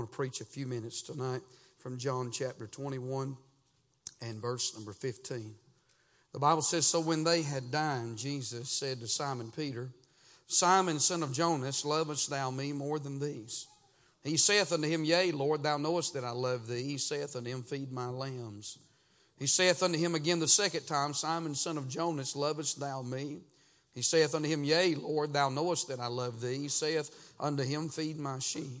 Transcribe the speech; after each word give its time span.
want 0.00 0.10
to 0.10 0.16
preach 0.16 0.40
a 0.40 0.46
few 0.46 0.66
minutes 0.66 1.02
tonight 1.02 1.42
from 1.78 1.98
John 1.98 2.30
chapter 2.30 2.66
21 2.66 3.36
and 4.22 4.40
verse 4.40 4.74
number 4.74 4.94
15. 4.94 5.54
The 6.32 6.38
Bible 6.38 6.62
says, 6.62 6.86
So 6.86 7.00
when 7.00 7.22
they 7.22 7.42
had 7.42 7.70
dined, 7.70 8.16
Jesus 8.16 8.70
said 8.70 9.00
to 9.00 9.06
Simon 9.06 9.52
Peter, 9.54 9.90
Simon, 10.46 11.00
son 11.00 11.22
of 11.22 11.34
Jonas, 11.34 11.84
lovest 11.84 12.30
thou 12.30 12.50
me 12.50 12.72
more 12.72 12.98
than 12.98 13.20
these? 13.20 13.66
He 14.24 14.38
saith 14.38 14.72
unto 14.72 14.88
him, 14.88 15.04
Yea, 15.04 15.32
Lord, 15.32 15.62
thou 15.62 15.76
knowest 15.76 16.14
that 16.14 16.24
I 16.24 16.30
love 16.30 16.66
thee. 16.66 16.82
He 16.82 16.96
saith 16.96 17.36
unto 17.36 17.50
him, 17.50 17.62
Feed 17.62 17.92
my 17.92 18.06
lambs. 18.06 18.78
He 19.38 19.46
saith 19.46 19.82
unto 19.82 19.98
him 19.98 20.14
again 20.14 20.38
the 20.38 20.48
second 20.48 20.86
time, 20.86 21.12
Simon, 21.12 21.54
son 21.54 21.76
of 21.76 21.90
Jonas, 21.90 22.34
lovest 22.34 22.80
thou 22.80 23.02
me? 23.02 23.40
He 23.94 24.00
saith 24.00 24.34
unto 24.34 24.48
him, 24.48 24.64
Yea, 24.64 24.94
Lord, 24.94 25.34
thou 25.34 25.50
knowest 25.50 25.88
that 25.88 26.00
I 26.00 26.06
love 26.06 26.40
thee. 26.40 26.56
He 26.56 26.68
saith 26.68 27.34
unto 27.38 27.64
him, 27.64 27.90
Feed 27.90 28.18
my 28.18 28.38
sheep. 28.38 28.80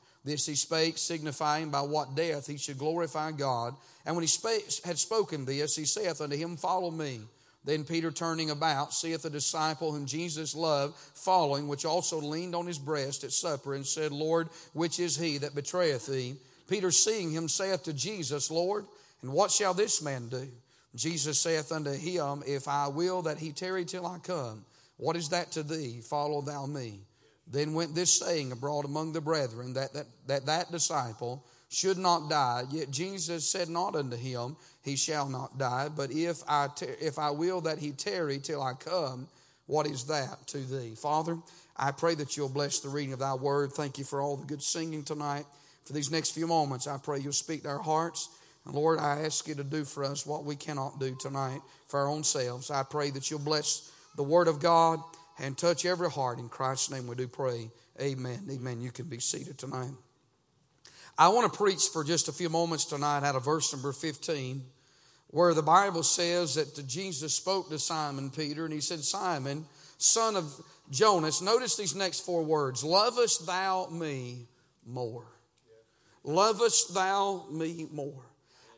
This 0.23 0.45
he 0.45 0.55
spake, 0.55 0.97
signifying 0.97 1.69
by 1.69 1.81
what 1.81 2.15
death 2.15 2.47
he 2.47 2.57
should 2.57 2.77
glorify 2.77 3.31
God. 3.31 3.75
And 4.05 4.15
when 4.15 4.23
he 4.23 4.27
spake, 4.27 4.65
had 4.85 4.99
spoken 4.99 5.45
this, 5.45 5.75
he 5.75 5.85
saith 5.85 6.21
unto 6.21 6.35
him, 6.35 6.57
Follow 6.57 6.91
me. 6.91 7.21
Then 7.63 7.83
Peter, 7.83 8.11
turning 8.11 8.49
about, 8.49 8.93
seeth 8.93 9.23
a 9.25 9.29
disciple 9.29 9.91
whom 9.91 10.07
Jesus 10.07 10.55
loved, 10.55 10.95
following, 11.13 11.67
which 11.67 11.85
also 11.85 12.19
leaned 12.19 12.55
on 12.55 12.65
his 12.65 12.79
breast 12.79 13.23
at 13.23 13.31
supper, 13.31 13.75
and 13.75 13.85
said, 13.85 14.11
Lord, 14.11 14.49
which 14.73 14.99
is 14.99 15.15
he 15.15 15.37
that 15.39 15.53
betrayeth 15.53 16.07
thee? 16.07 16.35
Peter, 16.67 16.89
seeing 16.89 17.31
him, 17.31 17.47
saith 17.47 17.83
to 17.83 17.93
Jesus, 17.93 18.49
Lord, 18.49 18.85
and 19.21 19.31
what 19.31 19.51
shall 19.51 19.73
this 19.73 20.01
man 20.01 20.29
do? 20.29 20.47
Jesus 20.95 21.39
saith 21.39 21.71
unto 21.71 21.91
him, 21.91 22.43
If 22.45 22.67
I 22.67 22.87
will 22.87 23.23
that 23.23 23.37
he 23.37 23.51
tarry 23.51 23.85
till 23.85 24.07
I 24.07 24.17
come, 24.19 24.65
what 24.97 25.15
is 25.15 25.29
that 25.29 25.51
to 25.51 25.63
thee? 25.63 26.01
Follow 26.01 26.41
thou 26.41 26.65
me. 26.65 27.01
Then 27.47 27.73
went 27.73 27.95
this 27.95 28.13
saying 28.13 28.51
abroad 28.51 28.85
among 28.85 29.13
the 29.13 29.21
brethren 29.21 29.73
that 29.73 29.93
that, 29.93 30.07
that, 30.27 30.45
that 30.45 30.71
disciple 30.71 31.43
should 31.69 31.97
not 31.97 32.29
die. 32.29 32.63
Yet 32.69 32.91
Jesus 32.91 33.49
said 33.49 33.69
not 33.69 33.95
unto 33.95 34.17
him, 34.17 34.57
He 34.83 34.95
shall 34.95 35.27
not 35.27 35.57
die. 35.57 35.89
But 35.89 36.11
if 36.11 36.43
I, 36.47 36.67
if 36.99 37.17
I 37.17 37.31
will 37.31 37.61
that 37.61 37.79
he 37.79 37.91
tarry 37.91 38.39
till 38.39 38.61
I 38.61 38.73
come, 38.73 39.27
what 39.67 39.87
is 39.87 40.03
that 40.05 40.47
to 40.47 40.57
thee? 40.57 40.95
Father, 40.95 41.37
I 41.77 41.91
pray 41.91 42.13
that 42.15 42.35
you'll 42.35 42.49
bless 42.49 42.79
the 42.79 42.89
reading 42.89 43.13
of 43.13 43.19
thy 43.19 43.35
word. 43.35 43.71
Thank 43.71 43.97
you 43.97 44.03
for 44.03 44.21
all 44.21 44.35
the 44.35 44.45
good 44.45 44.61
singing 44.61 45.03
tonight. 45.03 45.45
For 45.85 45.93
these 45.93 46.11
next 46.11 46.31
few 46.31 46.45
moments, 46.45 46.87
I 46.87 46.97
pray 46.97 47.19
you'll 47.19 47.31
speak 47.31 47.63
to 47.63 47.69
our 47.69 47.81
hearts. 47.81 48.29
And 48.65 48.75
Lord, 48.75 48.99
I 48.99 49.21
ask 49.21 49.47
you 49.47 49.55
to 49.55 49.63
do 49.63 49.85
for 49.85 50.03
us 50.03 50.25
what 50.25 50.43
we 50.43 50.55
cannot 50.55 50.99
do 50.99 51.15
tonight 51.19 51.61
for 51.87 52.01
our 52.01 52.09
own 52.09 52.23
selves. 52.23 52.69
I 52.69 52.83
pray 52.83 53.11
that 53.11 53.31
you'll 53.31 53.39
bless 53.39 53.91
the 54.17 54.23
Word 54.23 54.47
of 54.47 54.59
God 54.59 54.99
and 55.39 55.57
touch 55.57 55.85
every 55.85 56.09
heart. 56.09 56.39
In 56.39 56.49
Christ's 56.49 56.91
name 56.91 57.07
we 57.07 57.15
do 57.15 57.27
pray. 57.27 57.69
Amen. 57.99 58.47
Amen. 58.49 58.81
You 58.81 58.91
can 58.91 59.05
be 59.05 59.19
seated 59.19 59.57
tonight. 59.57 59.91
I 61.17 61.27
want 61.29 61.51
to 61.51 61.57
preach 61.57 61.89
for 61.91 62.03
just 62.03 62.27
a 62.27 62.31
few 62.31 62.49
moments 62.49 62.85
tonight 62.85 63.23
out 63.23 63.35
of 63.35 63.45
verse 63.45 63.71
number 63.73 63.91
15, 63.91 64.63
where 65.27 65.53
the 65.53 65.61
Bible 65.61 66.03
says 66.03 66.55
that 66.55 66.87
Jesus 66.87 67.33
spoke 67.33 67.69
to 67.69 67.79
Simon 67.79 68.29
Peter 68.29 68.65
and 68.65 68.73
he 68.73 68.81
said, 68.81 68.99
Simon, 68.99 69.65
son 69.97 70.35
of 70.35 70.51
Jonas, 70.89 71.41
notice 71.41 71.77
these 71.77 71.95
next 71.95 72.21
four 72.21 72.43
words 72.43 72.83
Lovest 72.83 73.45
thou 73.45 73.87
me 73.91 74.47
more? 74.85 75.25
Lovest 76.23 76.93
thou 76.93 77.45
me 77.51 77.87
more? 77.91 78.25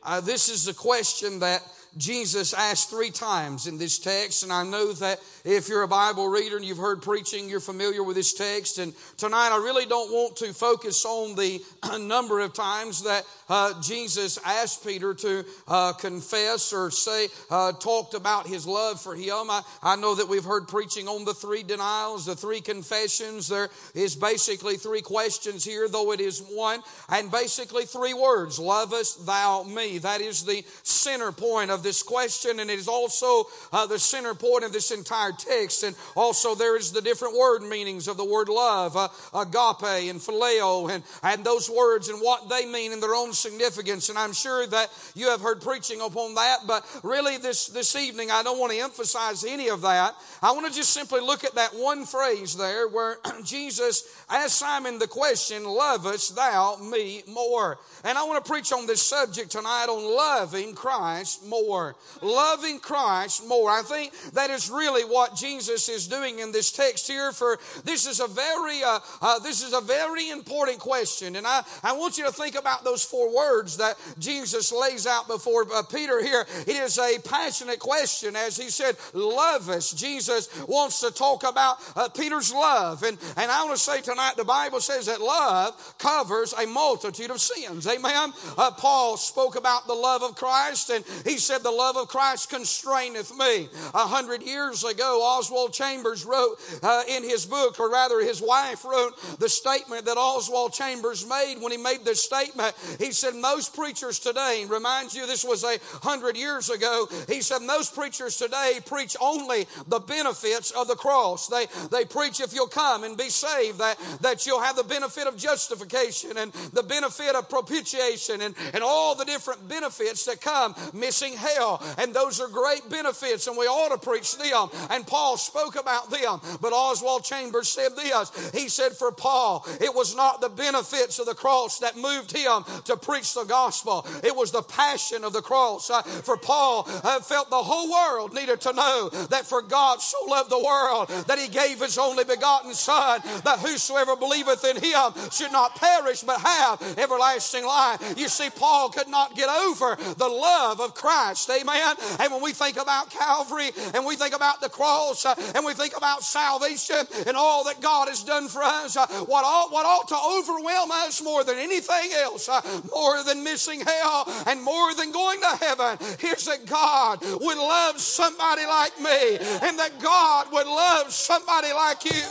Uh, 0.02 0.20
this 0.20 0.48
is 0.48 0.68
a 0.68 0.74
question 0.74 1.38
that 1.38 1.62
Jesus 1.96 2.52
asked 2.52 2.90
three 2.90 3.10
times 3.10 3.66
in 3.66 3.78
this 3.78 3.98
text, 3.98 4.42
and 4.42 4.52
I 4.52 4.64
know 4.64 4.92
that 4.94 5.20
if 5.44 5.68
you're 5.68 5.82
a 5.82 5.88
Bible 5.88 6.26
reader 6.28 6.56
and 6.56 6.64
you've 6.64 6.78
heard 6.78 7.02
preaching, 7.02 7.48
you're 7.48 7.60
familiar 7.60 8.02
with 8.02 8.16
this 8.16 8.34
text. 8.34 8.78
And 8.78 8.94
tonight, 9.16 9.50
I 9.52 9.58
really 9.58 9.86
don't 9.86 10.10
want 10.10 10.36
to 10.36 10.52
focus 10.52 11.04
on 11.04 11.36
the 11.36 11.62
number 12.00 12.40
of 12.40 12.52
times 12.52 13.04
that 13.04 13.24
uh, 13.48 13.80
Jesus 13.80 14.38
asked 14.44 14.84
Peter 14.84 15.14
to 15.14 15.44
uh, 15.68 15.92
confess 15.92 16.72
or 16.72 16.90
say, 16.90 17.28
uh, 17.50 17.72
talked 17.72 18.14
about 18.14 18.46
his 18.46 18.66
love 18.66 19.00
for 19.00 19.14
him. 19.14 19.50
I, 19.50 19.62
I 19.82 19.96
know 19.96 20.14
that 20.14 20.28
we've 20.28 20.44
heard 20.44 20.66
preaching 20.66 21.06
on 21.06 21.24
the 21.24 21.34
three 21.34 21.62
denials, 21.62 22.26
the 22.26 22.34
three 22.34 22.60
confessions. 22.60 23.46
There 23.48 23.68
is 23.94 24.16
basically 24.16 24.76
three 24.76 25.02
questions 25.02 25.64
here, 25.64 25.88
though 25.88 26.12
it 26.12 26.20
is 26.20 26.40
one, 26.40 26.80
and 27.08 27.30
basically 27.30 27.84
three 27.84 28.14
words 28.14 28.58
Lovest 28.58 29.26
thou 29.26 29.62
me? 29.62 29.98
That 29.98 30.20
is 30.20 30.44
the 30.44 30.64
center 30.82 31.30
point 31.30 31.70
of 31.70 31.83
this 31.84 32.02
question, 32.02 32.58
and 32.58 32.68
it 32.68 32.78
is 32.78 32.88
also 32.88 33.44
uh, 33.72 33.86
the 33.86 34.00
center 34.00 34.34
point 34.34 34.64
of 34.64 34.72
this 34.72 34.90
entire 34.90 35.30
text. 35.30 35.84
And 35.84 35.94
also, 36.16 36.56
there 36.56 36.76
is 36.76 36.90
the 36.90 37.00
different 37.00 37.38
word 37.38 37.62
meanings 37.62 38.08
of 38.08 38.16
the 38.16 38.24
word 38.24 38.48
love, 38.48 38.96
uh, 38.96 39.08
agape 39.32 40.10
and 40.10 40.18
phileo, 40.18 40.90
and, 40.90 41.04
and 41.22 41.44
those 41.44 41.70
words 41.70 42.08
and 42.08 42.20
what 42.20 42.48
they 42.48 42.66
mean 42.66 42.90
in 42.90 42.98
their 42.98 43.14
own 43.14 43.32
significance. 43.32 44.08
And 44.08 44.18
I'm 44.18 44.32
sure 44.32 44.66
that 44.66 44.90
you 45.14 45.28
have 45.30 45.40
heard 45.40 45.60
preaching 45.60 46.00
upon 46.00 46.34
that, 46.34 46.60
but 46.66 46.84
really, 47.04 47.36
this, 47.36 47.68
this 47.68 47.94
evening, 47.94 48.32
I 48.32 48.42
don't 48.42 48.58
want 48.58 48.72
to 48.72 48.78
emphasize 48.80 49.44
any 49.44 49.68
of 49.68 49.82
that. 49.82 50.14
I 50.42 50.50
want 50.52 50.66
to 50.66 50.72
just 50.72 50.90
simply 50.90 51.20
look 51.20 51.44
at 51.44 51.54
that 51.54 51.70
one 51.74 52.06
phrase 52.06 52.56
there 52.56 52.88
where 52.88 53.18
Jesus 53.44 54.24
asked 54.30 54.58
Simon 54.58 54.98
the 54.98 55.06
question, 55.06 55.64
Lovest 55.64 56.34
thou 56.34 56.76
me 56.76 57.22
more? 57.28 57.78
And 58.04 58.16
I 58.16 58.24
want 58.24 58.42
to 58.42 58.50
preach 58.50 58.72
on 58.72 58.86
this 58.86 59.02
subject 59.02 59.50
tonight 59.50 59.86
on 59.88 60.16
loving 60.16 60.74
Christ 60.74 61.46
more. 61.46 61.73
Loving 62.22 62.78
Christ 62.78 63.46
more. 63.46 63.70
I 63.70 63.82
think 63.82 64.12
that 64.32 64.50
is 64.50 64.70
really 64.70 65.04
what 65.04 65.34
Jesus 65.36 65.88
is 65.88 66.06
doing 66.06 66.38
in 66.38 66.52
this 66.52 66.72
text 66.72 67.06
here. 67.08 67.32
For 67.32 67.58
this 67.84 68.06
is 68.06 68.20
a 68.20 68.28
very, 68.28 68.82
uh, 68.82 69.00
uh, 69.20 69.38
this 69.40 69.62
is 69.62 69.72
a 69.72 69.80
very 69.80 70.30
important 70.30 70.78
question, 70.78 71.36
and 71.36 71.46
I, 71.46 71.62
I 71.82 71.92
want 71.92 72.18
you 72.18 72.24
to 72.26 72.32
think 72.32 72.54
about 72.54 72.84
those 72.84 73.04
four 73.04 73.34
words 73.34 73.76
that 73.78 73.96
Jesus 74.18 74.72
lays 74.72 75.06
out 75.06 75.26
before 75.28 75.66
uh, 75.74 75.82
Peter 75.82 76.22
here. 76.22 76.46
It 76.66 76.76
is 76.76 76.98
a 76.98 77.18
passionate 77.24 77.80
question, 77.80 78.36
as 78.36 78.56
he 78.56 78.70
said, 78.70 78.96
"Love 79.12 79.68
us." 79.68 79.92
Jesus 79.92 80.48
wants 80.66 81.00
to 81.00 81.10
talk 81.10 81.42
about 81.44 81.76
uh, 81.96 82.08
Peter's 82.08 82.52
love, 82.52 83.02
and 83.02 83.18
and 83.36 83.50
I 83.50 83.64
want 83.64 83.76
to 83.76 83.82
say 83.82 84.00
tonight, 84.00 84.34
the 84.36 84.44
Bible 84.44 84.80
says 84.80 85.06
that 85.06 85.20
love 85.20 85.74
covers 85.98 86.52
a 86.52 86.66
multitude 86.66 87.30
of 87.30 87.40
sins. 87.40 87.86
Amen. 87.86 88.32
Uh, 88.56 88.70
Paul 88.70 89.16
spoke 89.16 89.56
about 89.56 89.86
the 89.86 89.94
love 89.94 90.22
of 90.22 90.36
Christ, 90.36 90.90
and 90.90 91.04
he 91.24 91.38
said, 91.38 91.62
"The 91.64 91.70
love 91.70 91.96
of 91.96 92.08
Christ 92.08 92.50
constraineth 92.50 93.36
me." 93.36 93.68
A 93.92 94.06
hundred 94.06 94.42
years 94.42 94.84
ago, 94.84 95.22
Oswald 95.22 95.72
Chambers 95.72 96.24
wrote 96.24 96.56
uh, 96.82 97.02
in 97.08 97.24
his 97.24 97.46
book, 97.46 97.80
or 97.80 97.90
rather, 97.90 98.20
his 98.20 98.40
wife 98.40 98.84
wrote 98.84 99.18
the 99.38 99.48
statement 99.48 100.04
that 100.04 100.16
Oswald 100.16 100.72
Chambers 100.72 101.26
made 101.26 101.56
when 101.60 101.72
he 101.72 101.78
made 101.78 102.04
this 102.04 102.22
statement. 102.22 102.74
He 102.98 103.12
said, 103.12 103.34
Most 103.34 103.74
preachers 103.74 104.18
today, 104.18 104.60
and 104.62 104.70
reminds 104.70 105.14
you 105.14 105.26
this 105.26 105.44
was 105.44 105.64
a 105.64 105.78
hundred 106.02 106.36
years 106.36 106.70
ago, 106.70 107.08
he 107.28 107.40
said, 107.40 107.62
Most 107.62 107.94
preachers 107.94 108.36
today 108.36 108.78
preach 108.84 109.16
only 109.20 109.66
the 109.88 110.00
benefits 110.00 110.70
of 110.70 110.88
the 110.88 110.94
cross. 110.94 111.48
They, 111.48 111.66
they 111.90 112.04
preach 112.04 112.40
if 112.40 112.54
you'll 112.54 112.66
come 112.66 113.04
and 113.04 113.16
be 113.16 113.30
saved, 113.30 113.78
that, 113.78 113.98
that 114.20 114.46
you'll 114.46 114.62
have 114.62 114.76
the 114.76 114.84
benefit 114.84 115.26
of 115.26 115.36
justification 115.36 116.36
and 116.36 116.52
the 116.72 116.82
benefit 116.82 117.34
of 117.34 117.48
propitiation 117.48 118.42
and, 118.42 118.54
and 118.72 118.82
all 118.82 119.14
the 119.14 119.24
different 119.24 119.68
benefits 119.68 120.24
that 120.26 120.40
come, 120.40 120.74
missing 120.92 121.36
hell. 121.54 121.82
And 121.98 122.14
those 122.14 122.40
are 122.40 122.48
great 122.48 122.88
benefits, 122.88 123.46
and 123.46 123.56
we 123.56 123.66
ought 123.66 123.90
to 123.90 123.98
preach 123.98 124.36
them. 124.36 124.68
And 124.90 125.06
Paul 125.06 125.36
spoke 125.36 125.76
about 125.76 126.10
them. 126.10 126.40
But 126.60 126.72
Oswald 126.72 127.24
Chambers 127.24 127.68
said 127.68 127.96
this 127.96 128.50
He 128.54 128.68
said, 128.68 128.92
For 128.92 129.12
Paul, 129.12 129.66
it 129.80 129.94
was 129.94 130.14
not 130.14 130.40
the 130.40 130.48
benefits 130.48 131.18
of 131.18 131.26
the 131.26 131.34
cross 131.34 131.78
that 131.78 131.96
moved 131.96 132.36
him 132.36 132.64
to 132.84 132.96
preach 132.96 133.34
the 133.34 133.44
gospel, 133.44 134.06
it 134.22 134.34
was 134.34 134.50
the 134.50 134.62
passion 134.62 135.24
of 135.24 135.32
the 135.32 135.42
cross. 135.42 135.90
Uh, 135.90 136.02
for 136.02 136.36
Paul 136.36 136.84
uh, 136.86 137.20
felt 137.20 137.50
the 137.50 137.56
whole 137.56 137.90
world 137.90 138.34
needed 138.34 138.60
to 138.62 138.72
know 138.72 139.08
that 139.30 139.46
for 139.46 139.62
God 139.62 140.00
so 140.00 140.18
loved 140.26 140.50
the 140.50 140.62
world 140.62 141.08
that 141.26 141.38
he 141.38 141.48
gave 141.48 141.80
his 141.80 141.98
only 141.98 142.24
begotten 142.24 142.72
Son, 142.74 143.20
that 143.44 143.60
whosoever 143.60 144.16
believeth 144.16 144.64
in 144.64 144.76
him 144.76 145.12
should 145.30 145.52
not 145.52 145.76
perish 145.76 146.22
but 146.22 146.40
have 146.40 146.98
everlasting 146.98 147.64
life. 147.64 148.14
You 148.16 148.28
see, 148.28 148.50
Paul 148.50 148.90
could 148.90 149.08
not 149.08 149.36
get 149.36 149.48
over 149.48 149.96
the 149.96 150.28
love 150.28 150.80
of 150.80 150.94
Christ. 150.94 151.33
Amen. 151.50 151.96
And 152.20 152.32
when 152.32 152.42
we 152.42 152.52
think 152.52 152.76
about 152.76 153.10
Calvary 153.10 153.70
and 153.94 154.06
we 154.06 154.16
think 154.16 154.34
about 154.34 154.60
the 154.60 154.68
cross 154.68 155.26
uh, 155.26 155.34
and 155.54 155.64
we 155.64 155.74
think 155.74 155.96
about 155.96 156.22
salvation 156.22 157.06
and 157.26 157.36
all 157.36 157.64
that 157.64 157.80
God 157.80 158.08
has 158.08 158.22
done 158.22 158.48
for 158.48 158.62
us, 158.62 158.96
uh, 158.96 159.06
what, 159.26 159.44
ought, 159.44 159.72
what 159.72 159.86
ought 159.86 160.08
to 160.08 160.16
overwhelm 160.16 160.90
us 160.90 161.22
more 161.22 161.44
than 161.44 161.58
anything 161.58 162.12
else, 162.22 162.48
uh, 162.48 162.60
more 162.94 163.22
than 163.22 163.42
missing 163.44 163.80
hell 163.80 164.28
and 164.46 164.62
more 164.62 164.94
than 164.94 165.12
going 165.12 165.40
to 165.40 165.56
heaven 165.60 165.98
is 166.22 166.44
that 166.46 166.66
God 166.66 167.20
would 167.22 167.58
love 167.58 168.00
somebody 168.00 168.66
like 168.66 168.98
me 169.00 169.36
and 169.62 169.78
that 169.78 169.92
God 170.00 170.52
would 170.52 170.66
love 170.66 171.12
somebody 171.12 171.72
like 171.72 172.04
you. 172.04 172.22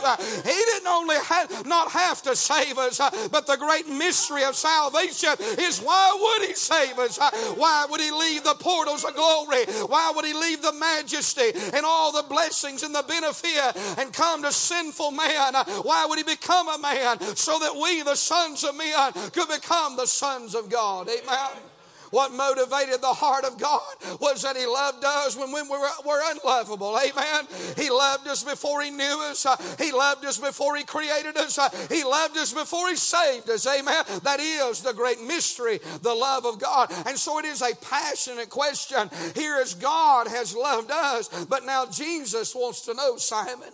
He 0.44 0.50
didn't 0.50 0.88
only 0.88 1.16
have, 1.16 1.66
not 1.66 1.90
have 1.90 2.22
to 2.22 2.36
save 2.36 2.78
us, 2.78 2.98
but 3.30 3.46
the 3.46 3.56
great 3.56 3.88
mystery 3.88 4.44
of 4.44 4.56
salvation 4.56 5.30
is 5.58 5.80
why 5.80 6.16
would 6.18 6.48
He 6.48 6.54
save 6.54 6.98
us? 6.98 7.18
Why 7.56 7.86
would 7.88 8.00
He 8.00 8.10
leave 8.10 8.44
the 8.44 8.54
portals 8.94 9.04
of 9.04 9.14
glory? 9.16 9.64
Why 9.86 10.12
would 10.14 10.24
He 10.24 10.32
leave 10.32 10.62
the 10.62 10.72
majesty 10.72 11.52
and 11.72 11.84
all 11.84 12.12
the 12.12 12.22
blessings 12.28 12.82
and 12.82 12.94
the 12.94 13.02
benefit 13.02 13.98
and 13.98 14.12
come 14.12 14.42
to 14.42 14.52
sinful 14.52 15.10
man? 15.10 15.54
Why 15.82 16.06
would 16.08 16.18
He 16.18 16.24
become 16.24 16.68
a 16.68 16.78
man 16.78 17.20
so 17.36 17.58
that 17.58 17.74
we, 17.74 18.02
the 18.02 18.16
sons 18.16 18.64
of 18.64 18.76
men, 18.76 19.12
could 19.32 19.48
become 19.48 19.96
the 19.96 20.06
sons 20.06 20.54
of 20.54 20.70
God? 20.70 21.08
Amen. 21.08 21.73
What 22.14 22.30
motivated 22.32 23.00
the 23.00 23.08
heart 23.08 23.44
of 23.44 23.58
God 23.58 23.82
was 24.20 24.42
that 24.42 24.56
He 24.56 24.66
loved 24.66 25.04
us 25.04 25.36
when 25.36 25.50
we 25.50 25.62
were, 25.62 25.84
were 26.06 26.22
unlovable. 26.30 26.96
Amen. 26.96 27.48
He 27.76 27.90
loved 27.90 28.28
us 28.28 28.44
before 28.44 28.82
He 28.82 28.90
knew 28.90 29.18
us. 29.28 29.44
Uh, 29.44 29.56
he 29.80 29.90
loved 29.90 30.24
us 30.24 30.38
before 30.38 30.76
He 30.76 30.84
created 30.84 31.36
us. 31.36 31.58
Uh, 31.58 31.68
he 31.90 32.04
loved 32.04 32.36
us 32.36 32.52
before 32.52 32.88
He 32.88 32.94
saved 32.94 33.50
us. 33.50 33.66
Amen. 33.66 34.04
That 34.22 34.38
is 34.38 34.80
the 34.80 34.92
great 34.92 35.20
mystery, 35.22 35.80
the 36.02 36.14
love 36.14 36.46
of 36.46 36.60
God. 36.60 36.92
And 37.04 37.18
so 37.18 37.40
it 37.40 37.46
is 37.46 37.62
a 37.62 37.74
passionate 37.74 38.48
question. 38.48 39.10
Here 39.34 39.56
is 39.56 39.74
God 39.74 40.28
has 40.28 40.54
loved 40.54 40.92
us, 40.92 41.46
but 41.46 41.66
now 41.66 41.86
Jesus 41.86 42.54
wants 42.54 42.82
to 42.82 42.94
know, 42.94 43.16
Simon, 43.16 43.72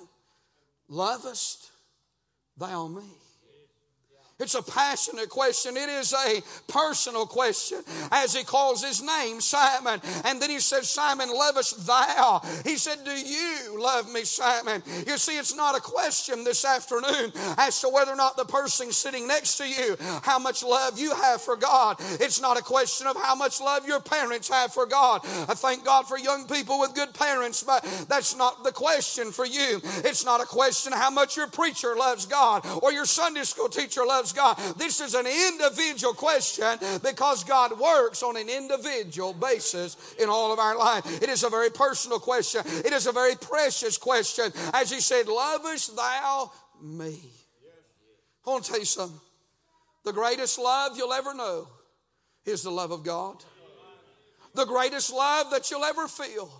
lovest 0.88 1.70
thou 2.56 2.88
me? 2.88 3.19
It's 4.40 4.54
a 4.54 4.62
passionate 4.62 5.28
question. 5.28 5.76
It 5.76 5.88
is 5.88 6.12
a 6.14 6.42
personal 6.66 7.26
question 7.26 7.82
as 8.10 8.34
he 8.34 8.44
calls 8.44 8.82
his 8.82 9.02
name, 9.02 9.40
Simon. 9.40 10.00
And 10.24 10.40
then 10.40 10.50
he 10.50 10.60
says, 10.60 10.88
Simon, 10.88 11.28
lovest 11.28 11.86
thou? 11.86 12.40
He 12.64 12.76
said, 12.76 13.04
Do 13.04 13.12
you 13.12 13.80
love 13.80 14.10
me, 14.12 14.24
Simon? 14.24 14.82
You 15.06 15.18
see, 15.18 15.38
it's 15.38 15.54
not 15.54 15.76
a 15.76 15.80
question 15.80 16.44
this 16.44 16.64
afternoon 16.64 17.32
as 17.58 17.80
to 17.80 17.88
whether 17.88 18.12
or 18.12 18.16
not 18.16 18.36
the 18.36 18.44
person 18.44 18.92
sitting 18.92 19.28
next 19.28 19.58
to 19.58 19.68
you, 19.68 19.96
how 20.22 20.38
much 20.38 20.64
love 20.64 20.98
you 20.98 21.14
have 21.14 21.42
for 21.42 21.56
God. 21.56 21.96
It's 22.20 22.40
not 22.40 22.58
a 22.58 22.62
question 22.62 23.06
of 23.06 23.16
how 23.16 23.34
much 23.34 23.60
love 23.60 23.86
your 23.86 24.00
parents 24.00 24.48
have 24.48 24.72
for 24.72 24.86
God. 24.86 25.20
I 25.24 25.54
thank 25.54 25.84
God 25.84 26.06
for 26.06 26.18
young 26.18 26.46
people 26.46 26.80
with 26.80 26.94
good 26.94 27.12
parents, 27.14 27.62
but 27.62 27.82
that's 28.08 28.36
not 28.36 28.64
the 28.64 28.72
question 28.72 29.32
for 29.32 29.44
you. 29.44 29.80
It's 30.04 30.24
not 30.24 30.40
a 30.40 30.46
question 30.46 30.92
how 30.92 31.10
much 31.10 31.36
your 31.36 31.48
preacher 31.48 31.94
loves 31.96 32.26
God 32.26 32.66
or 32.82 32.92
your 32.92 33.04
Sunday 33.04 33.42
school 33.42 33.68
teacher 33.68 34.04
loves 34.06 34.29
God. 34.32 34.56
This 34.76 35.00
is 35.00 35.14
an 35.14 35.26
individual 35.26 36.14
question 36.14 36.78
because 37.02 37.44
God 37.44 37.78
works 37.78 38.22
on 38.22 38.36
an 38.36 38.48
individual 38.48 39.32
basis 39.32 40.14
in 40.20 40.28
all 40.28 40.52
of 40.52 40.58
our 40.58 40.76
life. 40.76 41.04
It 41.22 41.28
is 41.28 41.44
a 41.44 41.50
very 41.50 41.70
personal 41.70 42.18
question. 42.18 42.62
It 42.66 42.92
is 42.92 43.06
a 43.06 43.12
very 43.12 43.36
precious 43.36 43.98
question. 43.98 44.52
As 44.72 44.90
he 44.90 45.00
said, 45.00 45.28
Lovest 45.28 45.96
thou 45.96 46.52
me? 46.82 47.18
I 48.46 48.50
want 48.50 48.64
to 48.64 48.70
tell 48.70 48.80
you 48.80 48.86
something. 48.86 49.20
The 50.04 50.12
greatest 50.12 50.58
love 50.58 50.96
you'll 50.96 51.12
ever 51.12 51.34
know 51.34 51.68
is 52.46 52.62
the 52.62 52.70
love 52.70 52.90
of 52.90 53.04
God. 53.04 53.44
The 54.54 54.64
greatest 54.64 55.12
love 55.12 55.50
that 55.50 55.70
you'll 55.70 55.84
ever 55.84 56.08
feel 56.08 56.50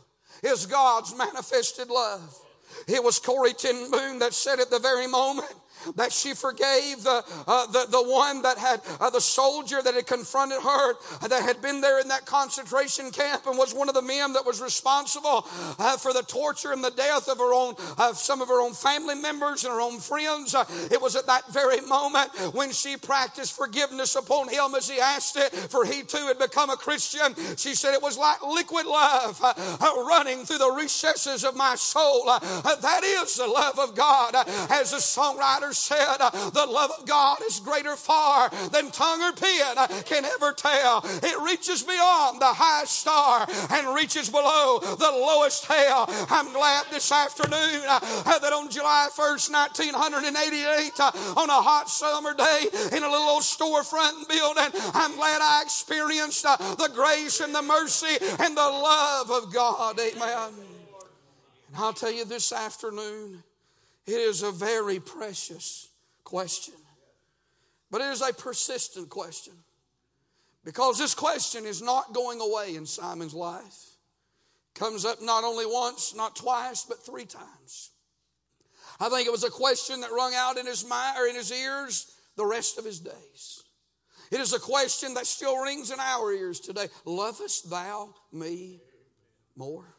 is 0.42 0.66
God's 0.66 1.16
manifested 1.16 1.88
love. 1.88 2.38
It 2.86 3.02
was 3.02 3.18
Corrie 3.18 3.52
ten 3.52 3.90
Boom 3.90 4.20
that 4.20 4.32
said 4.32 4.60
at 4.60 4.70
the 4.70 4.78
very 4.78 5.06
moment 5.06 5.52
that 5.96 6.12
she 6.12 6.34
forgave 6.34 7.02
the, 7.02 7.24
uh, 7.46 7.66
the, 7.66 7.86
the 7.90 8.02
one 8.02 8.42
that 8.42 8.58
had, 8.58 8.80
uh, 9.00 9.10
the 9.10 9.20
soldier 9.20 9.82
that 9.82 9.94
had 9.94 10.06
confronted 10.06 10.60
her, 10.62 10.94
uh, 11.22 11.28
that 11.28 11.42
had 11.42 11.60
been 11.62 11.80
there 11.80 12.00
in 12.00 12.08
that 12.08 12.26
concentration 12.26 13.10
camp 13.10 13.46
and 13.46 13.56
was 13.58 13.74
one 13.74 13.88
of 13.88 13.94
the 13.94 14.02
men 14.02 14.32
that 14.32 14.44
was 14.44 14.60
responsible 14.60 15.46
uh, 15.78 15.96
for 15.96 16.12
the 16.12 16.22
torture 16.22 16.72
and 16.72 16.82
the 16.82 16.90
death 16.90 17.28
of 17.28 17.38
her 17.38 17.52
own, 17.54 17.74
of 17.98 18.16
some 18.16 18.40
of 18.40 18.48
her 18.48 18.60
own 18.60 18.72
family 18.72 19.14
members 19.14 19.64
and 19.64 19.72
her 19.72 19.80
own 19.80 19.98
friends. 19.98 20.54
Uh, 20.54 20.64
it 20.90 21.00
was 21.00 21.16
at 21.16 21.26
that 21.26 21.50
very 21.52 21.80
moment 21.82 22.30
when 22.54 22.70
she 22.70 22.96
practiced 22.96 23.56
forgiveness 23.56 24.16
upon 24.16 24.48
him 24.48 24.74
as 24.76 24.88
he 24.88 25.00
asked 25.00 25.36
it, 25.36 25.52
for 25.52 25.84
he 25.84 26.02
too 26.02 26.26
had 26.26 26.38
become 26.38 26.70
a 26.70 26.76
Christian. 26.76 27.34
She 27.56 27.74
said 27.74 27.94
it 27.94 28.02
was 28.02 28.18
like 28.18 28.42
liquid 28.42 28.86
love 28.86 29.40
uh, 29.42 29.54
running 30.06 30.44
through 30.44 30.58
the 30.58 30.70
recesses 30.70 31.44
of 31.44 31.56
my 31.56 31.74
soul. 31.76 32.24
that 32.26 33.00
is 33.04 33.36
the 33.36 33.46
love 33.46 33.78
of 33.78 33.94
God. 33.94 34.34
as 34.70 34.90
the 34.90 34.98
songwriter 34.98 35.69
said, 35.72 36.16
uh, 36.20 36.50
The 36.50 36.66
love 36.66 36.90
of 36.98 37.06
God 37.06 37.38
is 37.46 37.60
greater 37.60 37.96
far 37.96 38.50
than 38.72 38.90
tongue 38.90 39.22
or 39.22 39.32
pen 39.32 39.76
uh, 39.76 39.86
can 40.04 40.24
ever 40.24 40.52
tell. 40.52 41.02
It 41.04 41.38
reaches 41.40 41.82
beyond 41.82 42.40
the 42.40 42.52
highest 42.52 43.00
star 43.00 43.46
and 43.70 43.94
reaches 43.94 44.28
below 44.28 44.78
the 44.80 45.10
lowest 45.10 45.66
hell. 45.66 46.06
I'm 46.30 46.52
glad 46.52 46.86
this 46.90 47.10
afternoon 47.12 47.82
uh, 47.86 48.38
that 48.38 48.52
on 48.52 48.70
July 48.70 49.08
1st, 49.14 49.52
1988, 49.52 51.00
on 51.36 51.50
a 51.50 51.62
hot 51.62 51.88
summer 51.88 52.34
day 52.34 52.66
in 52.96 53.02
a 53.02 53.10
little 53.10 53.28
old 53.28 53.42
storefront 53.42 54.28
building, 54.28 54.70
I'm 54.94 55.14
glad 55.16 55.40
I 55.42 55.62
experienced 55.62 56.42
the 56.42 56.90
grace 56.94 57.40
and 57.40 57.54
the 57.54 57.62
mercy 57.62 58.16
and 58.38 58.56
the 58.56 58.60
love 58.60 59.30
of 59.30 59.52
God. 59.52 59.98
Amen. 59.98 60.52
And 61.68 61.76
I'll 61.76 61.92
tell 61.92 62.12
you 62.12 62.24
this 62.24 62.52
afternoon, 62.52 63.42
it 64.06 64.14
is 64.14 64.42
a 64.42 64.50
very 64.50 65.00
precious 65.00 65.88
question, 66.24 66.74
but 67.90 68.00
it 68.00 68.12
is 68.12 68.22
a 68.22 68.32
persistent 68.32 69.08
question 69.08 69.54
because 70.64 70.98
this 70.98 71.14
question 71.14 71.66
is 71.66 71.82
not 71.82 72.12
going 72.12 72.40
away 72.40 72.74
in 72.76 72.86
Simon's 72.86 73.34
life. 73.34 73.86
Comes 74.74 75.04
up 75.04 75.20
not 75.20 75.44
only 75.44 75.66
once, 75.66 76.14
not 76.14 76.36
twice, 76.36 76.84
but 76.88 77.04
three 77.04 77.24
times. 77.24 77.90
I 79.00 79.08
think 79.08 79.26
it 79.26 79.32
was 79.32 79.44
a 79.44 79.50
question 79.50 80.02
that 80.02 80.12
rung 80.12 80.34
out 80.34 80.58
in 80.58 80.66
his 80.66 80.86
mind 80.86 81.18
or 81.18 81.26
in 81.26 81.34
his 81.34 81.50
ears 81.50 82.12
the 82.36 82.46
rest 82.46 82.78
of 82.78 82.84
his 82.84 83.00
days. 83.00 83.62
It 84.30 84.40
is 84.40 84.52
a 84.52 84.60
question 84.60 85.14
that 85.14 85.26
still 85.26 85.56
rings 85.56 85.90
in 85.90 85.98
our 85.98 86.32
ears 86.32 86.60
today. 86.60 86.86
Lovest 87.04 87.68
thou 87.68 88.14
me 88.32 88.80
more? 89.56 89.94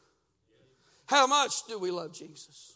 How 1.05 1.27
much 1.27 1.65
do 1.67 1.77
we 1.77 1.91
love 1.91 2.13
Jesus? 2.13 2.75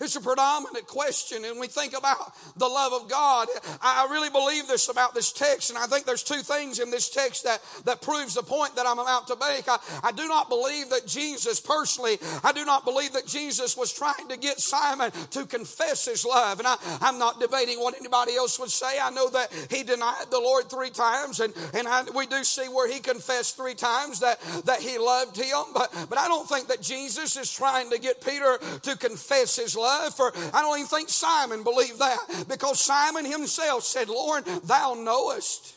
It's 0.00 0.16
a 0.16 0.20
predominant 0.20 0.88
question, 0.88 1.44
and 1.44 1.60
we 1.60 1.68
think 1.68 1.96
about 1.96 2.34
the 2.56 2.66
love 2.66 2.92
of 2.92 3.08
God. 3.08 3.46
I 3.80 4.08
really 4.10 4.28
believe 4.28 4.66
this 4.66 4.88
about 4.88 5.14
this 5.14 5.30
text, 5.30 5.70
and 5.70 5.78
I 5.78 5.86
think 5.86 6.04
there's 6.04 6.24
two 6.24 6.42
things 6.42 6.80
in 6.80 6.90
this 6.90 7.08
text 7.08 7.44
that, 7.44 7.62
that 7.84 8.02
proves 8.02 8.34
the 8.34 8.42
point 8.42 8.74
that 8.74 8.86
I'm 8.88 8.98
about 8.98 9.28
to 9.28 9.36
make. 9.36 9.68
I, 9.68 9.78
I 10.02 10.10
do 10.10 10.26
not 10.26 10.48
believe 10.48 10.90
that 10.90 11.06
Jesus, 11.06 11.60
personally, 11.60 12.18
I 12.42 12.50
do 12.50 12.64
not 12.64 12.84
believe 12.84 13.12
that 13.12 13.28
Jesus 13.28 13.76
was 13.76 13.92
trying 13.92 14.26
to 14.30 14.36
get 14.36 14.58
Simon 14.58 15.12
to 15.30 15.46
confess 15.46 16.06
his 16.06 16.24
love. 16.24 16.58
And 16.58 16.66
I, 16.66 16.76
I'm 17.00 17.20
not 17.20 17.38
debating 17.38 17.78
what 17.78 17.94
anybody 17.96 18.34
else 18.34 18.58
would 18.58 18.70
say. 18.70 18.98
I 19.00 19.10
know 19.10 19.30
that 19.30 19.52
he 19.70 19.84
denied 19.84 20.26
the 20.28 20.40
Lord 20.40 20.68
three 20.68 20.90
times, 20.90 21.38
and, 21.38 21.54
and 21.72 21.86
I, 21.86 22.02
we 22.16 22.26
do 22.26 22.42
see 22.42 22.66
where 22.66 22.90
he 22.92 22.98
confessed 22.98 23.56
three 23.56 23.74
times 23.74 24.18
that, 24.20 24.40
that 24.64 24.80
he 24.80 24.98
loved 24.98 25.36
him. 25.36 25.66
But, 25.72 25.94
but 26.10 26.18
I 26.18 26.26
don't 26.26 26.48
think 26.48 26.66
that 26.66 26.82
Jesus 26.82 27.36
is 27.36 27.52
trying 27.52 27.90
to 27.90 28.00
get 28.00 28.20
Peter 28.24 28.58
to 28.82 28.98
confess 28.98 29.54
his 29.54 29.76
love 29.76 29.83
For 30.16 30.32
I 30.52 30.62
don't 30.62 30.78
even 30.78 30.88
think 30.88 31.08
Simon 31.08 31.62
believed 31.62 31.98
that 31.98 32.44
because 32.48 32.80
Simon 32.80 33.24
himself 33.24 33.84
said, 33.84 34.08
Lord, 34.08 34.44
thou 34.44 34.94
knowest 34.94 35.76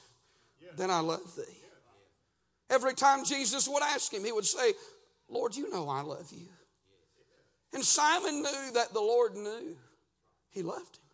that 0.78 0.90
I 0.90 1.00
love 1.00 1.36
thee. 1.36 1.44
Every 2.70 2.94
time 2.94 3.24
Jesus 3.24 3.68
would 3.68 3.84
ask 3.84 4.14
him, 4.14 4.26
he 4.26 4.32
would 4.32 4.46
say, 4.46 4.74
Lord, 5.30 5.56
you 5.56 5.70
know 5.70 5.90
I 5.90 6.02
love 6.02 6.28
you. 6.32 6.48
And 7.74 7.84
Simon 7.84 8.42
knew 8.42 8.72
that 8.74 8.94
the 8.94 9.00
Lord 9.00 9.36
knew 9.36 9.76
he 10.50 10.64
loved 10.64 10.98
him. 10.98 11.07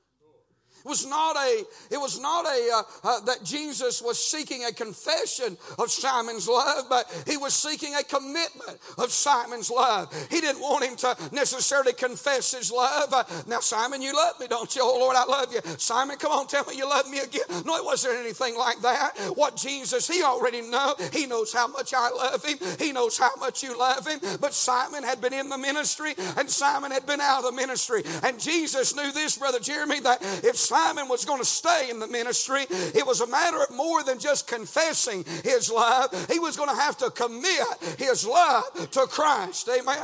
It 0.83 0.89
was 0.89 1.05
not 1.05 1.37
a, 1.37 1.63
it 1.91 1.97
was 1.97 2.19
not 2.19 2.45
a, 2.45 2.69
uh, 2.73 2.83
uh, 3.03 3.19
that 3.21 3.43
Jesus 3.43 4.01
was 4.01 4.19
seeking 4.19 4.65
a 4.65 4.73
confession 4.73 5.57
of 5.79 5.89
Simon's 5.89 6.47
love, 6.47 6.85
but 6.89 7.05
he 7.25 7.37
was 7.37 7.53
seeking 7.53 7.95
a 7.95 8.03
commitment 8.03 8.79
of 8.97 9.11
Simon's 9.11 9.71
love. 9.71 10.13
He 10.29 10.41
didn't 10.41 10.61
want 10.61 10.83
him 10.83 10.97
to 10.97 11.15
necessarily 11.31 11.93
confess 11.93 12.53
his 12.53 12.69
love. 12.69 13.13
Uh, 13.13 13.23
now, 13.47 13.61
Simon, 13.61 14.01
you 14.01 14.13
love 14.13 14.39
me, 14.41 14.47
don't 14.47 14.75
you? 14.75 14.81
Oh, 14.83 14.99
Lord, 14.99 15.15
I 15.15 15.23
love 15.23 15.53
you. 15.53 15.61
Simon, 15.77 16.17
come 16.17 16.33
on, 16.33 16.47
tell 16.47 16.65
me 16.65 16.75
you 16.75 16.89
love 16.89 17.09
me 17.09 17.19
again. 17.19 17.63
No, 17.65 17.77
it 17.77 17.85
wasn't 17.85 18.15
anything 18.17 18.57
like 18.57 18.81
that. 18.81 19.17
What 19.35 19.55
Jesus, 19.55 20.07
he 20.07 20.21
already 20.21 20.61
know. 20.61 20.95
He 21.13 21.27
knows 21.27 21.53
how 21.53 21.67
much 21.67 21.93
I 21.93 22.09
love 22.09 22.43
him. 22.43 22.57
He 22.77 22.91
knows 22.91 23.17
how 23.17 23.31
much 23.39 23.63
you 23.63 23.77
love 23.77 24.05
him. 24.05 24.19
But 24.41 24.53
Simon 24.53 25.03
had 25.03 25.21
been 25.21 25.33
in 25.33 25.47
the 25.47 25.57
ministry 25.57 26.13
and 26.37 26.49
Simon 26.49 26.91
had 26.91 27.05
been 27.05 27.21
out 27.21 27.39
of 27.39 27.45
the 27.45 27.51
ministry. 27.51 28.03
And 28.21 28.39
Jesus 28.39 28.95
knew 28.95 29.11
this, 29.13 29.37
Brother 29.37 29.59
Jeremy, 29.59 30.01
that 30.01 30.19
if 30.43 30.57
Simon 30.73 31.07
was 31.07 31.23
going 31.23 31.39
to 31.39 31.45
stay 31.45 31.91
in 31.91 31.99
the 31.99 32.07
ministry, 32.07 32.65
it 32.69 33.05
was 33.05 33.21
a 33.21 33.27
matter 33.27 33.61
of 33.61 33.69
more 33.69 34.03
than 34.03 34.17
just 34.17 34.47
confessing 34.47 35.23
his 35.43 35.69
love. 35.69 36.09
He 36.31 36.39
was 36.39 36.57
going 36.57 36.69
to 36.69 36.75
have 36.75 36.97
to 36.97 37.11
commit 37.11 37.99
his 37.99 38.25
love 38.25 38.89
to 38.89 39.01
Christ. 39.01 39.69
Amen. 39.69 40.03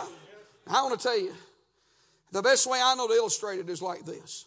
I 0.68 0.84
want 0.84 1.00
to 1.00 1.04
tell 1.04 1.18
you, 1.18 1.34
the 2.32 2.44
best 2.44 2.68
way 2.68 2.80
I 2.80 2.94
know 2.94 3.08
to 3.08 3.14
illustrate 3.14 3.60
it 3.60 3.68
is 3.68 3.82
like 3.82 4.06
this. 4.06 4.46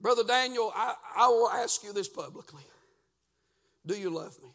Brother 0.00 0.22
Daniel, 0.22 0.72
I, 0.72 0.94
I 1.16 1.26
will 1.26 1.50
ask 1.50 1.82
you 1.82 1.92
this 1.92 2.08
publicly. 2.08 2.62
Do 3.84 3.96
you 3.96 4.10
love 4.10 4.40
me? 4.40 4.50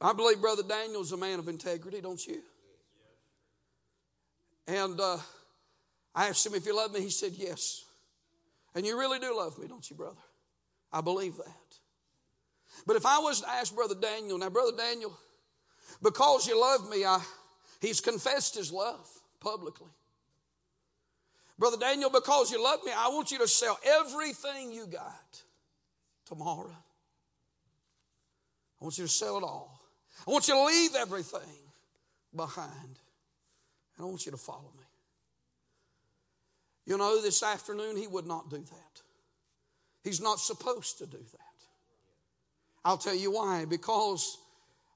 I 0.00 0.12
believe 0.12 0.40
Brother 0.40 0.62
Daniel's 0.62 1.10
a 1.10 1.16
man 1.16 1.40
of 1.40 1.48
integrity, 1.48 2.00
don't 2.00 2.24
you? 2.24 2.38
And 4.68 5.00
uh, 5.00 5.18
I 6.18 6.26
asked 6.26 6.44
him 6.44 6.54
if 6.54 6.64
he 6.64 6.72
loved 6.72 6.94
me. 6.94 7.00
He 7.00 7.10
said, 7.10 7.30
Yes. 7.36 7.84
And 8.74 8.84
you 8.84 8.98
really 8.98 9.20
do 9.20 9.36
love 9.36 9.56
me, 9.56 9.68
don't 9.68 9.88
you, 9.88 9.94
brother? 9.94 10.18
I 10.92 11.00
believe 11.00 11.36
that. 11.36 11.78
But 12.86 12.96
if 12.96 13.06
I 13.06 13.18
was 13.18 13.40
to 13.40 13.48
ask 13.48 13.72
Brother 13.72 13.94
Daniel, 13.94 14.36
now, 14.36 14.50
Brother 14.50 14.76
Daniel, 14.76 15.16
because 16.02 16.46
you 16.48 16.60
love 16.60 16.90
me, 16.90 17.04
I, 17.04 17.22
he's 17.80 18.00
confessed 18.00 18.56
his 18.56 18.72
love 18.72 19.08
publicly. 19.38 19.90
Brother 21.56 21.76
Daniel, 21.76 22.10
because 22.10 22.50
you 22.50 22.62
love 22.62 22.80
me, 22.84 22.90
I 22.96 23.08
want 23.08 23.30
you 23.30 23.38
to 23.38 23.48
sell 23.48 23.78
everything 23.84 24.72
you 24.72 24.86
got 24.86 25.42
tomorrow. 26.26 26.76
I 28.80 28.84
want 28.84 28.98
you 28.98 29.04
to 29.04 29.10
sell 29.10 29.38
it 29.38 29.44
all. 29.44 29.80
I 30.26 30.30
want 30.32 30.48
you 30.48 30.54
to 30.54 30.64
leave 30.64 30.96
everything 30.96 31.62
behind. 32.34 32.98
And 33.96 34.00
I 34.00 34.04
want 34.04 34.26
you 34.26 34.32
to 34.32 34.38
follow 34.38 34.72
me. 34.76 34.87
You 36.88 36.96
know, 36.96 37.20
this 37.20 37.42
afternoon, 37.42 37.98
he 37.98 38.06
would 38.06 38.26
not 38.26 38.48
do 38.48 38.56
that. 38.56 39.02
He's 40.02 40.22
not 40.22 40.40
supposed 40.40 40.96
to 40.98 41.06
do 41.06 41.18
that. 41.18 41.66
I'll 42.82 42.96
tell 42.96 43.14
you 43.14 43.30
why. 43.30 43.66
Because 43.66 44.38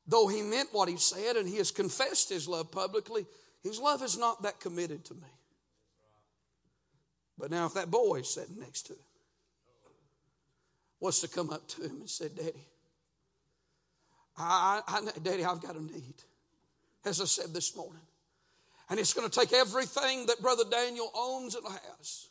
though 0.07 0.27
he 0.27 0.41
meant 0.41 0.71
what 0.73 0.89
he 0.89 0.97
said 0.97 1.37
and 1.37 1.47
he 1.47 1.59
has 1.59 1.71
confessed 1.71 2.31
his 2.31 2.49
love 2.49 2.73
publicly, 2.73 3.27
his 3.63 3.79
love 3.79 4.03
is 4.03 4.17
not 4.17 4.43
that 4.43 4.59
committed 4.59 5.05
to 5.05 5.15
me. 5.15 5.29
But 7.37 7.51
now, 7.51 7.67
if 7.67 7.75
that 7.75 7.91
boy 7.91 8.21
is 8.21 8.31
sitting 8.31 8.59
next 8.59 8.85
to 8.85 8.95
him 8.95 8.99
was 10.99 11.21
to 11.21 11.29
come 11.29 11.51
up 11.51 11.69
to 11.69 11.83
him 11.83 12.01
and 12.01 12.09
said, 12.09 12.35
Daddy, 12.35 12.67
I, 14.39 14.81
I, 14.89 15.19
Daddy, 15.23 15.45
I've 15.45 15.61
got 15.61 15.77
a 15.77 15.83
need, 15.83 16.15
as 17.05 17.21
I 17.21 17.27
said 17.27 17.53
this 17.53 17.77
morning. 17.77 18.01
And 18.91 19.01
it's 19.01 19.15
going 19.15 19.29
to 19.29 19.41
take 19.41 19.53
everything 19.53 20.27
that 20.27 20.43
Brother 20.43 20.65
Daniel 20.71 21.11
owns 21.15 21.55
and 21.55 21.65
has. 21.67 22.29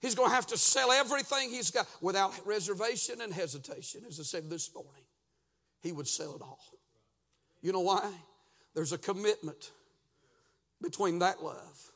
He's 0.00 0.14
going 0.14 0.30
to 0.30 0.34
have 0.34 0.46
to 0.48 0.58
sell 0.58 0.92
everything 0.92 1.50
he's 1.50 1.70
got 1.70 1.86
without 2.00 2.32
reservation 2.46 3.20
and 3.20 3.32
hesitation. 3.32 4.02
As 4.06 4.20
I 4.20 4.22
said 4.22 4.48
this 4.48 4.72
morning, 4.74 5.02
he 5.80 5.92
would 5.92 6.06
sell 6.06 6.34
it 6.34 6.42
all. 6.42 6.60
You 7.62 7.72
know 7.72 7.80
why? 7.80 8.10
There's 8.74 8.92
a 8.92 8.98
commitment 8.98 9.72
between 10.80 11.18
that 11.18 11.42
love. 11.42 11.92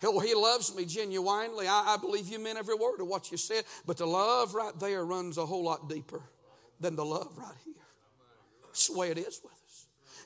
Hell, 0.00 0.20
he 0.20 0.34
loves 0.34 0.74
me 0.76 0.84
genuinely. 0.84 1.66
I, 1.66 1.94
I 1.94 1.96
believe 1.96 2.28
you 2.28 2.38
meant 2.38 2.58
every 2.58 2.74
word 2.74 3.00
of 3.00 3.08
what 3.08 3.30
you 3.30 3.38
said, 3.38 3.64
but 3.86 3.96
the 3.96 4.06
love 4.06 4.54
right 4.54 4.78
there 4.78 5.04
runs 5.04 5.38
a 5.38 5.46
whole 5.46 5.64
lot 5.64 5.88
deeper 5.88 6.22
than 6.80 6.96
the 6.96 7.04
love 7.04 7.32
right 7.36 7.56
here. 7.64 7.74
That's 8.64 8.88
the 8.88 8.98
way 8.98 9.10
it 9.10 9.18
is 9.18 9.40
with 9.42 9.55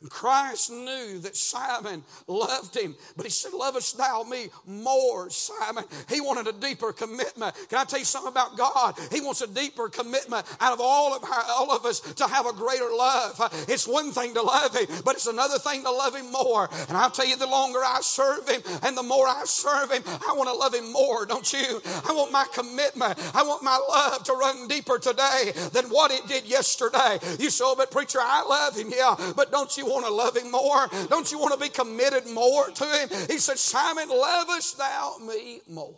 Christ 0.09 0.71
knew 0.71 1.19
that 1.21 1.37
Simon 1.37 2.03
loved 2.27 2.77
him, 2.77 2.97
but 3.17 3.27
he 3.27 3.31
said, 3.31 3.53
Lovest 3.53 3.99
thou 3.99 4.23
me 4.23 4.49
more, 4.67 5.29
Simon? 5.29 5.85
He 6.09 6.23
wanted 6.23 6.47
a 6.47 6.59
deeper 6.59 6.93
commitment. 6.93 7.55
Can 7.69 7.79
I 7.79 7.85
tell 7.85 7.99
you 7.99 8.07
something 8.07 8.33
about 8.33 8.57
God? 8.57 8.99
He 9.13 9.21
wants 9.21 9.43
a 9.43 9.47
deeper 9.47 9.91
commitment 9.91 10.47
out 10.59 10.73
of 10.73 10.81
all 10.81 11.15
of, 11.15 11.23
our, 11.23 11.45
all 11.51 11.71
of 11.71 11.85
us 11.85 12.01
to 12.01 12.27
have 12.27 12.47
a 12.47 12.53
greater 12.53 12.89
love. 12.89 13.67
It's 13.69 13.87
one 13.87 14.11
thing 14.13 14.33
to 14.35 14.43
love 14.43 14.75
him, 14.75 14.87
but 15.05 15.17
it's 15.17 15.27
another 15.27 15.59
thing 15.59 15.83
to 15.83 15.91
love 15.91 16.17
him 16.17 16.33
more. 16.33 16.71
And 16.89 16.97
I'll 16.97 17.11
tell 17.11 17.27
you, 17.27 17.37
the 17.37 17.47
longer 17.47 17.81
I 17.81 17.99
serve 18.01 18.49
him 18.49 18.63
and 18.83 18.97
the 18.97 19.03
more 19.03 19.29
I 19.29 19.43
serve 19.45 19.93
him, 19.93 20.03
I 20.07 20.33
want 20.35 20.49
to 20.49 20.55
love 20.55 20.75
him 20.75 20.93
more, 20.93 21.27
don't 21.27 21.53
you? 21.53 21.81
I 22.09 22.13
want 22.13 22.33
my 22.33 22.47
commitment, 22.55 23.19
I 23.35 23.43
want 23.43 23.63
my 23.63 23.79
love 23.89 24.25
to 24.25 24.33
run 24.33 24.67
deeper 24.69 24.99
today 24.99 25.53
than 25.73 25.87
what 25.87 26.11
it 26.11 26.27
did 26.27 26.47
yesterday. 26.47 27.19
You 27.39 27.51
so, 27.51 27.73
oh, 27.73 27.75
but 27.77 27.91
preacher, 27.91 28.19
I 28.23 28.45
love 28.49 28.77
him, 28.77 28.91
yeah, 28.97 29.15
but 29.37 29.51
don't 29.51 29.77
you 29.77 29.90
want 29.91 30.07
to 30.07 30.13
love 30.13 30.37
him 30.37 30.51
more? 30.51 30.89
Don't 31.09 31.31
you 31.31 31.39
want 31.39 31.53
to 31.55 31.61
be 31.61 31.69
committed 31.69 32.27
more 32.27 32.69
to 32.71 32.85
him? 32.85 33.09
He 33.29 33.39
said, 33.39 33.59
Simon, 33.59 34.09
lovest 34.09 34.79
thou 34.79 35.17
me 35.27 35.61
more? 35.69 35.95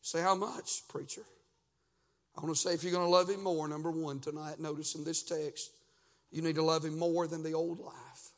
Say, 0.00 0.22
how 0.22 0.34
much, 0.34 0.82
preacher? 0.88 1.22
I 2.36 2.40
want 2.40 2.54
to 2.54 2.60
say, 2.60 2.72
if 2.72 2.82
you're 2.82 2.92
going 2.92 3.04
to 3.04 3.10
love 3.10 3.28
him 3.28 3.42
more, 3.42 3.68
number 3.68 3.90
one 3.90 4.20
tonight, 4.20 4.60
notice 4.60 4.94
in 4.94 5.04
this 5.04 5.22
text, 5.22 5.70
you 6.30 6.40
need 6.40 6.54
to 6.54 6.62
love 6.62 6.84
him 6.84 6.98
more 6.98 7.26
than 7.26 7.42
the 7.42 7.52
old 7.52 7.78
life. 7.80 8.30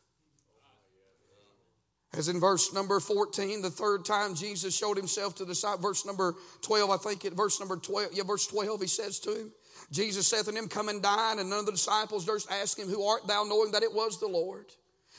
As 2.13 2.29
in 2.29 2.41
verse 2.41 2.73
number 2.73 2.99
14, 2.99 3.63
the 3.63 3.71
third 3.71 4.05
time 4.05 4.35
Jesus 4.35 4.77
showed 4.77 4.97
himself 4.97 5.37
to 5.37 5.45
the 5.45 5.55
side, 5.55 5.79
verse 5.79 6.05
number 6.05 6.35
12, 6.63 6.91
I 6.91 6.97
think 6.97 7.25
it, 7.25 7.35
verse 7.35 7.61
number 7.61 7.77
12, 7.77 8.11
yeah, 8.13 8.25
verse 8.25 8.49
12, 8.49 8.81
he 8.81 8.87
says 8.89 9.21
to 9.21 9.31
him, 9.31 9.53
Jesus 9.91 10.27
saith 10.27 10.47
unto 10.47 10.59
him, 10.59 10.69
Come 10.69 10.89
and 10.89 11.03
dine. 11.03 11.39
And 11.39 11.51
none 11.51 11.61
of 11.61 11.67
the 11.67 11.73
disciples 11.73 12.25
durst 12.25 12.51
ask 12.51 12.79
him, 12.79 12.89
Who 12.89 13.05
art 13.05 13.27
thou, 13.27 13.45
knowing 13.45 13.73
that 13.73 13.83
it 13.83 13.93
was 13.93 14.19
the 14.19 14.29
Lord? 14.29 14.67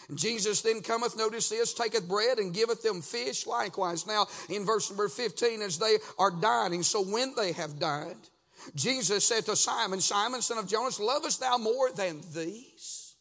And 0.09 0.17
Jesus 0.17 0.61
then 0.61 0.81
cometh, 0.81 1.17
notice 1.17 1.49
this, 1.49 1.73
taketh 1.73 2.07
bread 2.07 2.39
and 2.39 2.53
giveth 2.53 2.81
them 2.81 3.01
fish 3.01 3.45
likewise. 3.45 4.07
Now, 4.07 4.27
in 4.49 4.65
verse 4.65 4.89
number 4.89 5.07
15, 5.07 5.61
as 5.61 5.77
they 5.77 5.97
are 6.17 6.31
dining, 6.31 6.83
so 6.83 7.03
when 7.03 7.33
they 7.35 7.51
have 7.53 7.79
dined, 7.79 8.29
Jesus 8.75 9.25
said 9.25 9.45
to 9.45 9.55
Simon, 9.55 10.01
Simon, 10.01 10.41
son 10.41 10.57
of 10.57 10.67
Jonas, 10.67 10.99
lovest 10.99 11.39
thou 11.39 11.57
more 11.57 11.91
than 11.91 12.21
these? 12.33 13.15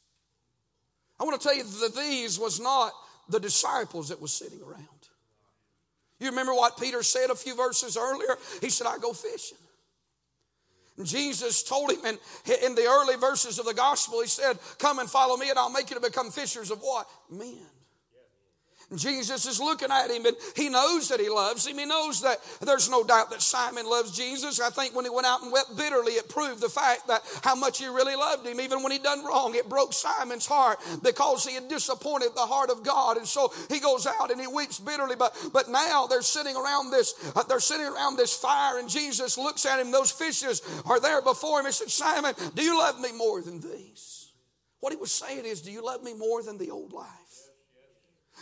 I 1.19 1.25
want 1.25 1.41
to 1.41 1.47
tell 1.47 1.57
you 1.57 1.65
that 1.65 1.95
these 1.95 2.39
was 2.39 2.61
not 2.61 2.93
the 3.29 3.41
disciples 3.41 4.09
that 4.09 4.21
was 4.21 4.33
sitting 4.33 4.61
around. 4.63 4.87
You 6.19 6.31
remember 6.31 6.53
what 6.53 6.79
Peter 6.79 7.03
said 7.03 7.31
a 7.31 7.35
few 7.35 7.55
verses 7.55 7.97
earlier? 7.97 8.37
He 8.61 8.69
said, 8.69 8.87
I 8.87 8.99
go 8.99 9.13
fishing. 9.13 9.59
Jesus 11.05 11.63
told 11.63 11.91
him 11.91 12.05
in, 12.05 12.19
in 12.65 12.75
the 12.75 12.87
early 12.87 13.17
verses 13.17 13.59
of 13.59 13.67
the 13.67 13.75
gospel, 13.75 14.21
he 14.21 14.27
said, 14.27 14.59
Come 14.79 14.99
and 14.99 15.09
follow 15.09 15.37
me, 15.37 15.51
and 15.51 15.59
I'll 15.59 15.71
make 15.71 15.91
you 15.91 15.97
to 15.97 16.03
become 16.03 16.31
fishers 16.31 16.71
of 16.71 16.79
what? 16.81 17.09
Men. 17.31 17.59
Jesus 18.97 19.47
is 19.47 19.61
looking 19.61 19.91
at 19.91 20.11
him 20.11 20.27
and 20.27 20.37
he 20.57 20.69
knows 20.69 21.09
that 21.09 21.21
he 21.21 21.29
loves 21.29 21.65
him. 21.65 21.79
He 21.79 21.85
knows 21.87 22.23
that 22.23 22.39
there's 22.61 22.91
no 22.91 23.05
doubt 23.05 23.31
that 23.31 23.41
Simon 23.41 23.87
loves 23.87 24.11
Jesus. 24.17 24.61
I 24.61 24.71
think 24.71 24.97
when 24.97 25.05
he 25.05 25.11
went 25.11 25.29
out 25.29 25.43
and 25.43 25.53
wept 25.53 25.77
bitterly, 25.77 26.13
it 26.15 26.29
proved 26.29 26.61
the 26.61 26.69
fact 26.69 27.07
that 27.07 27.23
how 27.45 27.55
much 27.55 27.79
he 27.79 27.87
really 27.87 28.17
loved 28.17 28.45
him. 28.45 28.61
Even 28.61 28.83
when 28.83 28.91
he 28.91 28.99
done 28.99 29.25
wrong, 29.25 29.55
it 29.55 29.69
broke 29.69 29.93
Simon's 29.93 30.47
heart 30.47 30.81
because 31.05 31.47
he 31.47 31.55
had 31.55 31.69
disappointed 31.69 32.31
the 32.35 32.41
heart 32.41 32.71
of 32.71 32.83
God. 32.83 33.17
And 33.17 33.27
so 33.27 33.53
he 33.69 33.79
goes 33.79 34.09
out 34.09 34.33
and 34.33 34.41
he 34.41 34.49
weeps 34.49 34.81
bitterly. 34.81 35.15
But, 35.15 35.37
but 35.53 35.69
now 35.69 36.09
they're 36.09 36.23
sitting 36.23 36.57
around 36.57 36.91
this, 36.91 37.15
uh, 37.37 37.45
they're 37.45 37.61
sitting 37.61 37.87
around 37.87 38.17
this 38.17 38.37
fire 38.37 38.81
and 38.81 38.89
Jesus 38.89 39.39
looks 39.39 39.67
at 39.67 39.79
him. 39.79 39.93
Those 39.93 40.11
fishes 40.11 40.63
are 40.85 40.99
there 40.99 41.23
before 41.23 41.61
him. 41.61 41.67
He 41.67 41.73
said, 41.73 41.91
Simon, 41.91 42.35
do 42.57 42.63
you 42.65 42.77
love 42.77 42.99
me 42.99 43.13
more 43.13 43.41
than 43.41 43.61
these? 43.61 44.33
What 44.81 44.93
he 44.93 44.99
was 44.99 45.13
saying 45.13 45.45
is, 45.45 45.61
do 45.61 45.71
you 45.71 45.85
love 45.85 46.03
me 46.03 46.15
more 46.15 46.43
than 46.43 46.59
the 46.59 46.71
old 46.71 46.93
life? 46.93 47.30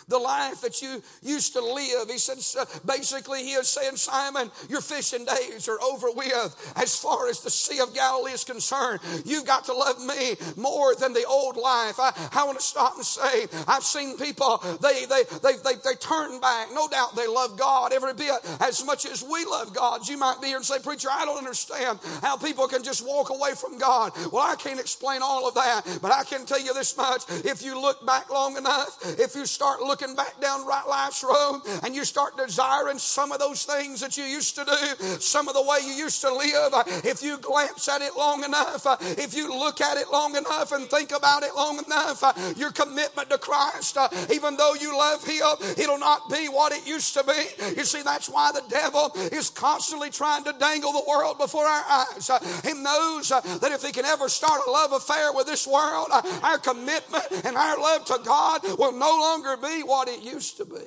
The 0.09 0.19
life 0.19 0.61
that 0.62 0.81
you 0.83 1.03
used 1.23 1.53
to 1.53 1.61
live. 1.61 2.11
He 2.11 2.19
said, 2.19 2.67
basically, 2.85 3.45
he 3.45 3.53
is 3.53 3.69
saying, 3.69 3.97
Simon, 3.97 4.50
your 4.69 4.81
fishing 4.81 5.25
days 5.25 5.69
are 5.69 5.81
over 5.83 6.09
with. 6.11 6.73
As 6.77 6.97
far 6.97 7.29
as 7.29 7.41
the 7.41 7.50
Sea 7.50 7.81
of 7.81 7.95
Galilee 7.95 8.33
is 8.33 8.45
concerned, 8.45 9.00
you've 9.25 9.47
got 9.47 9.65
to 9.67 9.73
love 9.73 10.05
me 10.05 10.37
more 10.57 10.95
than 10.95 11.12
the 11.12 11.25
old 11.25 11.57
life. 11.57 12.00
I, 12.00 12.12
I 12.33 12.45
want 12.45 12.59
to 12.59 12.65
stop 12.65 12.97
and 12.97 13.05
say, 13.05 13.47
I've 13.67 13.85
seen 13.85 14.17
people, 14.17 14.59
they, 14.83 15.05
they, 15.05 15.25
they, 15.43 15.57
they, 15.62 15.75
they 15.85 15.95
turn 16.00 16.41
back. 16.41 16.69
No 16.73 16.88
doubt 16.88 17.15
they 17.15 17.27
love 17.27 17.59
God 17.59 17.93
every 17.93 18.15
bit 18.15 18.38
as 18.61 18.85
much 18.85 19.07
as 19.07 19.23
we 19.23 19.45
love 19.45 19.75
God. 19.75 20.09
You 20.09 20.17
might 20.17 20.41
be 20.41 20.49
here 20.49 20.57
and 20.57 20.65
say, 20.65 20.79
Preacher, 20.79 21.09
I 21.11 21.25
don't 21.25 21.38
understand 21.38 21.99
how 22.23 22.37
people 22.37 22.67
can 22.69 22.83
just 22.83 23.07
walk 23.07 23.31
away 23.31 23.53
from 23.55 23.79
God. 23.79 24.12
Well, 24.33 24.43
I 24.43 24.57
can't 24.57 24.81
explain 24.81 25.21
all 25.23 25.47
of 25.47 25.55
that, 25.55 25.83
but 26.00 26.12
I 26.12 26.25
can 26.25 26.47
tell 26.47 26.61
you 26.61 26.73
this 26.73 26.97
much. 26.97 27.25
If 27.45 27.62
you 27.62 27.81
look 27.81 28.05
back 28.07 28.31
long 28.31 28.57
enough, 28.57 28.99
if 29.19 29.35
you 29.35 29.45
start 29.47 29.81
looking 29.81 29.98
looking 29.99 30.14
back 30.14 30.40
down 30.40 30.67
right 30.67 30.87
life's 30.88 31.25
road 31.25 31.61
and 31.83 31.95
you 31.95 32.05
start 32.05 32.37
desiring 32.37 32.99
some 32.99 33.33
of 33.33 33.38
those 33.38 33.64
things 33.64 34.00
that 34.00 34.17
you 34.17 34.25
used 34.25 34.55
to 34.55 34.64
do, 34.64 35.19
some 35.19 35.49
of 35.49 35.55
the 35.55 35.62
way 35.62 35.78
you 35.85 35.93
used 35.93 36.21
to 36.21 36.33
live, 36.33 36.73
if 37.05 37.23
you 37.23 37.37
glance 37.38 37.88
at 37.88 38.00
it 38.00 38.12
long 38.17 38.45
enough, 38.45 38.87
if 39.19 39.35
you 39.35 39.49
look 39.49 39.81
at 39.81 39.97
it 39.97 40.11
long 40.12 40.37
enough 40.37 40.71
and 40.73 40.88
think 40.88 41.11
about 41.11 41.43
it 41.43 41.55
long 41.57 41.83
enough, 41.85 42.23
your 42.57 42.71
commitment 42.71 43.28
to 43.31 43.38
Christ, 43.38 43.99
even 44.33 44.57
though 44.57 44.75
you 44.75 44.97
love 44.97 45.25
Him, 45.25 45.75
it'll 45.76 45.99
not 45.99 46.31
be 46.31 46.47
what 46.47 46.73
it 46.73 46.87
used 46.87 47.14
to 47.14 47.25
be. 47.25 47.75
You 47.76 47.85
see, 47.85 48.02
that's 48.02 48.28
why 48.28 48.52
the 48.52 48.62
devil 48.69 49.11
is 49.33 49.50
constantly 49.50 50.11
trying 50.11 50.45
to 50.45 50.55
dangle 50.61 50.93
the 50.93 51.05
world 51.09 51.38
before 51.38 51.67
our 51.67 52.07
eyes. 52.07 52.31
He 52.64 52.75
knows 52.75 53.31
that 53.31 53.73
if 53.73 53.83
he 53.83 53.93
can 53.93 54.05
ever 54.05 54.28
start 54.28 54.61
a 54.67 54.71
love 54.71 54.93
affair 54.93 55.33
with 55.33 55.47
this 55.47 55.67
world, 55.67 56.09
our 56.43 56.59
commitment 56.59 57.25
and 57.45 57.57
our 57.57 57.76
love 57.78 58.05
to 58.07 58.21
God 58.25 58.62
will 58.78 58.93
no 58.93 59.09
longer 59.09 59.57
be 59.57 59.83
what 59.88 60.09
it 60.09 60.23
used 60.23 60.59
to 60.59 60.64
be. 60.64 60.85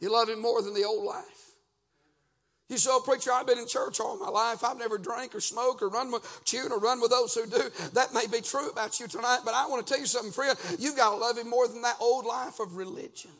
You 0.00 0.12
love 0.12 0.28
Him 0.28 0.40
more 0.40 0.62
than 0.62 0.74
the 0.74 0.84
old 0.84 1.04
life. 1.04 1.24
You 2.68 2.76
say, 2.76 2.90
oh, 2.92 3.00
preacher, 3.00 3.30
I've 3.32 3.46
been 3.46 3.58
in 3.58 3.66
church 3.66 3.98
all 3.98 4.18
my 4.18 4.28
life. 4.28 4.62
I've 4.62 4.78
never 4.78 4.98
drank 4.98 5.34
or 5.34 5.40
smoked 5.40 5.82
or 5.82 5.88
run 5.88 6.12
with 6.12 6.22
chewed 6.44 6.70
or 6.70 6.78
run 6.78 7.00
with 7.00 7.10
those 7.10 7.34
who 7.34 7.46
do. 7.46 7.70
That 7.94 8.12
may 8.12 8.26
be 8.26 8.42
true 8.42 8.68
about 8.68 9.00
you 9.00 9.08
tonight, 9.08 9.40
but 9.44 9.54
I 9.54 9.66
want 9.66 9.86
to 9.86 9.92
tell 9.92 10.00
you 10.00 10.06
something, 10.06 10.32
friend. 10.32 10.56
You've 10.78 10.96
got 10.96 11.10
to 11.10 11.16
love 11.16 11.38
Him 11.38 11.48
more 11.48 11.66
than 11.66 11.82
that 11.82 11.96
old 12.00 12.26
life 12.26 12.60
of 12.60 12.76
religion. 12.76 13.30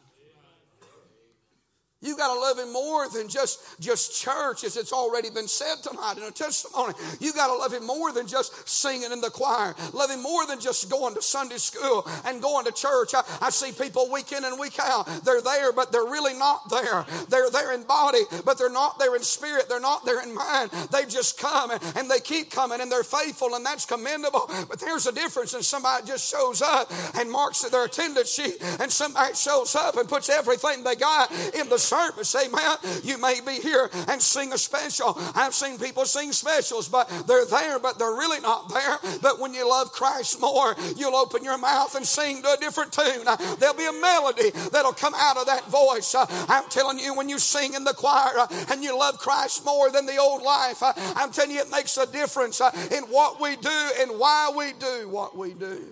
You 2.01 2.17
got 2.17 2.33
to 2.33 2.39
love 2.39 2.59
him 2.61 2.73
more 2.73 3.09
than 3.09 3.29
just, 3.29 3.81
just 3.81 4.23
church, 4.23 4.63
as 4.63 4.77
it's 4.77 4.93
already 4.93 5.31
been 5.31 5.49
said 5.49 5.83
tonight 5.83 6.17
in 6.17 6.23
a 6.23 6.31
testimony. 6.31 6.95
You 7.19 7.33
got 7.33 7.49
to 7.49 7.55
love 7.55 7.73
him 7.73 7.85
more 7.85 8.13
than 8.13 8.29
just 8.29 8.69
singing 8.69 9.11
in 9.11 9.21
the 9.21 9.31
choir. 9.31 9.75
Love 9.93 10.09
him 10.11 10.23
more 10.23 10.47
than 10.47 10.61
just 10.61 10.89
going 10.89 11.17
to 11.17 11.23
Sunday 11.23 11.57
school 11.57 12.07
and 12.25 12.41
going 12.41 12.67
to 12.67 12.73
church. 12.73 13.15
I, 13.15 13.25
I 13.43 13.51
see 13.51 13.73
people 13.73 14.13
week 14.13 14.31
in 14.31 14.45
and 14.45 14.61
week 14.61 14.79
out. 14.81 15.07
They're 15.25 15.41
there, 15.41 15.73
but 15.73 15.91
they're 15.91 16.05
really 16.05 16.35
not 16.39 16.71
there. 16.71 17.05
They're 17.31 17.51
there 17.51 17.75
in 17.75 17.83
body, 17.83 18.23
but 18.45 18.59
they're 18.59 18.71
not 18.71 19.01
there 19.01 19.17
in 19.17 19.23
spirit. 19.23 19.69
They're 19.69 19.81
not 19.81 20.05
there 20.05 20.23
in 20.23 20.33
mind. 20.33 20.71
They 20.93 21.05
just 21.05 21.41
come 21.41 21.73
and, 21.73 21.83
and 21.97 22.09
they 22.09 22.21
keep 22.21 22.53
coming 22.53 22.81
and 22.81 22.93
they're 22.93 23.03
faithful, 23.03 23.57
and 23.57 23.67
that's 23.67 23.87
commendable. 23.87 24.49
But 24.69 24.79
there's 24.79 25.09
a 25.09 25.13
difference 25.13 25.53
in 25.53 25.65
somebody 25.65 26.07
just 26.07 26.31
shows 26.31 26.63
up 26.63 26.93
and 27.17 27.29
marks 27.29 27.69
their 27.69 27.87
attendance 27.87 28.33
sheet, 28.33 28.63
and 28.79 28.93
somebody 28.93 29.35
shows 29.35 29.75
up 29.75 29.97
and 29.97 30.09
puts 30.09 30.29
everything 30.31 30.85
they 30.85 30.95
got 30.95 31.33
in 31.57 31.69
the 31.69 31.88
service. 31.89 32.35
Amen. 32.37 32.77
You 33.03 33.19
may 33.19 33.41
be 33.41 33.61
here 33.61 33.89
and 34.09 34.21
sing 34.21 34.53
a 34.53 34.59
special. 34.59 35.17
I've 35.35 35.55
seen 35.55 35.79
people 35.79 36.05
sing 36.05 36.33
specials, 36.33 36.89
but 36.89 37.09
they're 37.27 37.47
there, 37.47 37.79
but 37.79 37.99
they're 37.99 38.13
really 38.13 38.41
not 38.41 38.69
there. 38.69 38.99
But 39.23 39.41
when 39.41 39.55
you 39.55 39.69
love 39.69 39.93
Christ 39.93 40.41
more, 40.41 40.77
you'll 40.97 41.17
open 41.17 41.43
your 41.43 41.59
mouth 41.59 41.95
and 41.95 42.07
sing 42.07 42.43
to 42.43 42.53
a 42.53 42.57
different 42.59 42.93
tune. 42.93 43.27
Uh, 43.27 43.37
there'll 43.57 43.75
be 43.75 43.87
a 43.87 43.93
melody 43.93 44.51
that'll 44.73 44.93
come 44.93 45.15
out 45.17 45.37
of 45.37 45.47
that 45.47 45.65
voice. 45.71 46.15
Uh, 46.15 46.27
I'm 46.49 46.69
telling 46.69 46.99
you, 46.99 47.15
when 47.15 47.29
you 47.29 47.39
sing 47.39 47.75
in 47.75 47.85
the 47.85 47.95
choir 47.95 48.39
uh, 48.39 48.47
and 48.71 48.83
you 48.83 48.99
love 48.99 49.19
Christ 49.19 49.65
more 49.65 49.91
than 49.91 50.07
the 50.07 50.19
old 50.19 50.43
life, 50.43 50.83
I'm 50.83 51.33
telling 51.33 51.53
you, 51.53 51.61
it 51.61 51.71
makes 51.71 51.97
a 51.97 52.07
difference 52.11 52.61
in 52.61 53.05
what 53.05 53.41
we 53.41 53.57
do 53.57 53.91
and 54.01 54.11
why 54.19 54.53
we 54.57 54.73
do 54.79 55.09
what 55.09 55.37
we 55.37 55.55
do. 55.55 55.87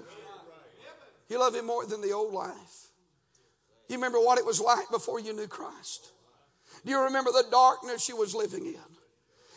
You 1.28 1.40
love 1.40 1.54
Him 1.54 1.66
more 1.66 1.84
than 1.86 2.00
the 2.00 2.12
old 2.12 2.32
life. 2.32 2.65
You 3.88 3.96
remember 3.96 4.18
what 4.18 4.38
it 4.38 4.46
was 4.46 4.60
like 4.60 4.90
before 4.90 5.20
you 5.20 5.32
knew 5.32 5.46
Christ. 5.46 6.12
Do 6.84 6.90
you 6.90 7.02
remember 7.02 7.30
the 7.30 7.44
darkness 7.50 8.08
you 8.08 8.16
was 8.16 8.34
living 8.34 8.66
in? 8.66 8.85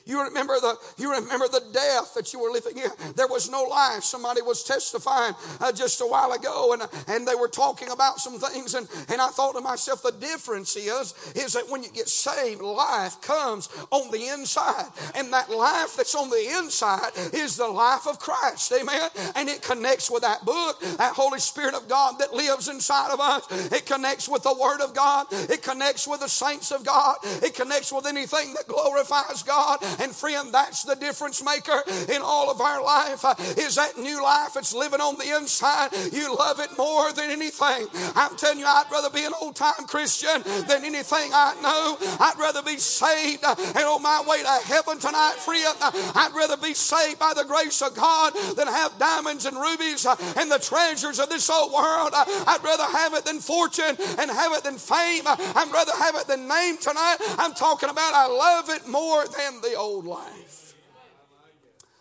You 0.10 0.24
remember 0.24 0.60
the 0.60 0.76
you 0.98 1.14
remember 1.14 1.48
the 1.48 1.62
death 1.72 2.16
that 2.16 2.34
you 2.34 2.40
were 2.40 2.50
living 2.50 2.80
in. 2.80 2.90
There 3.16 3.28
was 3.28 3.48
no 3.48 3.62
life. 3.64 4.04
Somebody 4.04 4.42
was 4.42 4.64
testifying 4.64 5.36
uh, 5.62 5.72
just 5.72 6.02
a 6.02 6.06
while 6.08 6.32
ago, 6.32 6.74
and 6.74 6.82
and 7.08 7.28
they 7.28 7.36
were 7.36 7.48
talking 7.48 7.90
about 7.92 8.18
some 8.18 8.40
things, 8.40 8.74
and 8.74 8.88
and 9.08 9.22
I 9.22 9.28
thought 9.28 9.54
to 9.54 9.62
myself, 9.62 10.02
the 10.02 10.12
difference 10.12 10.76
is 10.76 11.14
is 11.36 11.54
that 11.54 11.70
when 11.70 11.84
you 11.84 11.90
get 11.92 12.10
saved, 12.10 12.60
life 12.60 13.22
comes 13.22 13.70
on 13.92 14.10
the 14.10 14.30
inside, 14.30 14.88
and 15.14 15.32
that 15.32 15.52
life 15.52 15.96
that's 15.96 16.16
on 16.16 16.32
the 16.32 16.58
inside 16.58 17.12
is 17.32 17.56
the 17.56 17.68
life 17.68 18.08
of 18.08 18.18
Christ. 18.18 18.74
Amen. 18.74 19.12
And 19.36 19.48
it 19.48 19.62
connects 19.62 20.10
with 20.10 20.24
that 20.24 20.44
book, 20.44 20.80
that 20.98 21.14
Holy 21.14 21.40
Spirit 21.40 21.76
of 21.76 21.88
God 21.88 22.18
that 22.18 22.34
lives 22.34 22.68
inside 22.68 23.14
of 23.14 23.20
us. 23.20 23.72
It 23.72 23.86
connects 23.86 24.28
with 24.28 24.42
the 24.42 24.58
Word 24.60 24.82
of 24.82 24.96
God. 24.96 25.28
It 25.32 25.62
connects 25.62 26.08
with 26.08 26.22
the 26.22 26.30
saints 26.30 26.72
of 26.72 26.84
God. 26.84 27.18
It 27.44 27.54
connects 27.54 27.94
with 27.94 28.08
anything 28.08 28.56
that 28.56 28.68
glorifies 28.68 29.44
God. 29.44 29.78
And 30.00 30.16
friend, 30.16 30.54
that's 30.54 30.84
the 30.84 30.96
difference 30.96 31.44
maker 31.44 31.84
in 32.10 32.22
all 32.22 32.50
of 32.50 32.62
our 32.62 32.84
life 32.84 33.26
uh, 33.26 33.36
is 33.58 33.76
that 33.76 33.98
new 33.98 34.22
life 34.24 34.56
It's 34.56 34.74
living 34.74 35.02
on 35.02 35.16
the 35.18 35.36
inside. 35.36 35.90
You 36.12 36.36
love 36.36 36.60
it 36.60 36.78
more 36.78 37.12
than 37.12 37.30
anything. 37.30 37.88
I'm 38.16 38.36
telling 38.38 38.60
you, 38.60 38.66
I'd 38.66 38.92
rather 38.92 39.10
be 39.10 39.26
an 39.26 39.34
old 39.42 39.56
time 39.56 39.86
Christian 39.88 40.42
than 40.68 40.86
anything 40.86 41.32
I 41.34 41.56
know. 41.62 41.98
I'd 42.20 42.40
rather 42.40 42.62
be 42.62 42.78
saved 42.78 43.44
uh, 43.44 43.56
and 43.58 43.86
on 43.86 44.02
my 44.02 44.24
way 44.28 44.42
to 44.42 44.68
heaven 44.68 45.00
tonight, 45.00 45.36
friend. 45.40 45.76
Uh, 45.82 45.92
I'd 46.16 46.34
rather 46.36 46.58
be 46.58 46.74
saved 46.74 47.20
by 47.20 47.34
the 47.36 47.46
grace 47.46 47.82
of 47.82 47.96
God 47.96 48.34
than 48.56 48.68
have 48.68 48.98
diamonds 49.00 49.46
and 49.46 49.58
rubies 49.58 50.06
and 50.06 50.52
the 50.52 50.60
treasures 50.60 51.20
of 51.20 51.30
this 51.30 51.50
old 51.50 51.74
world. 51.74 52.12
I'd 52.14 52.64
rather 52.64 52.84
have 52.84 53.14
it 53.14 53.26
than 53.26 53.40
fortune 53.40 53.98
and 54.18 54.32
have 54.32 54.54
it 54.54 54.64
than 54.64 54.78
fame. 54.78 55.24
I'd 55.26 55.72
rather 55.72 55.92
have 55.98 56.16
it 56.16 56.28
than 56.28 56.48
name 56.48 56.78
tonight. 56.78 57.18
I'm 57.38 57.54
talking 57.54 57.90
about 57.90 58.14
I 58.14 58.28
love 58.28 58.70
it 58.70 58.88
more 58.88 59.26
than 59.28 59.62
the 59.62 59.76
old 59.80 60.06
life. 60.06 60.76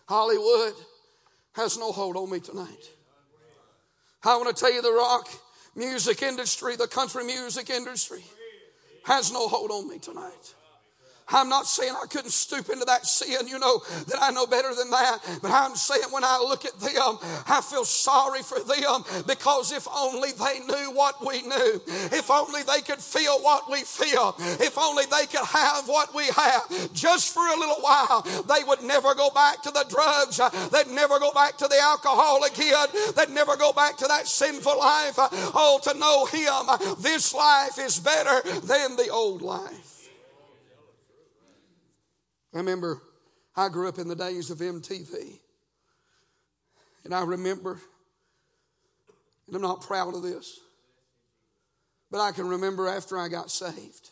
Hollywood 0.08 0.74
has 1.54 1.78
no 1.78 1.92
hold 1.92 2.16
on 2.16 2.30
me 2.30 2.40
tonight. 2.40 2.90
I 4.24 4.36
want 4.36 4.54
to 4.54 4.60
tell 4.60 4.72
you 4.72 4.82
the 4.82 4.92
rock 4.92 5.28
music 5.76 6.22
industry, 6.22 6.76
the 6.76 6.88
country 6.88 7.24
music 7.24 7.70
industry, 7.70 8.24
has 9.04 9.32
no 9.32 9.48
hold 9.48 9.70
on 9.70 9.88
me 9.88 9.98
tonight. 9.98 10.54
I'm 11.30 11.48
not 11.48 11.66
saying 11.66 11.94
I 12.00 12.06
couldn't 12.06 12.30
stoop 12.30 12.70
into 12.70 12.84
that 12.86 13.06
sin, 13.06 13.48
you 13.48 13.58
know, 13.58 13.82
that 14.06 14.18
I 14.20 14.30
know 14.30 14.46
better 14.46 14.74
than 14.74 14.90
that. 14.90 15.18
But 15.42 15.50
I'm 15.50 15.74
saying 15.76 16.10
when 16.10 16.24
I 16.24 16.38
look 16.38 16.64
at 16.64 16.78
them, 16.80 17.18
I 17.46 17.60
feel 17.60 17.84
sorry 17.84 18.42
for 18.42 18.60
them 18.60 19.04
because 19.26 19.72
if 19.72 19.86
only 19.94 20.32
they 20.32 20.60
knew 20.60 20.90
what 20.92 21.24
we 21.24 21.42
knew, 21.42 21.80
if 21.86 22.30
only 22.30 22.62
they 22.62 22.80
could 22.80 23.00
feel 23.00 23.38
what 23.40 23.70
we 23.70 23.82
feel, 23.82 24.34
if 24.38 24.78
only 24.78 25.04
they 25.06 25.26
could 25.26 25.44
have 25.44 25.86
what 25.86 26.14
we 26.14 26.26
have 26.28 26.92
just 26.92 27.34
for 27.34 27.46
a 27.46 27.58
little 27.58 27.80
while, 27.80 28.22
they 28.48 28.64
would 28.64 28.82
never 28.82 29.14
go 29.14 29.30
back 29.30 29.62
to 29.62 29.70
the 29.70 29.84
drugs. 29.88 30.40
They'd 30.70 30.92
never 30.92 31.18
go 31.18 31.32
back 31.32 31.56
to 31.58 31.68
the 31.68 31.78
alcohol 31.78 32.44
again. 32.44 32.86
They'd 33.16 33.34
never 33.34 33.56
go 33.56 33.72
back 33.72 33.96
to 33.98 34.06
that 34.06 34.26
sinful 34.26 34.78
life. 34.78 35.14
Oh, 35.18 35.78
to 35.84 35.98
know 35.98 36.24
Him, 36.26 36.96
this 37.00 37.34
life 37.34 37.78
is 37.78 38.00
better 38.00 38.42
than 38.60 38.96
the 38.96 39.08
old 39.10 39.42
life. 39.42 39.97
I 42.54 42.58
remember 42.58 43.02
I 43.56 43.68
grew 43.68 43.88
up 43.88 43.98
in 43.98 44.08
the 44.08 44.16
days 44.16 44.50
of 44.50 44.58
MTV. 44.58 45.38
And 47.04 47.14
I 47.14 47.22
remember, 47.22 47.80
and 49.46 49.56
I'm 49.56 49.62
not 49.62 49.82
proud 49.82 50.14
of 50.14 50.22
this, 50.22 50.60
but 52.10 52.20
I 52.20 52.32
can 52.32 52.48
remember 52.48 52.86
after 52.86 53.18
I 53.18 53.28
got 53.28 53.50
saved, 53.50 54.10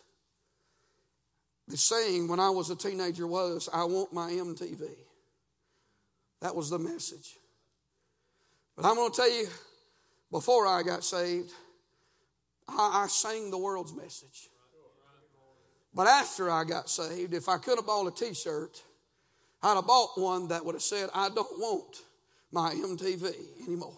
the 1.68 1.76
saying 1.76 2.28
when 2.28 2.40
I 2.40 2.50
was 2.50 2.70
a 2.70 2.76
teenager 2.76 3.26
was, 3.26 3.68
I 3.72 3.84
want 3.84 4.12
my 4.12 4.30
MTV. 4.30 4.88
That 6.40 6.54
was 6.54 6.70
the 6.70 6.78
message. 6.78 7.36
But 8.76 8.84
I'm 8.84 8.94
going 8.94 9.10
to 9.10 9.16
tell 9.16 9.30
you, 9.30 9.46
before 10.30 10.66
I 10.66 10.82
got 10.82 11.02
saved, 11.02 11.52
I, 12.68 13.04
I 13.04 13.06
sang 13.08 13.50
the 13.50 13.58
world's 13.58 13.94
message. 13.94 14.48
But 15.96 16.08
after 16.08 16.50
I 16.50 16.64
got 16.64 16.90
saved, 16.90 17.32
if 17.32 17.48
I 17.48 17.56
could 17.56 17.78
have 17.78 17.86
bought 17.86 18.06
a 18.06 18.10
t 18.10 18.34
shirt, 18.34 18.82
I'd 19.62 19.76
have 19.76 19.86
bought 19.86 20.10
one 20.18 20.48
that 20.48 20.62
would 20.62 20.74
have 20.74 20.82
said, 20.82 21.08
I 21.14 21.30
don't 21.30 21.58
want 21.58 22.02
my 22.52 22.74
MTV 22.74 23.32
anymore. 23.66 23.96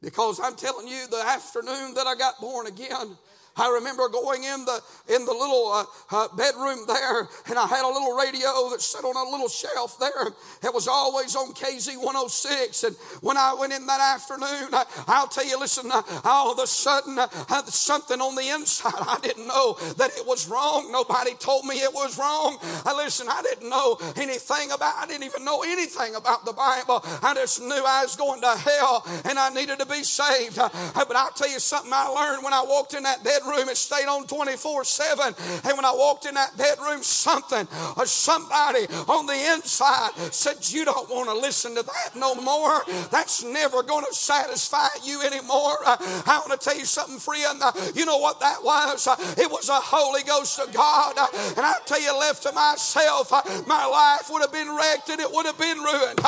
Because 0.00 0.40
I'm 0.40 0.56
telling 0.56 0.88
you, 0.88 1.06
the 1.10 1.22
afternoon 1.22 1.92
that 1.94 2.06
I 2.06 2.14
got 2.14 2.40
born 2.40 2.66
again, 2.66 3.18
I 3.56 3.72
remember 3.72 4.08
going 4.08 4.44
in 4.44 4.64
the 4.64 4.80
in 5.08 5.24
the 5.24 5.32
little 5.32 5.72
uh, 5.72 5.84
uh, 6.10 6.28
bedroom 6.36 6.80
there, 6.86 7.28
and 7.48 7.58
I 7.58 7.66
had 7.66 7.84
a 7.84 7.88
little 7.88 8.16
radio 8.16 8.70
that 8.70 8.80
sat 8.80 9.04
on 9.04 9.16
a 9.16 9.30
little 9.30 9.48
shelf 9.48 9.98
there. 9.98 10.28
It 10.62 10.74
was 10.74 10.88
always 10.88 11.34
on 11.36 11.54
KZ 11.54 11.96
106. 11.96 12.84
And 12.84 12.96
when 13.22 13.36
I 13.36 13.54
went 13.54 13.72
in 13.72 13.86
that 13.86 14.00
afternoon, 14.00 14.74
I, 14.74 15.20
will 15.20 15.28
tell 15.28 15.46
you, 15.46 15.58
listen, 15.58 15.90
uh, 15.90 16.02
all 16.24 16.52
of 16.52 16.58
a 16.58 16.66
sudden, 16.66 17.18
uh, 17.18 17.62
something 17.66 18.20
on 18.20 18.34
the 18.34 18.48
inside, 18.54 18.92
I 18.98 19.18
didn't 19.22 19.46
know 19.46 19.78
that 19.96 20.10
it 20.16 20.26
was 20.26 20.48
wrong. 20.48 20.90
Nobody 20.92 21.34
told 21.34 21.64
me 21.64 21.76
it 21.76 21.92
was 21.94 22.18
wrong. 22.18 22.58
I 22.84 22.94
listen, 22.96 23.26
I 23.28 23.42
didn't 23.42 23.70
know 23.70 23.98
anything 24.16 24.70
about. 24.72 24.94
I 24.98 25.06
didn't 25.06 25.24
even 25.24 25.44
know 25.44 25.62
anything 25.62 26.14
about 26.14 26.44
the 26.44 26.52
Bible. 26.52 27.00
I 27.22 27.32
just 27.34 27.62
knew 27.62 27.82
I 27.86 28.02
was 28.02 28.16
going 28.16 28.40
to 28.42 28.56
hell, 28.56 29.06
and 29.24 29.38
I 29.38 29.48
needed 29.50 29.78
to 29.78 29.86
be 29.86 30.02
saved. 30.02 30.58
Uh, 30.58 30.68
but 30.94 31.16
I'll 31.16 31.30
tell 31.30 31.50
you 31.50 31.60
something 31.60 31.92
I 31.92 32.08
learned 32.08 32.44
when 32.44 32.52
I 32.52 32.62
walked 32.62 32.94
in 32.94 33.04
that 33.04 33.22
bedroom 33.22 33.45
bedroom. 33.46 33.68
It 33.68 33.76
stayed 33.76 34.06
on 34.06 34.26
24 34.26 34.84
7. 34.84 35.34
And 35.64 35.76
when 35.76 35.84
I 35.84 35.92
walked 35.92 36.26
in 36.26 36.34
that 36.34 36.56
bedroom, 36.56 37.02
something 37.02 37.66
or 37.96 38.06
somebody 38.06 38.86
on 39.08 39.26
the 39.26 39.54
inside 39.54 40.10
said, 40.32 40.56
You 40.72 40.84
don't 40.84 41.08
want 41.10 41.28
to 41.28 41.36
listen 41.36 41.74
to 41.76 41.82
that 41.82 42.16
no 42.16 42.34
more. 42.34 42.82
That's 43.10 43.44
never 43.44 43.82
going 43.82 44.04
to 44.04 44.14
satisfy 44.14 44.88
you 45.04 45.22
anymore. 45.22 45.76
Uh, 45.84 45.96
I 46.26 46.42
want 46.46 46.58
to 46.58 46.64
tell 46.68 46.78
you 46.78 46.84
something, 46.84 47.18
friend. 47.18 47.60
Uh, 47.62 47.72
you 47.94 48.04
know 48.04 48.18
what 48.18 48.40
that 48.40 48.62
was? 48.62 49.06
Uh, 49.06 49.16
it 49.38 49.50
was 49.50 49.68
a 49.68 49.80
Holy 49.80 50.22
Ghost 50.22 50.58
of 50.58 50.72
God. 50.72 51.16
And 51.56 51.60
I 51.60 51.74
tell 51.86 52.00
you, 52.00 52.18
left 52.18 52.42
to 52.44 52.52
myself, 52.52 53.30
my 53.66 53.86
life 53.86 54.30
would 54.30 54.42
have 54.42 54.52
been 54.52 54.74
wrecked 54.74 55.08
and 55.10 55.20
it 55.20 55.30
would 55.30 55.46
have 55.46 55.58
been 55.58 55.78
ruined. 55.78 56.20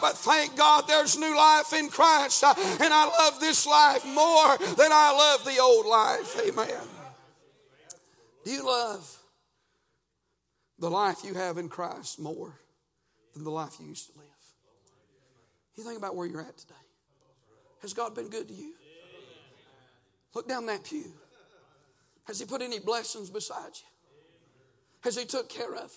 But 0.00 0.16
thank 0.16 0.56
God 0.56 0.84
there's 0.88 1.18
new 1.18 1.36
life 1.36 1.72
in 1.72 1.88
Christ. 1.88 2.44
And 2.44 2.92
I 2.92 3.06
love 3.06 3.40
this 3.40 3.66
life 3.66 4.04
more 4.06 4.56
than 4.58 4.90
I 4.92 5.12
love 5.12 5.44
the 5.44 5.58
old 5.60 5.86
life. 5.86 6.40
Amen. 6.46 6.59
Do 8.44 8.50
you 8.50 8.66
love 8.66 9.18
the 10.78 10.90
life 10.90 11.18
you 11.24 11.34
have 11.34 11.58
in 11.58 11.68
Christ 11.68 12.18
more 12.18 12.58
than 13.34 13.44
the 13.44 13.50
life 13.50 13.76
you 13.80 13.86
used 13.86 14.12
to 14.12 14.18
live? 14.18 14.26
You 15.76 15.84
think 15.84 15.98
about 15.98 16.16
where 16.16 16.26
you're 16.26 16.40
at 16.40 16.56
today. 16.58 16.74
Has 17.82 17.94
God 17.94 18.14
been 18.14 18.28
good 18.28 18.48
to 18.48 18.54
you? 18.54 18.74
Look 20.34 20.48
down 20.48 20.66
that 20.66 20.84
pew. 20.84 21.12
Has 22.24 22.38
He 22.38 22.46
put 22.46 22.62
any 22.62 22.78
blessings 22.78 23.30
beside 23.30 23.72
you? 23.74 23.88
Has 25.02 25.16
He 25.16 25.24
took 25.24 25.48
care 25.48 25.74
of 25.74 25.92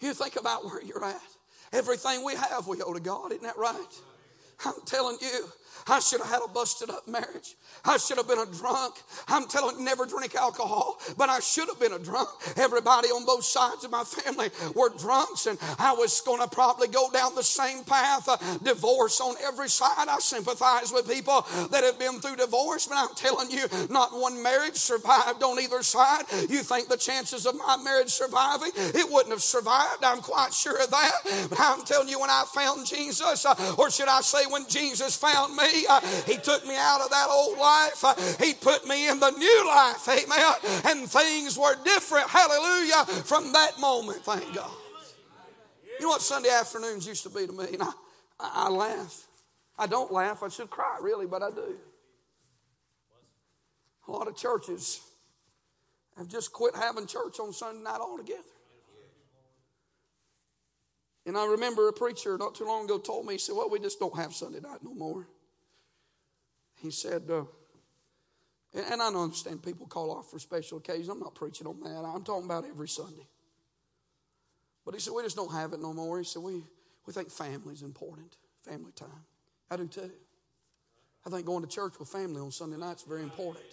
you? 0.00 0.08
You 0.08 0.14
think 0.14 0.36
about 0.36 0.64
where 0.64 0.82
you're 0.82 1.04
at. 1.04 1.20
Everything 1.72 2.24
we 2.24 2.34
have, 2.34 2.66
we 2.66 2.82
owe 2.82 2.92
to 2.92 3.00
God. 3.00 3.32
Isn't 3.32 3.44
that 3.44 3.56
right? 3.56 4.00
I'm 4.64 4.74
telling 4.84 5.16
you, 5.20 5.48
I 5.88 6.00
should 6.00 6.20
have 6.20 6.30
had 6.30 6.40
a 6.44 6.48
busted 6.48 6.90
up 6.90 7.06
marriage. 7.08 7.56
I 7.84 7.96
should 7.96 8.16
have 8.16 8.28
been 8.28 8.38
a 8.38 8.46
drunk. 8.46 8.94
I'm 9.28 9.48
telling 9.48 9.84
never 9.84 10.06
drink 10.06 10.34
alcohol, 10.34 11.00
but 11.18 11.28
I 11.28 11.40
should 11.40 11.68
have 11.68 11.80
been 11.80 11.92
a 11.92 11.98
drunk. 11.98 12.28
Everybody 12.56 13.08
on 13.08 13.24
both 13.26 13.44
sides 13.44 13.84
of 13.84 13.90
my 13.90 14.04
family 14.04 14.50
were 14.74 14.90
drunks, 14.90 15.46
and 15.46 15.58
I 15.78 15.92
was 15.92 16.20
going 16.20 16.40
to 16.40 16.48
probably 16.48 16.88
go 16.88 17.10
down 17.10 17.34
the 17.34 17.42
same 17.42 17.84
path. 17.84 18.28
Uh, 18.28 18.36
divorce 18.62 19.20
on 19.20 19.34
every 19.42 19.68
side. 19.68 20.06
I 20.08 20.18
sympathize 20.18 20.92
with 20.92 21.08
people 21.08 21.46
that 21.70 21.82
have 21.84 21.98
been 21.98 22.20
through 22.20 22.36
divorce, 22.36 22.86
but 22.86 22.96
I'm 22.98 23.14
telling 23.14 23.50
you, 23.50 23.66
not 23.90 24.12
one 24.12 24.42
marriage 24.42 24.76
survived 24.76 25.42
on 25.42 25.58
either 25.60 25.82
side. 25.82 26.24
You 26.48 26.62
think 26.62 26.88
the 26.88 26.96
chances 26.96 27.46
of 27.46 27.56
my 27.56 27.76
marriage 27.82 28.10
surviving? 28.10 28.70
It 28.76 29.10
wouldn't 29.10 29.32
have 29.32 29.42
survived. 29.42 30.04
I'm 30.04 30.20
quite 30.20 30.52
sure 30.52 30.80
of 30.82 30.90
that. 30.90 31.12
But 31.48 31.58
I'm 31.60 31.84
telling 31.84 32.08
you, 32.08 32.20
when 32.20 32.30
I 32.30 32.44
found 32.54 32.86
Jesus, 32.86 33.44
uh, 33.44 33.74
or 33.78 33.90
should 33.90 34.08
I 34.08 34.20
say, 34.20 34.46
when 34.46 34.68
Jesus 34.68 35.16
found 35.16 35.56
me, 35.56 35.71
uh, 35.88 36.00
He 36.26 36.36
took 36.36 36.66
me 36.66 36.76
out 36.76 37.00
of 37.00 37.10
that 37.10 37.26
old 37.30 37.58
life. 37.58 38.04
Uh, 38.04 38.14
he 38.44 38.54
put 38.54 38.86
me 38.86 39.08
in 39.08 39.20
the 39.20 39.30
new 39.30 39.66
life. 39.66 40.08
Amen. 40.08 40.54
And 40.86 41.10
things 41.10 41.58
were 41.58 41.76
different. 41.84 42.28
Hallelujah. 42.28 43.04
From 43.24 43.52
that 43.52 43.78
moment, 43.80 44.24
thank 44.24 44.54
God. 44.54 44.70
You 45.98 46.06
know 46.06 46.08
what 46.08 46.22
Sunday 46.22 46.50
afternoons 46.50 47.06
used 47.06 47.22
to 47.24 47.30
be 47.30 47.46
to 47.46 47.52
me? 47.52 47.66
And 47.74 47.82
I, 47.82 47.92
I, 48.40 48.50
I 48.66 48.68
laugh. 48.68 49.26
I 49.78 49.86
don't 49.86 50.12
laugh. 50.12 50.42
I 50.42 50.48
should 50.48 50.70
cry, 50.70 50.98
really, 51.00 51.26
but 51.26 51.42
I 51.42 51.50
do. 51.50 51.76
A 54.08 54.10
lot 54.10 54.28
of 54.28 54.36
churches 54.36 55.00
have 56.16 56.28
just 56.28 56.52
quit 56.52 56.74
having 56.74 57.06
church 57.06 57.38
on 57.40 57.52
Sunday 57.52 57.82
night 57.82 58.00
altogether. 58.00 58.42
And 61.24 61.38
I 61.38 61.46
remember 61.46 61.88
a 61.88 61.92
preacher 61.92 62.36
not 62.36 62.54
too 62.54 62.64
long 62.64 62.84
ago 62.84 62.98
told 62.98 63.26
me, 63.26 63.34
he 63.34 63.38
said, 63.38 63.54
Well, 63.54 63.70
we 63.70 63.78
just 63.78 64.00
don't 64.00 64.16
have 64.16 64.34
Sunday 64.34 64.60
night 64.60 64.80
no 64.82 64.92
more. 64.94 65.28
He 66.82 66.90
said, 66.90 67.22
uh, 67.30 67.44
and 68.74 69.02
I 69.02 69.10
don't 69.10 69.24
understand 69.24 69.62
people 69.62 69.86
call 69.86 70.10
off 70.10 70.30
for 70.30 70.38
special 70.38 70.78
occasions. 70.78 71.08
I'm 71.08 71.20
not 71.20 71.34
preaching 71.34 71.66
on 71.66 71.80
that. 71.80 71.90
I'm 71.90 72.24
talking 72.24 72.46
about 72.46 72.64
every 72.64 72.88
Sunday. 72.88 73.26
But 74.84 74.94
he 74.94 75.00
said, 75.00 75.12
We 75.14 75.22
just 75.22 75.36
don't 75.36 75.52
have 75.52 75.72
it 75.72 75.80
no 75.80 75.92
more. 75.92 76.18
He 76.18 76.24
said, 76.24 76.42
We, 76.42 76.62
we 77.06 77.12
think 77.12 77.30
family's 77.30 77.82
important, 77.82 78.36
family 78.62 78.92
time. 78.92 79.24
I 79.70 79.76
do 79.76 79.86
too. 79.86 80.10
I 81.24 81.30
think 81.30 81.46
going 81.46 81.62
to 81.62 81.68
church 81.68 81.98
with 81.98 82.08
family 82.08 82.40
on 82.40 82.50
Sunday 82.50 82.78
night 82.78 82.96
is 82.96 83.02
very 83.02 83.22
important. 83.22 83.64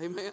Amen. 0.00 0.32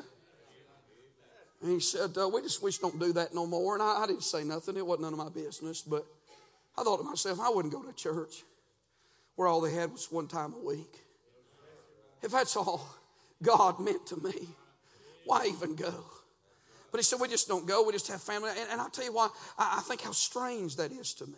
And 1.62 1.72
he 1.72 1.80
said, 1.80 2.18
uh, 2.18 2.30
We 2.30 2.42
just 2.42 2.64
we 2.64 2.72
don't 2.72 3.00
do 3.00 3.14
that 3.14 3.36
no 3.36 3.46
more. 3.46 3.74
And 3.74 3.84
I, 3.84 4.04
I 4.04 4.08
didn't 4.08 4.24
say 4.24 4.44
nothing. 4.44 4.78
It 4.78 4.88
wasn't 4.88 5.04
none 5.04 5.14
of 5.14 5.20
my 5.20 5.30
business. 5.30 5.82
But 5.82 6.06
I 6.78 6.84
thought 6.84 6.98
to 6.98 7.04
myself, 7.04 7.40
I 7.42 7.50
wouldn't 7.50 7.74
go 7.74 7.84
to 7.84 7.94
church 7.94 8.44
where 9.36 9.48
all 9.48 9.62
they 9.62 9.74
had 9.74 9.92
was 9.92 10.08
one 10.10 10.28
time 10.28 10.54
a 10.54 10.66
week. 10.66 11.04
If 12.22 12.32
that's 12.32 12.56
all 12.56 12.88
God 13.42 13.80
meant 13.80 14.06
to 14.08 14.18
me, 14.18 14.48
why 15.26 15.46
even 15.48 15.76
go? 15.76 15.94
But 16.92 17.00
he 17.00 17.04
said, 17.04 17.20
We 17.20 17.28
just 17.28 17.48
don't 17.48 17.68
go, 17.68 17.84
we 17.84 17.94
just 17.94 18.08
have 18.08 18.22
family. 18.22 18.50
And, 18.50 18.70
and 18.72 18.82
I'll 18.82 18.90
tell 18.90 19.06
you 19.06 19.14
why, 19.14 19.30
I, 19.58 19.78
I 19.78 19.82
think 19.82 20.02
how 20.02 20.12
strange 20.12 20.78
that 20.78 20.92
is 20.92 21.14
to 21.16 21.26
me. 21.28 21.38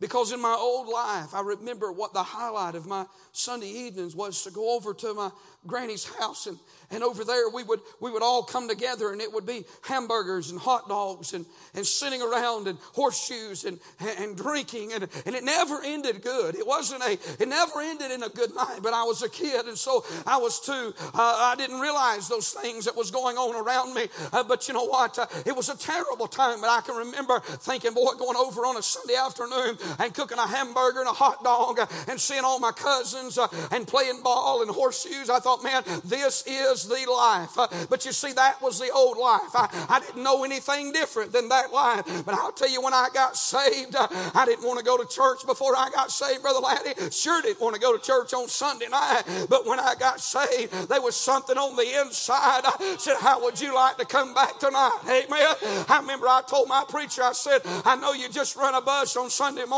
Because 0.00 0.32
in 0.32 0.40
my 0.40 0.54
old 0.58 0.88
life, 0.88 1.34
I 1.34 1.40
remember 1.40 1.92
what 1.92 2.12
the 2.12 2.22
highlight 2.22 2.74
of 2.74 2.86
my 2.86 3.06
Sunday 3.32 3.68
evenings 3.68 4.14
was 4.14 4.42
to 4.44 4.50
go 4.50 4.74
over 4.76 4.92
to 4.94 5.14
my 5.14 5.30
granny's 5.66 6.04
house 6.04 6.46
and, 6.46 6.58
and 6.90 7.02
over 7.02 7.24
there 7.24 7.48
we 7.50 7.62
would 7.64 7.80
we 8.00 8.10
would 8.10 8.22
all 8.22 8.42
come 8.42 8.68
together 8.68 9.12
and 9.12 9.20
it 9.20 9.32
would 9.32 9.46
be 9.46 9.64
hamburgers 9.82 10.50
and 10.50 10.60
hot 10.60 10.88
dogs 10.88 11.34
and, 11.34 11.44
and 11.74 11.84
sitting 11.84 12.22
around 12.22 12.68
and 12.68 12.78
horseshoes 12.92 13.64
and, 13.64 13.78
and, 14.00 14.18
and 14.18 14.36
drinking 14.36 14.92
and, 14.92 15.08
and 15.26 15.34
it 15.34 15.44
never 15.44 15.80
ended 15.84 16.22
good. 16.22 16.54
It 16.54 16.66
wasn't 16.66 17.02
a 17.02 17.18
it 17.42 17.48
never 17.48 17.80
ended 17.80 18.10
in 18.10 18.22
a 18.22 18.28
good 18.28 18.54
night 18.54 18.80
but 18.82 18.92
i 18.94 19.02
was 19.02 19.22
a 19.22 19.28
kid 19.28 19.66
and 19.66 19.76
so 19.76 20.04
i 20.26 20.36
was 20.36 20.60
too 20.60 20.94
uh, 21.14 21.52
i 21.52 21.54
didn't 21.56 21.80
realize 21.80 22.28
those 22.28 22.50
things 22.52 22.84
that 22.84 22.96
was 22.96 23.10
going 23.10 23.36
on 23.36 23.54
around 23.54 23.94
me. 23.94 24.06
Uh, 24.32 24.44
but 24.44 24.68
you 24.68 24.74
know 24.74 24.84
what? 24.84 25.18
Uh, 25.18 25.26
it 25.44 25.54
was 25.54 25.68
a 25.68 25.76
terrible 25.76 26.26
time 26.26 26.60
but 26.60 26.70
i 26.70 26.80
can 26.80 26.96
remember 26.96 27.40
thinking 27.40 27.92
boy 27.92 28.12
going 28.18 28.36
over 28.36 28.62
on 28.62 28.76
a 28.76 28.82
sunday 28.82 29.16
afternoon 29.16 29.76
and 29.98 30.14
cooking 30.14 30.38
a 30.38 30.46
hamburger 30.46 31.00
and 31.00 31.08
a 31.08 31.12
hot 31.12 31.42
dog 31.42 31.78
uh, 31.78 31.86
and 32.08 32.20
seeing 32.20 32.44
all 32.44 32.58
my 32.58 32.72
cousins 32.72 33.38
uh, 33.38 33.48
and 33.72 33.86
playing 33.86 34.22
ball 34.22 34.62
and 34.62 34.70
horseshoes 34.70 35.30
i 35.30 35.38
thought 35.38 35.62
man 35.62 35.82
this 36.04 36.44
is 36.46 36.84
the 36.84 37.06
life. 37.10 37.58
Uh, 37.58 37.68
but 37.88 38.04
you 38.04 38.12
see, 38.12 38.32
that 38.32 38.60
was 38.62 38.78
the 38.78 38.90
old 38.90 39.18
life. 39.18 39.54
I, 39.54 39.86
I 39.88 40.00
didn't 40.00 40.22
know 40.22 40.44
anything 40.44 40.92
different 40.92 41.32
than 41.32 41.48
that 41.48 41.72
life. 41.72 42.04
But 42.24 42.34
I'll 42.34 42.52
tell 42.52 42.70
you, 42.70 42.82
when 42.82 42.94
I 42.94 43.08
got 43.12 43.36
saved, 43.36 43.96
I 43.96 44.44
didn't 44.46 44.66
want 44.66 44.78
to 44.78 44.84
go 44.84 44.96
to 44.96 45.06
church 45.06 45.46
before 45.46 45.76
I 45.76 45.90
got 45.94 46.10
saved, 46.10 46.42
Brother 46.42 46.60
Laddie. 46.60 47.10
Sure 47.10 47.42
didn't 47.42 47.60
want 47.60 47.74
to 47.74 47.80
go 47.80 47.96
to 47.96 48.02
church 48.02 48.32
on 48.34 48.48
Sunday 48.48 48.88
night. 48.88 49.22
But 49.48 49.66
when 49.66 49.80
I 49.80 49.94
got 49.98 50.20
saved, 50.20 50.72
there 50.88 51.00
was 51.00 51.16
something 51.16 51.56
on 51.56 51.76
the 51.76 52.00
inside. 52.00 52.62
I 52.64 52.96
said, 52.98 53.16
How 53.20 53.42
would 53.42 53.60
you 53.60 53.74
like 53.74 53.98
to 53.98 54.04
come 54.04 54.34
back 54.34 54.58
tonight? 54.58 54.98
Amen. 55.04 55.84
I 55.88 55.98
remember 56.00 56.28
I 56.28 56.42
told 56.46 56.68
my 56.68 56.84
preacher, 56.88 57.22
I 57.22 57.32
said, 57.32 57.60
I 57.84 57.96
know 57.96 58.12
you 58.12 58.28
just 58.28 58.56
run 58.56 58.74
a 58.74 58.80
bus 58.80 59.16
on 59.16 59.30
Sunday 59.30 59.64
morning, 59.64 59.75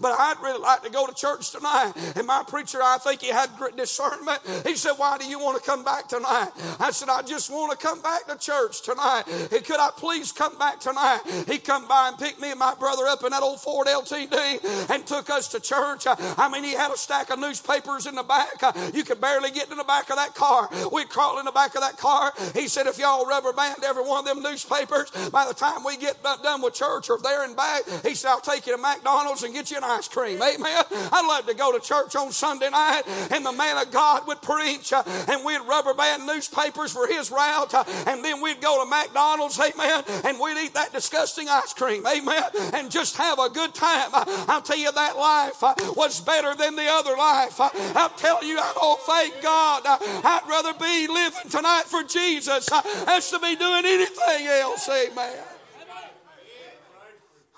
but 0.00 0.12
I'd 0.18 0.36
really 0.42 0.60
like 0.60 0.82
to 0.82 0.90
go 0.90 1.06
to 1.06 1.14
church 1.14 1.50
tonight. 1.52 1.92
And 2.16 2.26
my 2.26 2.42
preacher, 2.46 2.78
I 2.82 2.98
think 2.98 3.20
he 3.22 3.28
had 3.28 3.50
great 3.56 3.76
discernment. 3.76 4.40
He 4.66 4.74
said, 4.74 4.92
Why 4.96 5.18
do 5.18 5.26
you 5.26 5.38
want 5.38 5.62
to 5.62 5.64
come 5.68 5.84
back 5.84 6.08
tonight? 6.08 6.16
tonight. 6.16 6.50
I 6.80 6.90
said, 6.90 7.08
I 7.08 7.22
just 7.22 7.50
want 7.50 7.78
to 7.78 7.86
come 7.86 8.00
back 8.00 8.26
to 8.26 8.38
church 8.38 8.82
tonight. 8.82 9.24
And 9.26 9.64
could 9.64 9.78
I 9.80 9.90
please 9.96 10.32
come 10.32 10.56
back 10.58 10.80
tonight? 10.80 11.20
He 11.46 11.58
come 11.58 11.86
by 11.88 12.08
and 12.08 12.18
picked 12.18 12.40
me 12.40 12.50
and 12.50 12.58
my 12.58 12.74
brother 12.74 13.04
up 13.06 13.22
in 13.24 13.30
that 13.30 13.42
old 13.42 13.60
Ford 13.60 13.86
LTD 13.86 14.90
and 14.90 15.06
took 15.06 15.30
us 15.30 15.48
to 15.48 15.60
church. 15.60 16.04
I 16.06 16.48
mean, 16.50 16.64
he 16.64 16.72
had 16.72 16.90
a 16.92 16.96
stack 16.96 17.30
of 17.30 17.38
newspapers 17.38 18.06
in 18.06 18.14
the 18.14 18.22
back. 18.22 18.62
You 18.94 19.04
could 19.04 19.20
barely 19.20 19.50
get 19.50 19.70
in 19.70 19.76
the 19.76 19.84
back 19.84 20.10
of 20.10 20.16
that 20.16 20.34
car. 20.34 20.68
We'd 20.92 21.08
crawl 21.08 21.38
in 21.38 21.44
the 21.44 21.52
back 21.52 21.74
of 21.74 21.82
that 21.82 21.96
car. 21.98 22.32
He 22.54 22.68
said, 22.68 22.86
if 22.86 22.98
y'all 22.98 23.26
rubber 23.26 23.52
band 23.52 23.84
every 23.84 24.02
one 24.04 24.20
of 24.20 24.24
them 24.24 24.42
newspapers, 24.42 25.10
by 25.30 25.46
the 25.46 25.54
time 25.54 25.84
we 25.84 25.96
get 25.96 26.22
done 26.22 26.62
with 26.62 26.74
church 26.74 27.10
or 27.10 27.18
there 27.22 27.44
and 27.44 27.56
back, 27.56 27.82
he 28.04 28.14
said, 28.14 28.30
I'll 28.30 28.40
take 28.40 28.66
you 28.66 28.74
to 28.76 28.80
McDonald's 28.82 29.25
and 29.42 29.52
get 29.52 29.70
you 29.70 29.76
an 29.76 29.84
ice 29.84 30.08
cream. 30.08 30.40
Amen. 30.42 30.84
I'd 30.90 31.26
love 31.26 31.46
to 31.46 31.54
go 31.54 31.72
to 31.72 31.84
church 31.84 32.16
on 32.16 32.32
Sunday 32.32 32.70
night 32.70 33.02
and 33.30 33.44
the 33.44 33.52
man 33.52 33.76
of 33.78 33.90
God 33.90 34.26
would 34.26 34.42
preach 34.42 34.92
and 34.92 35.44
we'd 35.44 35.60
rubber 35.60 35.94
band 35.94 36.26
newspapers 36.26 36.92
for 36.92 37.06
his 37.06 37.30
route, 37.30 37.74
uh, 37.74 37.84
and 38.06 38.24
then 38.24 38.40
we'd 38.40 38.60
go 38.60 38.82
to 38.82 38.88
McDonald's, 38.88 39.58
amen, 39.58 40.04
and 40.24 40.38
we'd 40.38 40.56
eat 40.58 40.74
that 40.74 40.92
disgusting 40.92 41.48
ice 41.48 41.72
cream, 41.72 42.06
amen, 42.06 42.44
and 42.74 42.90
just 42.90 43.16
have 43.16 43.38
a 43.38 43.48
good 43.48 43.74
time. 43.74 44.10
Uh, 44.12 44.24
I'll 44.48 44.62
tell 44.62 44.76
you, 44.76 44.86
that 44.92 45.16
life 45.16 45.62
uh, 45.62 45.74
was 45.96 46.20
better 46.20 46.54
than 46.54 46.76
the 46.76 46.86
other 46.86 47.16
life. 47.16 47.60
I'm 47.60 48.10
telling 48.16 48.48
you, 48.48 48.56
don't 48.56 49.00
thank 49.00 49.42
God. 49.42 49.82
I'd 49.84 50.42
rather 50.48 50.72
be 50.74 51.06
living 51.08 51.50
tonight 51.50 51.84
for 51.86 52.02
Jesus 52.04 52.68
as 53.06 53.30
to 53.30 53.38
be 53.40 53.56
doing 53.56 53.84
anything 53.84 54.46
else, 54.46 54.88
amen. 54.88 55.55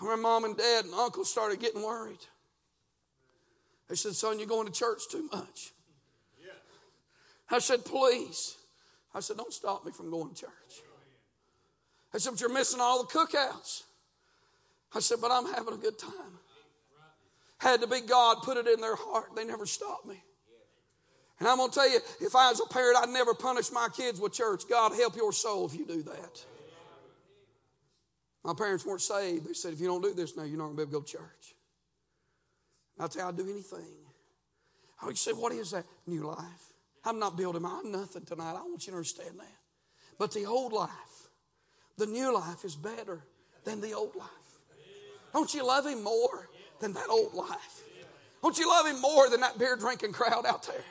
Where 0.01 0.17
mom 0.17 0.45
and 0.45 0.57
dad 0.57 0.85
and 0.85 0.95
uncle 0.95 1.25
started 1.25 1.61
getting 1.61 1.83
worried. 1.83 2.25
They 3.89 3.97
said, 3.97 4.15
Son, 4.15 4.39
you're 4.39 4.47
going 4.47 4.67
to 4.67 4.73
church 4.73 5.09
too 5.11 5.29
much. 5.33 5.73
I 7.51 7.59
said, 7.59 7.85
Please. 7.85 8.57
I 9.15 9.21
said, 9.21 9.37
Don't 9.37 9.53
stop 9.53 9.85
me 9.85 9.93
from 9.93 10.11
going 10.11 10.35
to 10.35 10.41
church. 10.41 10.83
I 12.15 12.19
said, 12.19 12.31
But 12.31 12.41
you're 12.41 12.53
missing 12.53 12.81
all 12.81 13.03
the 13.03 13.09
cookouts. 13.09 13.83
I 14.95 15.01
said, 15.01 15.19
But 15.21 15.31
I'm 15.31 15.53
having 15.53 15.75
a 15.75 15.79
good 15.79 15.99
time. 15.99 16.39
Had 17.59 17.81
to 17.81 17.89
be 17.89 18.01
God 18.01 18.43
put 18.45 18.57
it 18.57 18.69
in 18.69 18.81
their 18.81 18.95
heart. 18.95 19.35
They 19.35 19.45
never 19.45 19.67
stopped 19.67 20.07
me. 20.07 20.23
And 21.41 21.49
I'm 21.49 21.57
going 21.57 21.71
to 21.71 21.75
tell 21.75 21.91
you, 21.91 21.99
if 22.21 22.35
I 22.35 22.51
was 22.51 22.61
a 22.61 22.73
parent, 22.73 22.99
I'd 22.99 23.09
never 23.09 23.35
punish 23.35 23.73
my 23.73 23.89
kids 23.97 24.21
with 24.21 24.33
church. 24.33 24.63
God 24.69 24.93
help 24.95 25.17
your 25.17 25.33
soul 25.33 25.67
if 25.67 25.75
you 25.75 25.87
do 25.87 26.03
that. 26.03 26.45
My 28.49 28.55
parents 28.55 28.87
weren't 28.87 29.03
saved. 29.03 29.47
They 29.47 29.53
said, 29.53 29.75
if 29.75 29.81
you 29.81 29.89
don't 29.89 30.01
do 30.01 30.15
this 30.15 30.35
now, 30.35 30.43
you're 30.43 30.57
not 30.57 30.69
going 30.69 30.79
to 30.79 30.87
be 30.87 30.91
able 30.91 31.03
to 31.03 31.13
go 31.13 31.19
to 31.19 31.19
church. 31.19 31.55
I'll 32.99 33.07
tell 33.07 33.25
you, 33.25 33.29
I'd 33.29 33.37
do 33.37 33.43
anything. 33.43 33.85
I 35.03 35.05
would 35.05 35.19
say, 35.19 35.33
what 35.33 35.53
is 35.53 35.73
that? 35.73 35.85
New 36.07 36.25
life. 36.25 36.73
I'm 37.05 37.19
not 37.19 37.37
building 37.37 37.61
my 37.61 37.83
nothing 37.85 38.25
tonight. 38.25 38.53
I 38.53 38.63
want 38.63 38.87
you 38.87 38.93
to 38.93 38.97
understand 38.97 39.39
that. 39.39 39.59
But 40.19 40.33
the 40.33 40.47
old 40.47 40.73
life, 40.73 41.29
the 41.99 42.07
new 42.07 42.33
life 42.33 42.65
is 42.65 42.75
better 42.75 43.23
than 43.65 43.83
the 43.83 43.93
old 43.93 44.17
life. 44.17 44.29
Don't 45.35 45.53
you 45.53 45.67
love 45.67 45.85
him 45.85 46.03
more 46.03 46.49
than 46.81 46.95
that 46.95 47.11
old 47.11 47.35
life? 47.35 47.83
Don't 48.43 48.59
you 48.59 48.67
love 48.67 48.87
him 48.87 48.99
more 49.03 49.29
than 49.29 49.43
that 49.43 49.59
beer 49.59 49.77
drinking 49.77 50.13
crowd 50.13 50.47
out 50.47 50.67
there? 50.67 50.85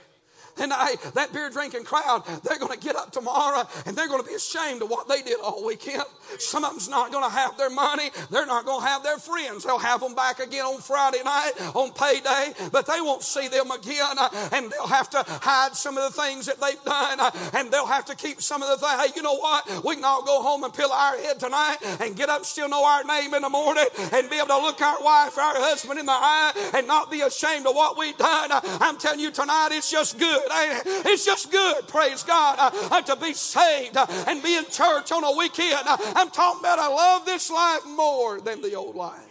And 0.60 0.72
that 0.72 1.30
beer 1.34 1.50
drinking 1.50 1.84
crowd, 1.84 2.24
they're 2.44 2.60
going 2.60 2.78
to 2.78 2.80
get 2.80 2.96
up 2.96 3.12
tomorrow 3.12 3.68
and 3.86 3.96
they're 3.96 4.08
going 4.08 4.22
to 4.22 4.28
be 4.28 4.36
ashamed 4.36 4.82
of 4.82 4.90
what 4.90 5.08
they 5.08 5.22
did 5.22 5.40
all 5.42 5.66
weekend. 5.66 6.04
Some 6.40 6.64
of 6.64 6.72
them's 6.72 6.90
not 6.90 7.12
going 7.12 7.24
to 7.24 7.36
have 7.36 7.58
their 7.58 7.70
money. 7.70 8.10
They're 8.30 8.46
not 8.46 8.66
going 8.66 8.82
to 8.82 8.88
have 8.88 9.04
their 9.04 9.18
friends. 9.18 9.64
They'll 9.64 9.78
have 9.78 10.02
them 10.02 10.16
back 10.16 10.40
again 10.40 10.66
on 10.66 10.82
Friday 10.82 11.22
night, 11.24 11.54
on 11.76 11.92
payday, 11.92 12.54
but 12.72 12.86
they 12.86 13.02
won't 13.02 13.24
see 13.24 13.48
them 13.48 13.72
again. 13.72 14.18
And 14.52 14.72
they'll 14.72 14.88
have 14.88 15.10
to 15.12 15.24
hide 15.28 15.76
some 15.76 15.98
of 15.98 16.14
the 16.14 16.22
things 16.22 16.46
that 16.48 16.60
they've 16.60 16.84
done. 16.84 17.20
And 17.54 17.72
they'll 17.72 17.86
have 17.86 18.06
to 18.06 18.16
keep 18.16 18.42
some 18.42 18.62
of 18.62 18.70
the 18.70 18.78
things. 18.86 19.02
Hey, 19.02 19.12
you 19.16 19.22
know 19.22 19.38
what? 19.38 19.86
We 19.86 19.96
can 19.96 20.04
all 20.04 20.24
go 20.24 20.42
home 20.42 20.64
and 20.64 20.74
pillow 20.74 20.96
our 20.96 21.18
head 21.18 21.40
tonight 21.40 21.78
and 22.02 22.16
get 22.16 22.30
up, 22.30 22.46
still 22.46 22.70
know 22.70 22.86
our 22.86 23.04
name 23.04 23.34
in 23.34 23.42
the 23.42 23.50
morning 23.50 23.86
and 24.12 24.30
be 24.30 24.38
able 24.38 24.48
to 24.48 24.58
look 24.58 24.82
our 24.82 25.02
wife, 25.02 25.38
our 25.38 25.56
husband 25.56 26.00
in 26.00 26.06
the 26.06 26.12
eye 26.12 26.72
and 26.74 26.88
not 26.88 27.12
be 27.12 27.22
ashamed 27.22 27.66
of 27.68 27.76
what 27.76 27.98
we've 27.98 28.18
done. 28.18 28.50
I'm 28.82 28.98
telling 28.98 29.20
you 29.20 29.32
tonight, 29.32 29.70
it's 29.72 29.90
just 29.90 30.20
good. 30.20 30.47
It's 30.52 31.26
just 31.26 31.52
good, 31.52 31.88
praise 31.88 32.24
God, 32.24 32.58
uh, 32.60 33.02
to 33.02 33.16
be 33.16 33.34
saved 33.34 33.98
and 33.98 34.42
be 34.44 34.56
in 34.56 34.66
church 34.66 35.12
on 35.12 35.24
a 35.24 35.38
weekend. 35.38 35.84
I'm 35.86 36.30
talking 36.30 36.60
about 36.62 36.80
I 36.80 36.88
love 36.88 37.26
this 37.26 37.50
life 37.50 37.86
more 37.86 38.42
than 38.42 38.62
the 38.62 38.76
old 38.76 38.96
life. 38.96 39.22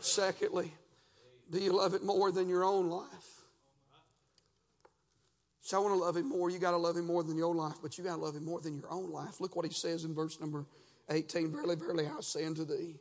Secondly, 0.00 0.72
do 1.50 1.58
you 1.58 1.76
love 1.76 1.94
it 1.94 2.02
more 2.02 2.30
than 2.32 2.48
your 2.48 2.64
own 2.64 2.88
life? 2.88 3.08
So 5.70 5.76
I 5.76 5.80
want 5.80 5.94
to 5.94 6.04
love 6.04 6.16
him 6.16 6.28
more. 6.28 6.50
You 6.50 6.58
got 6.58 6.72
to 6.72 6.76
love 6.76 6.96
him 6.96 7.06
more 7.06 7.22
than 7.22 7.36
your 7.36 7.46
own 7.46 7.56
life, 7.56 7.76
but 7.80 7.96
you 7.96 8.02
got 8.02 8.16
to 8.16 8.22
love 8.22 8.34
him 8.34 8.44
more 8.44 8.60
than 8.60 8.74
your 8.74 8.90
own 8.90 9.12
life. 9.12 9.40
Look 9.40 9.54
what 9.54 9.64
he 9.64 9.72
says 9.72 10.04
in 10.04 10.14
verse 10.14 10.40
number 10.40 10.66
18. 11.08 11.52
Verily, 11.52 11.76
verily, 11.76 12.06
I 12.06 12.20
say 12.22 12.44
unto 12.44 12.64
thee, 12.64 12.96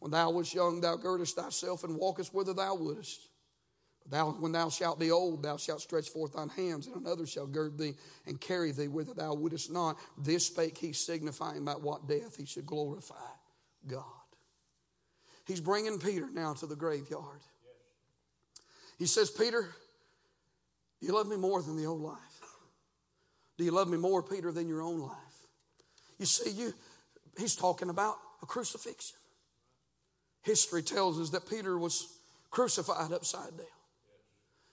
when 0.00 0.10
thou 0.10 0.30
wast 0.30 0.52
young, 0.52 0.80
thou 0.80 0.96
girdest 0.96 1.36
thyself 1.36 1.84
and 1.84 1.96
walkest 1.96 2.34
whither 2.34 2.54
thou 2.54 2.74
wouldest. 2.74 3.28
Thou, 4.10 4.32
when 4.32 4.50
thou 4.50 4.68
shalt 4.68 4.98
be 4.98 5.12
old, 5.12 5.44
thou 5.44 5.56
shalt 5.56 5.80
stretch 5.80 6.08
forth 6.08 6.32
thine 6.32 6.48
hands, 6.48 6.88
and 6.88 6.96
another 6.96 7.26
shall 7.26 7.46
gird 7.46 7.78
thee 7.78 7.94
and 8.26 8.40
carry 8.40 8.72
thee 8.72 8.88
whither 8.88 9.14
thou 9.14 9.34
wouldest 9.34 9.70
not. 9.70 9.96
This 10.18 10.46
spake 10.46 10.76
he, 10.76 10.92
signifying 10.92 11.64
by 11.64 11.74
what 11.74 12.08
death 12.08 12.36
he 12.36 12.44
should 12.44 12.66
glorify 12.66 13.14
God. 13.86 14.04
He's 15.46 15.60
bringing 15.60 16.00
Peter 16.00 16.28
now 16.32 16.54
to 16.54 16.66
the 16.66 16.74
graveyard. 16.74 17.40
He 18.98 19.06
says, 19.06 19.30
Peter, 19.30 19.62
do 21.00 21.06
you 21.06 21.14
love 21.14 21.28
me 21.28 21.36
more 21.36 21.62
than 21.62 21.76
the 21.76 21.86
old 21.86 22.02
life? 22.02 22.18
Do 23.58 23.64
you 23.64 23.70
love 23.70 23.88
me 23.88 23.96
more, 23.96 24.22
Peter, 24.22 24.50
than 24.50 24.68
your 24.68 24.82
own 24.82 25.00
life? 25.00 25.16
You 26.18 26.26
see, 26.26 26.50
you, 26.50 26.74
he's 27.38 27.54
talking 27.54 27.90
about 27.90 28.16
a 28.42 28.46
crucifixion. 28.46 29.16
History 30.42 30.82
tells 30.82 31.20
us 31.20 31.30
that 31.30 31.48
Peter 31.48 31.78
was 31.78 32.08
crucified 32.50 33.12
upside 33.12 33.56
down. 33.56 33.66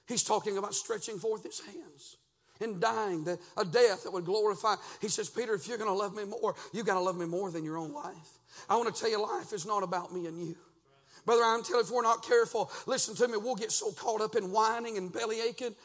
He's 0.08 0.24
talking 0.24 0.58
about 0.58 0.74
stretching 0.74 1.20
forth 1.20 1.44
his 1.44 1.60
hands 1.60 2.18
and 2.62 2.82
dying, 2.82 3.24
the, 3.24 3.38
a 3.58 3.66
death 3.66 4.04
that 4.04 4.12
would 4.12 4.26
glorify. 4.26 4.76
He 5.02 5.10
says, 5.10 5.30
Peter, 5.30 5.54
if 5.54 5.68
you're 5.68 5.78
going 5.78 5.90
to 5.90 5.94
love 5.94 6.16
me 6.16 6.26
more, 6.26 6.56
you 6.74 6.84
got 6.84 6.96
to 6.96 7.02
love 7.02 7.18
me 7.18 7.26
more 7.26 7.52
than 7.52 7.64
your 7.64 7.78
own 7.78 7.94
life. 7.94 8.40
I 8.70 8.76
want 8.78 8.94
to 8.94 9.00
tell 9.00 9.10
you, 9.10 9.22
life 9.22 9.54
is 9.54 9.66
not 9.66 9.84
about 9.84 10.14
me 10.14 10.26
and 10.26 10.42
you. 10.42 10.56
Brother, 11.26 11.44
I'm 11.44 11.62
telling 11.62 11.82
you, 11.82 11.88
if 11.88 11.92
we're 11.92 12.04
not 12.04 12.26
careful, 12.26 12.72
listen 12.86 13.14
to 13.16 13.28
me, 13.28 13.36
we'll 13.36 13.56
get 13.56 13.70
so 13.74 13.92
caught 13.92 14.22
up 14.22 14.38
in 14.38 14.50
whining 14.50 14.98
and 14.98 15.12
belly 15.12 15.42
aching 15.42 15.76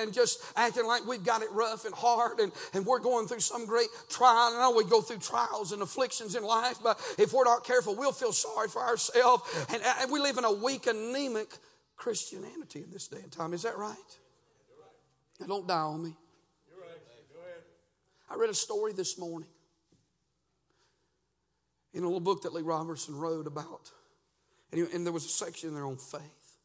and 0.00 0.12
just 0.12 0.42
acting 0.56 0.88
like 0.88 1.06
we've 1.06 1.24
got 1.24 1.40
it 1.40 1.52
rough 1.52 1.84
and 1.84 1.94
hard 1.94 2.40
and, 2.40 2.50
and 2.74 2.84
we're 2.84 2.98
going 2.98 3.28
through 3.28 3.38
some 3.38 3.64
great 3.64 3.86
trial. 4.10 4.52
I 4.52 4.58
know 4.58 4.76
we 4.76 4.84
go 4.84 5.00
through 5.00 5.18
trials 5.18 5.70
and 5.70 5.82
afflictions 5.82 6.34
in 6.34 6.42
life, 6.42 6.78
but 6.82 6.98
if 7.16 7.32
we're 7.32 7.44
not 7.44 7.64
careful, 7.64 7.94
we'll 7.94 8.10
feel 8.10 8.32
sorry 8.32 8.66
for 8.66 8.82
ourselves. 8.82 9.44
And, 9.72 9.80
and 10.00 10.10
we 10.10 10.18
live 10.18 10.36
in 10.36 10.44
a 10.44 10.52
weak, 10.52 10.88
anemic 10.88 11.50
Christianity 12.02 12.82
in 12.82 12.90
this 12.90 13.06
day 13.06 13.20
and 13.22 13.30
time. 13.30 13.54
Is 13.54 13.62
that 13.62 13.78
right? 13.78 13.94
Now, 15.38 15.46
don't 15.46 15.68
die 15.68 15.74
on 15.78 16.02
me. 16.02 16.16
I 18.28 18.34
read 18.34 18.50
a 18.50 18.54
story 18.54 18.92
this 18.92 19.16
morning 19.18 19.48
in 21.94 22.02
a 22.02 22.06
little 22.06 22.18
book 22.18 22.42
that 22.42 22.52
Lee 22.52 22.62
Roberson 22.62 23.14
wrote 23.14 23.46
about 23.46 23.92
and, 24.72 24.80
he, 24.80 24.96
and 24.96 25.06
there 25.06 25.12
was 25.12 25.26
a 25.26 25.28
section 25.28 25.74
there 25.74 25.86
on 25.86 25.96
faith. 25.96 26.56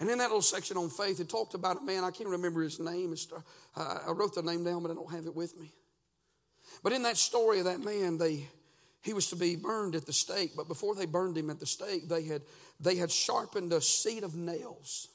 And 0.00 0.08
in 0.08 0.16
that 0.16 0.28
little 0.28 0.40
section 0.40 0.78
on 0.78 0.88
faith, 0.88 1.20
it 1.20 1.28
talked 1.28 1.52
about 1.52 1.82
a 1.82 1.84
man, 1.84 2.02
I 2.02 2.10
can't 2.10 2.30
remember 2.30 2.62
his 2.62 2.80
name. 2.80 3.14
Uh, 3.76 3.98
I 4.08 4.12
wrote 4.12 4.34
the 4.34 4.42
name 4.42 4.64
down, 4.64 4.82
but 4.82 4.90
I 4.90 4.94
don't 4.94 5.12
have 5.12 5.26
it 5.26 5.36
with 5.36 5.60
me. 5.60 5.74
But 6.82 6.94
in 6.94 7.02
that 7.02 7.18
story 7.18 7.58
of 7.58 7.66
that 7.66 7.80
man, 7.80 8.16
they, 8.16 8.48
he 9.04 9.12
was 9.12 9.28
to 9.28 9.36
be 9.36 9.54
burned 9.54 9.94
at 9.94 10.06
the 10.06 10.12
stake. 10.12 10.52
But 10.56 10.66
before 10.66 10.94
they 10.94 11.04
burned 11.04 11.36
him 11.36 11.50
at 11.50 11.60
the 11.60 11.66
stake, 11.66 12.08
they 12.08 12.24
had, 12.24 12.42
they 12.80 12.96
had 12.96 13.10
sharpened 13.10 13.72
a 13.72 13.80
seat 13.80 14.24
of 14.24 14.34
nails. 14.34 15.08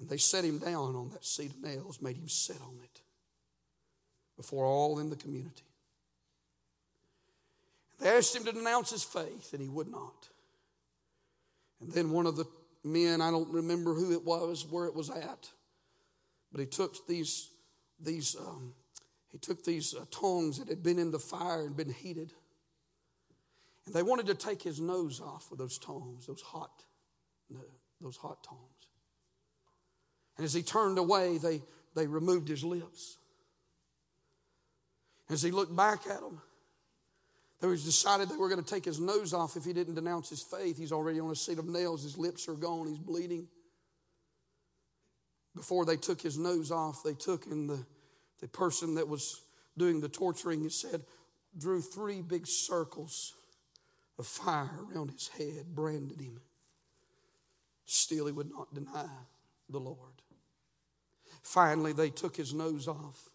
And 0.00 0.08
they 0.08 0.16
set 0.16 0.44
him 0.44 0.58
down 0.58 0.96
on 0.96 1.10
that 1.10 1.24
seat 1.24 1.52
of 1.52 1.62
nails, 1.62 2.02
made 2.02 2.16
him 2.16 2.28
sit 2.28 2.60
on 2.60 2.76
it 2.82 3.00
before 4.36 4.64
all 4.64 4.98
in 4.98 5.08
the 5.08 5.16
community. 5.16 5.62
They 8.00 8.08
asked 8.08 8.34
him 8.34 8.44
to 8.44 8.52
denounce 8.52 8.90
his 8.90 9.04
faith, 9.04 9.52
and 9.52 9.62
he 9.62 9.68
would 9.68 9.88
not. 9.88 10.28
And 11.80 11.92
then 11.92 12.10
one 12.10 12.26
of 12.26 12.34
the 12.34 12.46
men, 12.82 13.20
I 13.20 13.30
don't 13.30 13.52
remember 13.52 13.94
who 13.94 14.10
it 14.12 14.24
was, 14.24 14.66
where 14.68 14.86
it 14.86 14.96
was 14.96 15.10
at, 15.10 15.48
but 16.50 16.60
he 16.60 16.66
took 16.66 17.06
these, 17.06 17.50
these 18.00 18.34
um, 18.36 18.72
he 19.34 19.38
took 19.40 19.64
these 19.64 19.96
uh, 19.96 20.04
tongs 20.12 20.60
that 20.60 20.68
had 20.68 20.84
been 20.84 20.96
in 20.96 21.10
the 21.10 21.18
fire 21.18 21.62
and 21.62 21.76
been 21.76 21.92
heated. 21.92 22.32
And 23.84 23.92
they 23.92 24.04
wanted 24.04 24.26
to 24.26 24.34
take 24.36 24.62
his 24.62 24.80
nose 24.80 25.20
off 25.20 25.50
with 25.50 25.58
those 25.58 25.76
tongs, 25.76 26.26
those 26.26 26.40
hot, 26.40 26.84
those 28.00 28.16
hot 28.16 28.44
tongs. 28.44 28.60
And 30.36 30.44
as 30.44 30.54
he 30.54 30.62
turned 30.62 30.98
away, 30.98 31.38
they, 31.38 31.62
they 31.96 32.06
removed 32.06 32.46
his 32.46 32.62
lips. 32.62 33.16
As 35.28 35.42
he 35.42 35.50
looked 35.50 35.74
back 35.74 36.06
at 36.08 36.20
them, 36.20 36.40
they 37.60 37.66
decided 37.66 38.28
they 38.28 38.36
were 38.36 38.48
going 38.48 38.62
to 38.62 38.70
take 38.74 38.84
his 38.84 39.00
nose 39.00 39.34
off 39.34 39.56
if 39.56 39.64
he 39.64 39.72
didn't 39.72 39.96
denounce 39.96 40.28
his 40.30 40.42
faith. 40.42 40.78
He's 40.78 40.92
already 40.92 41.18
on 41.18 41.32
a 41.32 41.36
seat 41.36 41.58
of 41.58 41.66
nails. 41.66 42.04
His 42.04 42.16
lips 42.16 42.46
are 42.48 42.54
gone. 42.54 42.86
He's 42.86 42.98
bleeding. 42.98 43.48
Before 45.56 45.84
they 45.84 45.96
took 45.96 46.20
his 46.20 46.38
nose 46.38 46.70
off, 46.70 47.02
they 47.02 47.14
took 47.14 47.46
in 47.46 47.66
the, 47.66 47.84
the 48.44 48.48
person 48.48 48.96
that 48.96 49.08
was 49.08 49.40
doing 49.78 50.02
the 50.02 50.08
torturing, 50.10 50.66
it 50.66 50.72
said, 50.72 51.02
drew 51.56 51.80
three 51.80 52.20
big 52.20 52.46
circles 52.46 53.32
of 54.18 54.26
fire 54.26 54.68
around 54.92 55.10
his 55.10 55.28
head, 55.28 55.74
branded 55.74 56.20
him. 56.20 56.42
Still, 57.86 58.26
he 58.26 58.32
would 58.32 58.50
not 58.50 58.74
deny 58.74 59.08
the 59.70 59.80
Lord. 59.80 59.96
Finally, 61.42 61.94
they 61.94 62.10
took 62.10 62.36
his 62.36 62.52
nose 62.52 62.86
off 62.86 63.30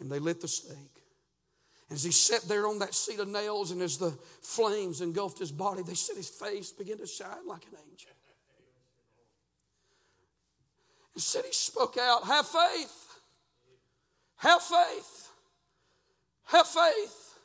and 0.00 0.10
they 0.10 0.18
lit 0.18 0.40
the 0.40 0.48
stake. 0.48 1.04
And 1.88 1.96
as 1.96 2.02
he 2.02 2.10
sat 2.10 2.42
there 2.48 2.66
on 2.66 2.80
that 2.80 2.94
seat 2.94 3.20
of 3.20 3.28
nails 3.28 3.70
and 3.70 3.80
as 3.80 3.96
the 3.96 4.10
flames 4.42 5.02
engulfed 5.02 5.38
his 5.38 5.52
body, 5.52 5.84
they 5.84 5.94
said 5.94 6.16
his 6.16 6.28
face 6.28 6.72
began 6.72 6.98
to 6.98 7.06
shine 7.06 7.46
like 7.46 7.62
an 7.66 7.78
angel. 7.88 8.10
And 11.14 11.22
said 11.22 11.44
he 11.44 11.52
spoke 11.52 11.96
out, 11.96 12.24
Have 12.24 12.48
faith. 12.48 13.09
Have 14.40 14.62
faith. 14.62 15.28
Have 16.46 16.66
faith. 16.66 17.38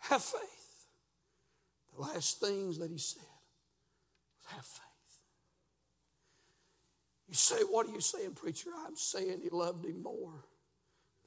Have 0.00 0.22
faith. 0.22 0.86
The 1.94 2.02
last 2.02 2.40
things 2.40 2.78
that 2.78 2.90
he 2.90 2.98
said 2.98 3.22
was 3.22 4.52
have 4.52 4.64
faith. 4.64 4.82
You 7.28 7.34
say, 7.34 7.62
What 7.70 7.86
are 7.86 7.92
you 7.92 8.00
saying, 8.00 8.32
preacher? 8.32 8.70
I'm 8.84 8.96
saying 8.96 9.40
he 9.42 9.48
loved 9.50 9.84
him 9.84 10.02
more 10.02 10.44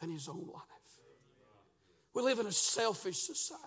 than 0.02 0.12
his 0.12 0.28
own 0.28 0.50
life. 0.54 0.63
We 2.13 2.22
live 2.22 2.39
in 2.39 2.48
a 2.48 2.52
selfish 2.52 3.17
society. 3.17 3.63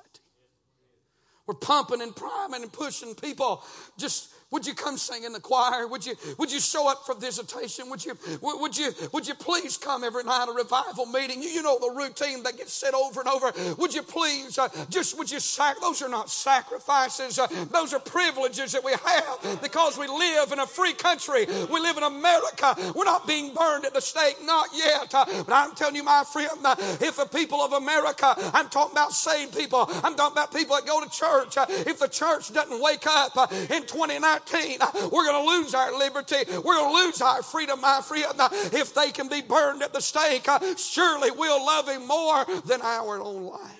We're 1.46 1.54
pumping 1.54 2.02
and 2.02 2.14
priming 2.14 2.62
and 2.62 2.72
pushing 2.72 3.14
people 3.14 3.64
just 3.96 4.28
would 4.52 4.66
you 4.66 4.74
come 4.74 4.98
sing 4.98 5.24
in 5.24 5.32
the 5.32 5.40
choir? 5.40 5.88
Would 5.88 6.06
you, 6.06 6.14
would 6.38 6.52
you 6.52 6.60
show 6.60 6.88
up 6.88 7.04
for 7.06 7.14
visitation? 7.14 7.88
Would 7.90 8.04
you, 8.04 8.16
would 8.42 8.76
you, 8.76 8.92
would 9.12 9.26
you 9.26 9.34
please 9.34 9.76
come 9.76 10.04
every 10.04 10.24
night 10.24 10.46
a 10.48 10.52
revival 10.52 11.06
meeting? 11.06 11.42
You, 11.42 11.48
you 11.48 11.62
know 11.62 11.78
the 11.78 11.90
routine 11.90 12.42
that 12.42 12.58
gets 12.58 12.72
said 12.72 12.94
over 12.94 13.20
and 13.20 13.28
over. 13.28 13.52
Would 13.78 13.94
you 13.94 14.02
please 14.02 14.58
uh, 14.58 14.68
just, 14.90 15.16
would 15.18 15.30
you 15.30 15.40
sac, 15.40 15.80
those 15.80 16.02
are 16.02 16.08
not 16.08 16.30
sacrifices. 16.30 17.38
Uh, 17.38 17.46
those 17.70 17.94
are 17.94 17.98
privileges 17.98 18.72
that 18.72 18.84
we 18.84 18.92
have 18.92 19.62
because 19.62 19.98
we 19.98 20.06
live 20.06 20.52
in 20.52 20.58
a 20.58 20.66
free 20.66 20.92
country. 20.92 21.46
We 21.46 21.80
live 21.80 21.96
in 21.96 22.02
America. 22.02 22.76
We're 22.94 23.04
not 23.04 23.26
being 23.26 23.54
burned 23.54 23.86
at 23.86 23.94
the 23.94 24.00
stake, 24.00 24.36
not 24.44 24.68
yet. 24.74 25.14
Uh, 25.14 25.24
but 25.44 25.52
I'm 25.52 25.74
telling 25.74 25.96
you, 25.96 26.04
my 26.04 26.24
friend, 26.30 26.50
uh, 26.62 26.76
if 27.00 27.16
the 27.16 27.24
people 27.24 27.60
of 27.60 27.72
America, 27.72 28.34
I'm 28.52 28.68
talking 28.68 28.92
about 28.92 29.12
saved 29.12 29.56
people, 29.56 29.86
I'm 29.88 30.14
talking 30.14 30.32
about 30.32 30.52
people 30.52 30.76
that 30.76 30.86
go 30.86 31.02
to 31.02 31.08
church. 31.10 31.56
Uh, 31.56 31.66
if 31.68 31.98
the 31.98 32.08
church 32.08 32.52
doesn't 32.52 32.82
wake 32.82 33.06
up 33.06 33.36
uh, 33.36 33.46
in 33.50 33.86
2019, 33.86 34.41
19, 34.50 34.78
we're 35.10 35.24
going 35.26 35.44
to 35.44 35.50
lose 35.50 35.74
our 35.74 35.96
liberty. 35.98 36.36
We're 36.48 36.78
going 36.78 36.94
to 36.94 37.04
lose 37.04 37.20
our 37.20 37.42
freedom, 37.42 37.80
my 37.80 38.00
friend. 38.00 38.32
If 38.72 38.94
they 38.94 39.10
can 39.10 39.28
be 39.28 39.42
burned 39.42 39.82
at 39.82 39.92
the 39.92 40.00
stake, 40.00 40.48
uh, 40.48 40.58
surely 40.76 41.30
we'll 41.30 41.64
love 41.64 41.88
Him 41.88 42.06
more 42.06 42.44
than 42.66 42.80
our 42.82 43.20
own 43.20 43.44
life. 43.44 43.78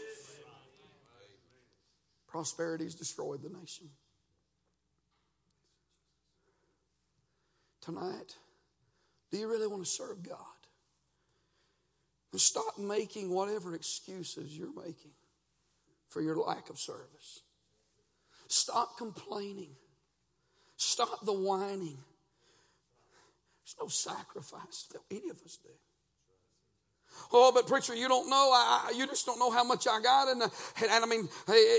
Prosperity 2.29 2.85
has 2.85 2.94
destroyed 2.94 3.42
the 3.42 3.51
nation. 3.51 3.88
Tonight, 7.83 8.37
Do 9.33 9.38
you 9.38 9.48
really 9.48 9.66
want 9.66 9.83
to 9.85 9.90
serve 9.90 10.22
God? 10.22 10.37
And 12.33 12.40
stop 12.40 12.79
making 12.79 13.31
whatever 13.31 13.75
excuses 13.75 14.57
you're 14.57 14.75
making 14.75 15.12
for 16.09 16.20
your 16.22 16.37
lack 16.37 16.70
of 16.70 16.79
service. 16.79 17.42
Stop 18.48 18.96
complaining. 18.98 19.70
Stop 20.83 21.25
the 21.25 21.33
whining. 21.33 21.97
There's 23.62 23.77
no 23.81 23.87
sacrifice 23.87 24.88
that 24.90 25.01
any 25.12 25.31
of 25.31 25.40
us 25.45 25.57
do. 25.62 25.71
Oh, 27.33 27.53
but 27.55 27.68
preacher, 27.68 27.95
you 27.95 28.09
don't 28.09 28.29
know. 28.29 28.51
I, 28.53 28.92
you 28.97 29.07
just 29.07 29.25
don't 29.25 29.38
know 29.38 29.53
how 29.53 29.62
much 29.62 29.87
I 29.87 30.01
got. 30.03 30.29
And, 30.29 30.42
and, 30.42 30.90
and 30.90 31.05
I 31.05 31.07
mean, 31.07 31.29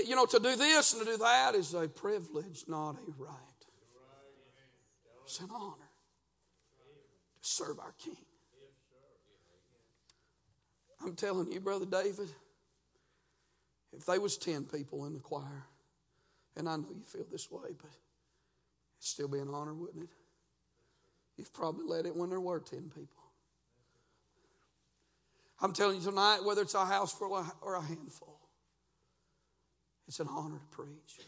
you 0.06 0.16
know, 0.16 0.24
to 0.24 0.38
do 0.38 0.56
this 0.56 0.94
and 0.94 1.04
to 1.04 1.12
do 1.12 1.18
that 1.18 1.54
is 1.54 1.74
a 1.74 1.86
privilege, 1.86 2.64
not 2.66 2.92
a 2.92 3.22
right. 3.22 3.34
It's 5.26 5.38
an 5.40 5.50
honor 5.54 5.90
to 7.42 7.48
serve 7.48 7.78
our 7.78 7.92
King. 8.02 8.16
I'm 11.02 11.14
telling 11.14 11.52
you, 11.52 11.60
Brother 11.60 11.84
David, 11.84 12.30
if 13.92 14.06
there 14.06 14.20
was 14.20 14.38
10 14.38 14.64
people 14.64 15.04
in 15.04 15.12
the 15.12 15.20
choir, 15.20 15.66
and 16.56 16.70
I 16.70 16.76
know 16.76 16.88
you 16.96 17.04
feel 17.04 17.26
this 17.30 17.50
way, 17.50 17.70
but 17.76 17.90
still 19.06 19.28
be 19.28 19.38
an 19.38 19.48
honor, 19.52 19.74
wouldn't 19.74 20.04
it? 20.04 20.10
You've 21.36 21.52
probably 21.52 21.84
led 21.84 22.06
it 22.06 22.14
when 22.14 22.30
there 22.30 22.40
were 22.40 22.60
10 22.60 22.90
people. 22.94 23.22
I'm 25.60 25.72
telling 25.72 25.96
you 25.96 26.02
tonight, 26.02 26.44
whether 26.44 26.62
it's 26.62 26.74
a 26.74 26.84
house 26.84 27.12
full 27.12 27.44
or 27.60 27.74
a 27.74 27.82
handful, 27.82 28.38
it's 30.06 30.20
an 30.20 30.28
honor 30.30 30.58
to 30.58 30.76
preach, 30.76 31.18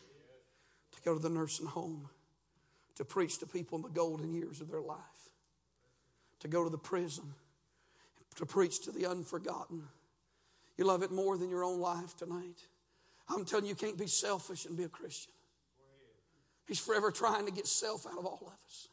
to 0.92 1.02
go 1.02 1.14
to 1.14 1.20
the 1.20 1.30
nursing 1.30 1.66
home, 1.66 2.08
to 2.96 3.04
preach 3.04 3.38
to 3.38 3.46
people 3.46 3.76
in 3.76 3.82
the 3.82 3.88
golden 3.88 4.32
years 4.32 4.60
of 4.60 4.70
their 4.70 4.80
life, 4.80 4.98
to 6.40 6.48
go 6.48 6.64
to 6.64 6.70
the 6.70 6.78
prison, 6.78 7.24
to 8.36 8.44
preach 8.44 8.82
to 8.84 8.90
the 8.90 9.06
unforgotten. 9.06 9.84
You 10.76 10.84
love 10.84 11.02
it 11.02 11.10
more 11.10 11.38
than 11.38 11.48
your 11.48 11.64
own 11.64 11.80
life 11.80 12.16
tonight. 12.16 12.60
I'm 13.28 13.44
telling 13.44 13.64
you, 13.64 13.70
you 13.70 13.76
can't 13.76 13.98
be 13.98 14.06
selfish 14.06 14.66
and 14.66 14.76
be 14.76 14.84
a 14.84 14.88
Christian. 14.88 15.32
He's 16.66 16.78
forever 16.78 17.10
trying 17.10 17.46
to 17.46 17.52
get 17.52 17.66
self 17.66 18.06
out 18.06 18.18
of 18.18 18.26
all 18.26 18.38
of 18.42 18.48
us. 18.48 18.88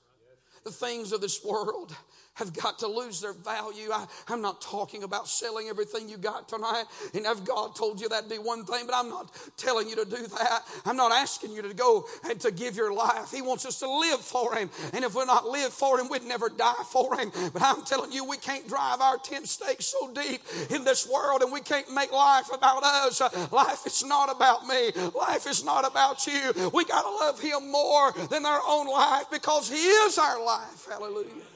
The 0.63 0.71
things 0.71 1.12
of 1.12 1.21
this 1.21 1.43
world 1.43 1.95
have 2.36 2.54
got 2.54 2.80
to 2.80 2.88
lose 2.88 3.22
their 3.22 3.34
value. 3.34 3.89
I, 3.91 4.06
am 4.30 4.41
not 4.41 4.62
talking 4.62 5.04
about 5.04 5.28
selling 5.28 5.67
everything 5.67 6.10
you 6.10 6.17
got 6.17 6.48
tonight. 6.48 6.86
And 7.13 7.26
if 7.26 7.43
God 7.43 7.76
told 7.76 8.02
you 8.02 8.10
that'd 8.10 8.30
be 8.30 8.38
one 8.38 8.65
thing, 8.65 8.86
but 8.86 8.96
I'm 8.96 9.10
not 9.10 9.32
telling 9.58 9.89
you 9.89 9.96
to 9.98 10.06
do 10.06 10.28
that. 10.28 10.62
I'm 10.86 10.96
not 10.96 11.12
asking 11.12 11.52
you 11.52 11.62
to 11.63 11.74
go 11.74 12.06
and 12.30 12.39
to 12.41 12.52
give 12.52 12.76
your 12.76 12.93
life. 12.93 13.32
He 13.32 13.41
wants 13.41 13.65
us 13.65 13.80
to 13.80 13.89
live 13.89 14.22
for 14.22 14.56
Him. 14.56 14.69
And 14.93 15.04
if 15.04 15.15
we're 15.15 15.26
not 15.26 15.48
live 15.48 15.74
for 15.74 16.00
Him, 16.00 16.10
we'd 16.10 16.24
never 16.24 16.50
die 16.50 16.84
for 16.86 17.17
Him. 17.17 17.32
But 17.52 17.62
I'm 17.62 17.84
telling 17.84 18.12
you, 18.12 18.26
we 18.26 18.38
can't 18.38 18.67
drive 18.67 19.02
our 19.02 19.17
tent 19.17 19.48
stakes 19.48 19.86
so 19.86 20.12
deep 20.13 20.41
in 20.69 20.84
this 20.84 21.10
world 21.10 21.41
and 21.41 21.52
we 21.52 21.62
can't 21.62 21.93
make 21.93 22.12
life 22.12 22.50
about 22.54 22.84
us. 22.84 23.22
Life 23.52 23.86
is 23.86 24.04
not 24.04 24.32
about 24.36 24.65
me. 24.65 24.91
Life 25.15 25.48
is 25.48 25.63
not 25.63 25.86
about 25.86 26.26
you. 26.26 26.72
We 26.74 26.86
got 26.86 27.02
to 27.02 27.10
love 27.10 27.39
Him 27.39 27.72
more 27.72 28.12
than 28.30 28.46
our 28.46 28.62
own 28.67 28.88
life 28.88 29.26
because 29.32 29.69
He 29.69 29.76
is 29.76 30.17
our 30.17 30.43
life 30.43 30.54
life. 30.54 30.88
Hallelujah. 30.89 31.53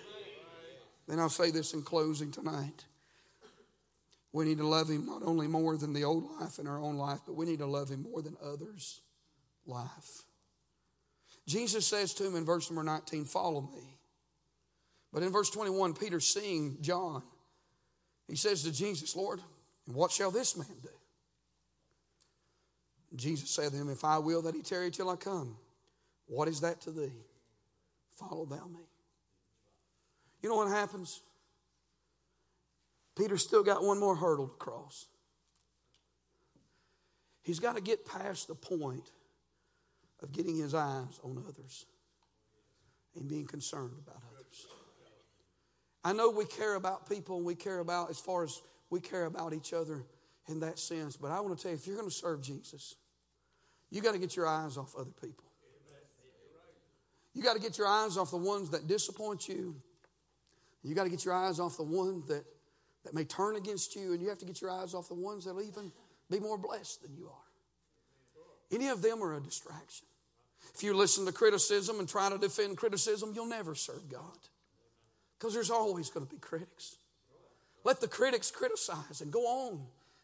Then 1.07 1.19
I'll 1.19 1.29
say 1.29 1.51
this 1.51 1.73
in 1.73 1.83
closing 1.83 2.31
tonight. 2.31 2.85
We 4.33 4.45
need 4.45 4.57
to 4.57 4.67
love 4.67 4.89
Him 4.89 5.05
not 5.05 5.23
only 5.23 5.47
more 5.47 5.77
than 5.77 5.93
the 5.93 6.03
old 6.03 6.29
life 6.39 6.59
in 6.59 6.67
our 6.67 6.79
own 6.79 6.97
life, 6.97 7.21
but 7.25 7.35
we 7.35 7.45
need 7.45 7.59
to 7.59 7.65
love 7.65 7.89
Him 7.89 8.03
more 8.03 8.21
than 8.21 8.35
others' 8.43 9.01
life. 9.65 10.23
Jesus 11.47 11.87
says 11.87 12.13
to 12.15 12.25
him 12.25 12.35
in 12.35 12.45
verse 12.45 12.69
number 12.69 12.83
19, 12.83 13.25
Follow 13.25 13.61
me. 13.61 13.97
But 15.13 15.23
in 15.23 15.31
verse 15.31 15.49
21, 15.49 15.93
Peter 15.93 16.19
seeing 16.19 16.77
John, 16.81 17.23
he 18.27 18.35
says 18.35 18.63
to 18.63 18.71
Jesus, 18.71 19.15
Lord, 19.15 19.39
what 19.85 20.11
shall 20.11 20.29
this 20.29 20.57
man 20.57 20.67
do? 20.83 20.89
Jesus 23.15 23.49
said 23.49 23.71
to 23.71 23.77
him, 23.77 23.89
If 23.89 24.03
I 24.03 24.17
will 24.17 24.41
that 24.41 24.53
he 24.53 24.61
tarry 24.61 24.91
till 24.91 25.09
I 25.09 25.15
come, 25.15 25.55
what 26.27 26.49
is 26.49 26.59
that 26.59 26.81
to 26.81 26.91
thee? 26.91 27.13
Follow 28.17 28.45
thou 28.45 28.65
me. 28.67 28.81
You 30.41 30.49
know 30.49 30.55
what 30.55 30.69
happens? 30.69 31.21
Peter 33.17 33.37
still 33.37 33.63
got 33.63 33.83
one 33.83 33.99
more 33.99 34.15
hurdle 34.15 34.47
to 34.47 34.55
cross. 34.55 35.07
He's 37.41 37.59
got 37.59 37.75
to 37.75 37.81
get 37.81 38.05
past 38.05 38.47
the 38.47 38.55
point 38.55 39.11
of 40.21 40.31
getting 40.31 40.57
his 40.57 40.73
eyes 40.73 41.19
on 41.23 41.43
others 41.47 41.85
and 43.15 43.27
being 43.27 43.45
concerned 43.45 43.93
about 44.05 44.21
others. 44.33 44.67
I 46.03 46.13
know 46.13 46.29
we 46.29 46.45
care 46.45 46.75
about 46.75 47.09
people 47.09 47.37
and 47.37 47.45
we 47.45 47.55
care 47.55 47.79
about 47.79 48.09
as 48.09 48.19
far 48.19 48.43
as 48.43 48.61
we 48.89 48.99
care 48.99 49.25
about 49.25 49.53
each 49.53 49.73
other 49.73 50.03
in 50.47 50.59
that 50.61 50.79
sense, 50.79 51.17
but 51.17 51.31
I 51.31 51.39
want 51.39 51.57
to 51.57 51.61
tell 51.61 51.71
you 51.71 51.77
if 51.77 51.87
you're 51.87 51.97
going 51.97 52.09
to 52.09 52.15
serve 52.15 52.41
Jesus, 52.41 52.95
you 53.89 54.01
got 54.01 54.13
to 54.13 54.19
get 54.19 54.35
your 54.35 54.47
eyes 54.47 54.77
off 54.77 54.95
other 54.97 55.11
people. 55.21 55.45
You 57.33 57.43
got 57.43 57.55
to 57.55 57.61
get 57.61 57.77
your 57.77 57.87
eyes 57.87 58.17
off 58.17 58.31
the 58.31 58.37
ones 58.37 58.71
that 58.71 58.87
disappoint 58.87 59.47
you. 59.47 59.81
You 60.83 60.95
got 60.95 61.03
to 61.03 61.09
get 61.09 61.25
your 61.25 61.33
eyes 61.33 61.59
off 61.59 61.77
the 61.77 61.83
one 61.83 62.23
that, 62.27 62.43
that 63.03 63.13
may 63.13 63.23
turn 63.23 63.55
against 63.55 63.95
you, 63.95 64.13
and 64.13 64.21
you 64.21 64.29
have 64.29 64.39
to 64.39 64.45
get 64.45 64.61
your 64.61 64.71
eyes 64.71 64.93
off 64.93 65.07
the 65.07 65.15
ones 65.15 65.45
that'll 65.45 65.61
even 65.61 65.91
be 66.29 66.39
more 66.39 66.57
blessed 66.57 67.01
than 67.01 67.15
you 67.15 67.27
are. 67.27 68.75
Any 68.75 68.89
of 68.89 69.01
them 69.01 69.23
are 69.23 69.35
a 69.35 69.41
distraction. 69.41 70.07
If 70.73 70.83
you 70.83 70.93
listen 70.93 71.25
to 71.25 71.31
criticism 71.31 71.99
and 71.99 72.07
try 72.07 72.29
to 72.29 72.37
defend 72.37 72.77
criticism, 72.77 73.31
you'll 73.33 73.47
never 73.47 73.75
serve 73.75 74.09
God 74.09 74.37
because 75.37 75.53
there's 75.53 75.69
always 75.69 76.09
going 76.09 76.25
to 76.25 76.31
be 76.31 76.39
critics. 76.39 76.97
Let 77.83 78.01
the 78.01 78.07
critics 78.07 78.51
criticize 78.51 79.21
and 79.21 79.31
go 79.31 79.39
on 79.41 79.81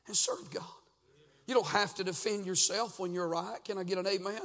and 0.08 0.16
serve 0.16 0.52
God. 0.52 0.64
You 1.48 1.54
don't 1.54 1.68
have 1.68 1.96
to 1.96 2.04
defend 2.04 2.46
yourself 2.46 3.00
when 3.00 3.14
you're 3.14 3.28
right. 3.28 3.64
Can 3.64 3.78
I 3.78 3.84
get 3.84 3.98
an 3.98 4.08
amen? 4.08 4.42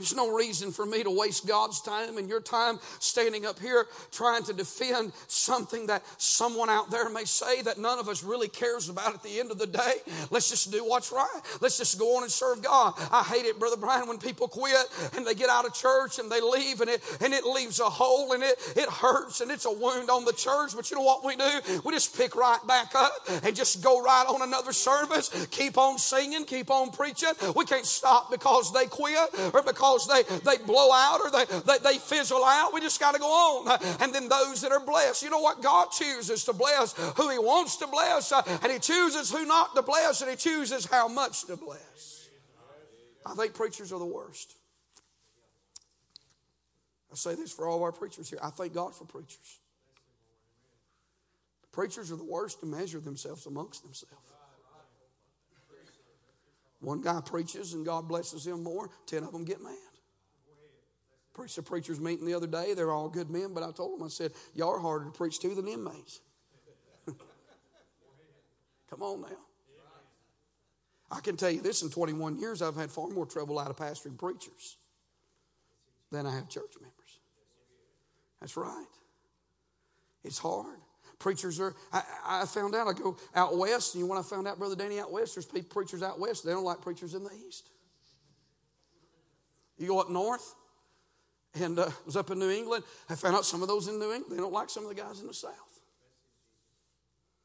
There's 0.00 0.16
no 0.16 0.34
reason 0.34 0.72
for 0.72 0.86
me 0.86 1.02
to 1.02 1.10
waste 1.10 1.46
God's 1.46 1.82
time 1.82 2.16
and 2.16 2.26
your 2.26 2.40
time 2.40 2.78
standing 3.00 3.44
up 3.44 3.58
here 3.58 3.86
trying 4.10 4.42
to 4.44 4.54
defend 4.54 5.12
something 5.26 5.88
that 5.88 6.02
someone 6.16 6.70
out 6.70 6.90
there 6.90 7.10
may 7.10 7.24
say 7.26 7.60
that 7.60 7.76
none 7.76 7.98
of 7.98 8.08
us 8.08 8.24
really 8.24 8.48
cares 8.48 8.88
about 8.88 9.12
at 9.12 9.22
the 9.22 9.38
end 9.38 9.50
of 9.50 9.58
the 9.58 9.66
day. 9.66 9.96
Let's 10.30 10.48
just 10.48 10.72
do 10.72 10.82
what's 10.86 11.12
right. 11.12 11.28
Let's 11.60 11.76
just 11.76 11.98
go 11.98 12.16
on 12.16 12.22
and 12.22 12.32
serve 12.32 12.62
God. 12.62 12.94
I 13.12 13.22
hate 13.24 13.44
it, 13.44 13.58
Brother 13.58 13.76
Brian, 13.76 14.08
when 14.08 14.16
people 14.16 14.48
quit 14.48 14.86
and 15.14 15.26
they 15.26 15.34
get 15.34 15.50
out 15.50 15.66
of 15.66 15.74
church 15.74 16.18
and 16.18 16.32
they 16.32 16.40
leave 16.40 16.80
and 16.80 16.88
it 16.88 17.02
and 17.20 17.34
it 17.34 17.44
leaves 17.44 17.78
a 17.78 17.90
hole 17.90 18.32
and 18.32 18.42
it 18.42 18.56
it 18.76 18.88
hurts 18.88 19.42
and 19.42 19.50
it's 19.50 19.66
a 19.66 19.70
wound 19.70 20.08
on 20.08 20.24
the 20.24 20.32
church. 20.32 20.74
But 20.74 20.90
you 20.90 20.96
know 20.96 21.02
what 21.02 21.26
we 21.26 21.36
do? 21.36 21.80
We 21.84 21.92
just 21.92 22.16
pick 22.16 22.34
right 22.36 22.64
back 22.66 22.94
up 22.94 23.12
and 23.42 23.54
just 23.54 23.82
go 23.82 24.02
right 24.02 24.24
on 24.26 24.40
another 24.40 24.72
service. 24.72 25.28
Keep 25.50 25.76
on 25.76 25.98
singing, 25.98 26.46
keep 26.46 26.70
on 26.70 26.90
preaching. 26.90 27.32
We 27.54 27.66
can't 27.66 27.84
stop 27.84 28.30
because 28.30 28.72
they 28.72 28.86
quit 28.86 29.28
or 29.52 29.62
because 29.62 29.89
because 29.94 30.28
they, 30.44 30.56
they 30.56 30.64
blow 30.64 30.92
out 30.92 31.20
or 31.20 31.30
they, 31.30 31.44
they, 31.66 31.78
they 31.78 31.98
fizzle 31.98 32.44
out. 32.44 32.72
We 32.72 32.80
just 32.80 33.00
got 33.00 33.14
to 33.14 33.20
go 33.20 33.26
on. 33.26 33.78
And 34.00 34.14
then 34.14 34.28
those 34.28 34.62
that 34.62 34.72
are 34.72 34.84
blessed, 34.84 35.22
you 35.22 35.30
know 35.30 35.40
what? 35.40 35.62
God 35.62 35.88
chooses 35.90 36.44
to 36.44 36.52
bless 36.52 36.92
who 37.16 37.30
He 37.30 37.38
wants 37.38 37.76
to 37.78 37.86
bless, 37.86 38.32
uh, 38.32 38.42
and 38.62 38.72
He 38.72 38.78
chooses 38.78 39.30
who 39.30 39.44
not 39.46 39.74
to 39.74 39.82
bless, 39.82 40.20
and 40.20 40.30
He 40.30 40.36
chooses 40.36 40.86
how 40.86 41.08
much 41.08 41.46
to 41.46 41.56
bless. 41.56 42.28
I 43.26 43.34
think 43.34 43.54
preachers 43.54 43.92
are 43.92 43.98
the 43.98 44.04
worst. 44.04 44.54
I 47.12 47.16
say 47.16 47.34
this 47.34 47.52
for 47.52 47.66
all 47.66 47.82
our 47.82 47.92
preachers 47.92 48.30
here. 48.30 48.38
I 48.42 48.50
thank 48.50 48.72
God 48.72 48.94
for 48.94 49.04
preachers. 49.04 49.58
Preachers 51.72 52.10
are 52.10 52.16
the 52.16 52.24
worst 52.24 52.60
to 52.60 52.66
measure 52.66 53.00
themselves 53.00 53.46
amongst 53.46 53.82
themselves. 53.82 54.16
One 56.80 57.00
guy 57.00 57.20
preaches 57.24 57.74
and 57.74 57.84
God 57.84 58.08
blesses 58.08 58.46
him 58.46 58.62
more, 58.62 58.90
ten 59.06 59.22
of 59.22 59.32
them 59.32 59.44
get 59.44 59.62
mad. 59.62 59.74
Preached 61.34 61.58
a 61.58 61.62
preacher's 61.62 62.00
meeting 62.00 62.26
the 62.26 62.34
other 62.34 62.46
day. 62.46 62.74
They're 62.74 62.90
all 62.90 63.08
good 63.08 63.30
men, 63.30 63.54
but 63.54 63.62
I 63.62 63.70
told 63.70 63.98
them, 63.98 64.06
I 64.06 64.08
said, 64.08 64.32
Y'all 64.54 64.74
are 64.74 64.80
harder 64.80 65.04
to 65.06 65.10
preach 65.10 65.38
to 65.40 65.54
than 65.54 65.68
inmates. 65.68 66.20
Come 67.06 69.02
on 69.02 69.20
now. 69.22 69.28
I 71.10 71.20
can 71.20 71.36
tell 71.36 71.50
you 71.50 71.60
this 71.60 71.82
in 71.82 71.90
21 71.90 72.38
years, 72.38 72.62
I've 72.62 72.76
had 72.76 72.90
far 72.90 73.08
more 73.08 73.26
trouble 73.26 73.58
out 73.58 73.68
of 73.68 73.76
pastoring 73.76 74.16
preachers 74.16 74.76
than 76.10 76.26
I 76.26 76.34
have 76.34 76.48
church 76.48 76.72
members. 76.80 77.18
That's 78.40 78.56
right. 78.56 78.86
It's 80.24 80.38
hard. 80.38 80.78
Preachers 81.20 81.60
are, 81.60 81.74
I, 81.92 82.02
I, 82.24 82.46
found 82.46 82.74
out, 82.74 82.88
I 82.88 82.94
go 82.94 83.14
out 83.34 83.56
west, 83.56 83.94
and 83.94 84.08
when 84.08 84.18
I 84.18 84.22
found 84.22 84.48
out, 84.48 84.58
Brother 84.58 84.74
Danny, 84.74 84.98
out 84.98 85.12
west, 85.12 85.36
there's 85.36 85.46
preachers 85.66 86.02
out 86.02 86.18
west, 86.18 86.46
they 86.46 86.50
don't 86.50 86.64
like 86.64 86.80
preachers 86.80 87.14
in 87.14 87.22
the 87.22 87.30
east. 87.46 87.68
You 89.76 89.86
go 89.86 90.00
up 90.00 90.08
north, 90.10 90.54
and 91.60 91.78
uh, 91.78 91.90
was 92.06 92.16
up 92.16 92.30
in 92.30 92.38
New 92.38 92.48
England, 92.48 92.84
I 93.10 93.16
found 93.16 93.36
out 93.36 93.44
some 93.44 93.60
of 93.60 93.68
those 93.68 93.86
in 93.86 93.98
New 93.98 94.12
England, 94.12 94.24
they 94.30 94.38
don't 94.38 94.52
like 94.52 94.70
some 94.70 94.84
of 94.84 94.88
the 94.88 94.94
guys 94.94 95.20
in 95.20 95.26
the 95.26 95.34
south. 95.34 95.52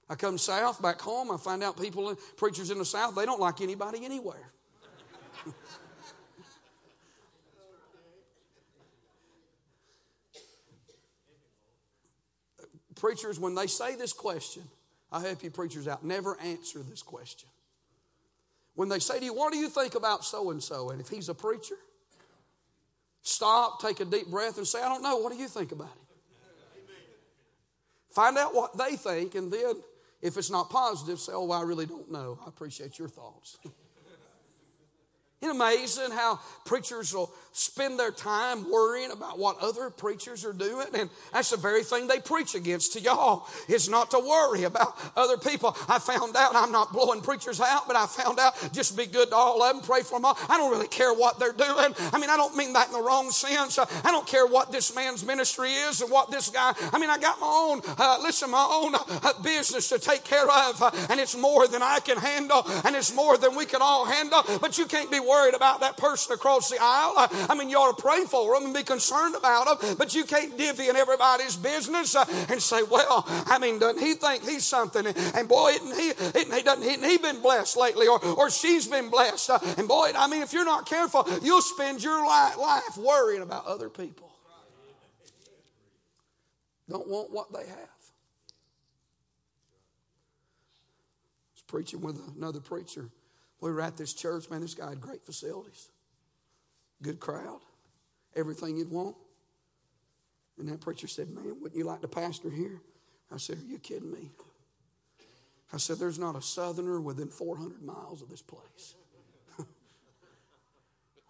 I 0.07 0.15
come 0.15 0.37
south, 0.37 0.81
back 0.81 1.01
home, 1.01 1.29
I 1.29 1.35
find 1.35 1.61
out 1.61 1.79
people, 1.79 2.15
preachers 2.37 2.71
in 2.71 2.77
the 2.77 2.85
south, 2.85 3.13
they 3.13 3.25
don't 3.25 3.41
like 3.41 3.59
anybody 3.59 4.05
anywhere. 4.05 4.53
Preachers, 13.05 13.39
when 13.39 13.53
they 13.53 13.67
say 13.67 13.95
this 13.95 14.13
question, 14.13 14.63
I 15.11 15.19
help 15.19 15.43
you 15.43 15.51
preachers 15.51 15.87
out, 15.87 16.03
never 16.03 16.35
answer 16.41 16.79
this 16.79 17.03
question. 17.03 17.47
When 18.73 18.89
they 18.89 18.97
say 18.97 19.19
to 19.19 19.25
you, 19.25 19.31
What 19.31 19.53
do 19.53 19.59
you 19.59 19.69
think 19.69 19.93
about 19.93 20.25
so 20.25 20.49
and 20.49 20.61
so? 20.61 20.89
And 20.89 20.99
if 20.99 21.07
he's 21.07 21.29
a 21.29 21.35
preacher, 21.35 21.75
stop, 23.21 23.79
take 23.79 23.99
a 23.99 24.05
deep 24.05 24.31
breath, 24.31 24.57
and 24.57 24.65
say, 24.65 24.81
I 24.81 24.89
don't 24.89 25.03
know. 25.03 25.17
What 25.17 25.31
do 25.31 25.37
you 25.37 25.47
think 25.47 25.71
about 25.71 25.91
it? 25.95 26.89
Find 28.09 28.39
out 28.39 28.55
what 28.55 28.75
they 28.75 28.95
think, 28.95 29.35
and 29.35 29.53
then 29.53 29.75
if 30.23 30.35
it's 30.35 30.49
not 30.49 30.71
positive, 30.71 31.19
say, 31.19 31.33
Oh, 31.35 31.45
well, 31.45 31.59
I 31.59 31.63
really 31.63 31.85
don't 31.85 32.11
know. 32.11 32.39
I 32.43 32.49
appreciate 32.49 32.97
your 32.97 33.09
thoughts. 33.09 33.59
Isn't 35.45 35.61
amazing 35.61 36.09
how 36.11 36.39
preachers 36.63 37.13
will 37.13 37.31
spend 37.51 37.99
their 37.99 38.09
time 38.09 38.69
worrying 38.69 39.11
about 39.11 39.37
what 39.37 39.59
other 39.59 39.91
preachers 39.91 40.43
are 40.43 40.53
doing? 40.53 40.87
And 40.95 41.07
that's 41.31 41.51
the 41.51 41.57
very 41.57 41.83
thing 41.83 42.07
they 42.07 42.19
preach 42.19 42.55
against 42.55 42.93
to 42.93 42.99
y'all 42.99 43.47
is 43.69 43.87
not 43.87 44.09
to 44.11 44.19
worry 44.19 44.63
about 44.63 44.97
other 45.15 45.37
people. 45.37 45.77
I 45.87 45.99
found 45.99 46.35
out 46.35 46.55
I'm 46.55 46.71
not 46.71 46.91
blowing 46.91 47.21
preachers 47.21 47.61
out, 47.61 47.85
but 47.85 47.95
I 47.95 48.07
found 48.07 48.39
out 48.39 48.55
just 48.73 48.97
be 48.97 49.05
good 49.05 49.29
to 49.29 49.35
all 49.35 49.61
of 49.61 49.75
them, 49.75 49.83
pray 49.83 50.01
for 50.01 50.17
them 50.17 50.25
all. 50.25 50.37
I 50.49 50.57
don't 50.57 50.71
really 50.71 50.87
care 50.87 51.13
what 51.13 51.37
they're 51.37 51.53
doing. 51.53 51.93
I 52.11 52.17
mean, 52.19 52.31
I 52.31 52.37
don't 52.37 52.57
mean 52.57 52.73
that 52.73 52.87
in 52.87 52.93
the 52.93 53.01
wrong 53.01 53.29
sense. 53.29 53.77
I 53.77 54.11
don't 54.11 54.25
care 54.25 54.47
what 54.47 54.71
this 54.71 54.95
man's 54.95 55.23
ministry 55.23 55.69
is 55.69 56.01
and 56.01 56.09
what 56.09 56.31
this 56.31 56.49
guy, 56.49 56.73
I 56.91 56.97
mean, 56.97 57.11
I 57.11 57.19
got 57.19 57.39
my 57.39 57.47
own, 57.47 57.81
uh, 57.99 58.17
listen, 58.23 58.49
my 58.49 58.67
own 58.67 58.95
uh, 58.95 59.43
business 59.43 59.89
to 59.89 59.99
take 59.99 60.23
care 60.23 60.49
of, 60.49 60.81
uh, 60.81 60.89
and 61.11 61.19
it's 61.19 61.37
more 61.37 61.67
than 61.67 61.83
I 61.83 61.99
can 61.99 62.17
handle, 62.17 62.63
and 62.83 62.95
it's 62.95 63.13
more 63.13 63.37
than 63.37 63.55
we 63.55 63.65
can 63.65 63.83
all 63.83 64.05
handle, 64.05 64.41
but 64.59 64.79
you 64.79 64.87
can't 64.87 65.11
be 65.11 65.19
worried 65.19 65.34
worried 65.35 65.55
about 65.55 65.81
that 65.81 65.97
person 65.97 66.33
across 66.33 66.69
the 66.69 66.77
aisle. 66.79 67.13
I 67.49 67.55
mean, 67.57 67.69
you 67.69 67.77
ought 67.77 67.95
to 67.95 68.01
pray 68.01 68.25
for 68.25 68.53
them 68.53 68.65
and 68.65 68.73
be 68.73 68.83
concerned 68.83 69.35
about 69.35 69.79
them, 69.79 69.95
but 69.97 70.15
you 70.15 70.23
can't 70.23 70.57
divvy 70.57 70.89
in 70.89 70.95
everybody's 70.95 71.55
business 71.55 72.15
uh, 72.15 72.25
and 72.49 72.61
say, 72.61 72.83
well, 72.83 73.25
I 73.27 73.59
mean, 73.59 73.79
doesn't 73.79 74.01
he 74.01 74.13
think 74.13 74.43
he's 74.43 74.63
something? 74.63 75.05
And 75.05 75.47
boy, 75.47 75.71
isn't 75.71 75.95
he, 75.95 76.09
isn't 76.39 76.53
he, 76.53 76.61
doesn't 76.63 76.83
he, 76.83 76.95
he 77.09 77.17
been 77.17 77.41
blessed 77.41 77.77
lately 77.77 78.07
or, 78.07 78.23
or 78.23 78.49
she's 78.49 78.87
been 78.87 79.09
blessed? 79.09 79.49
Uh, 79.49 79.59
and 79.77 79.87
boy, 79.87 80.11
I 80.15 80.27
mean, 80.27 80.41
if 80.41 80.53
you're 80.53 80.65
not 80.65 80.87
careful, 80.87 81.27
you'll 81.41 81.61
spend 81.61 82.03
your 82.03 82.25
life 82.25 82.97
worrying 82.97 83.41
about 83.41 83.65
other 83.65 83.89
people. 83.89 84.31
Don't 86.87 87.07
want 87.07 87.31
what 87.31 87.51
they 87.51 87.67
have. 87.67 87.89
Preaching 91.67 91.99
with 92.01 92.21
another 92.37 92.61
preacher 92.61 93.09
we 93.61 93.71
were 93.71 93.81
at 93.81 93.97
this 93.97 94.13
church, 94.13 94.49
man, 94.49 94.61
this 94.61 94.73
guy 94.73 94.89
had 94.89 95.01
great 95.01 95.25
facilities, 95.25 95.89
good 97.01 97.19
crowd, 97.19 97.61
everything 98.35 98.77
you'd 98.77 98.91
want. 98.91 99.15
And 100.57 100.69
that 100.69 100.81
preacher 100.81 101.07
said, 101.07 101.29
Man, 101.29 101.57
wouldn't 101.61 101.75
you 101.75 101.83
like 101.83 102.01
to 102.01 102.07
pastor 102.07 102.49
here? 102.49 102.81
I 103.31 103.37
said, 103.37 103.57
Are 103.57 103.65
you 103.65 103.79
kidding 103.79 104.11
me? 104.11 104.31
I 105.73 105.77
said, 105.77 105.97
There's 105.97 106.19
not 106.19 106.35
a 106.35 106.41
southerner 106.41 107.01
within 107.01 107.27
400 107.27 107.81
miles 107.81 108.21
of 108.21 108.29
this 108.29 108.41
place. 108.41 108.95
I 109.59 109.63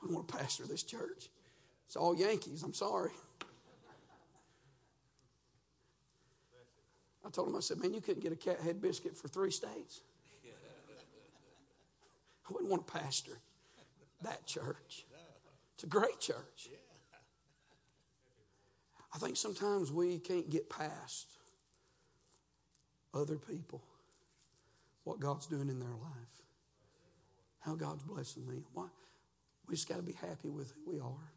want 0.09 0.27
to 0.27 0.37
pastor 0.37 0.67
this 0.67 0.83
church. 0.83 1.29
It's 1.87 1.95
all 1.95 2.15
Yankees. 2.15 2.63
I'm 2.63 2.73
sorry. 2.73 3.11
I 7.25 7.29
told 7.31 7.49
him, 7.49 7.55
I 7.55 7.59
said, 7.61 7.77
Man, 7.77 7.93
you 7.93 8.01
couldn't 8.01 8.21
get 8.21 8.31
a 8.31 8.35
cat 8.35 8.59
head 8.59 8.81
biscuit 8.81 9.17
for 9.17 9.27
three 9.27 9.51
states. 9.51 10.01
I 12.47 12.53
wouldn't 12.53 12.69
want 12.69 12.87
to 12.87 12.93
pastor 12.93 13.39
that 14.21 14.45
church. 14.45 15.05
It's 15.75 15.83
a 15.83 15.87
great 15.87 16.19
church. 16.19 16.69
I 19.13 19.17
think 19.17 19.37
sometimes 19.37 19.91
we 19.91 20.19
can't 20.19 20.49
get 20.49 20.69
past 20.69 21.27
other 23.13 23.37
people, 23.37 23.81
what 25.05 25.19
God's 25.19 25.47
doing 25.47 25.69
in 25.69 25.79
their 25.79 25.89
life, 25.89 26.43
how 27.61 27.75
God's 27.75 28.03
blessing 28.03 28.45
them. 28.45 28.65
Why? 28.73 28.87
We 29.67 29.75
just 29.75 29.87
got 29.87 29.95
to 29.95 30.03
be 30.03 30.13
happy 30.13 30.49
with 30.49 30.71
who 30.71 30.91
we 30.91 30.99
are, 30.99 31.31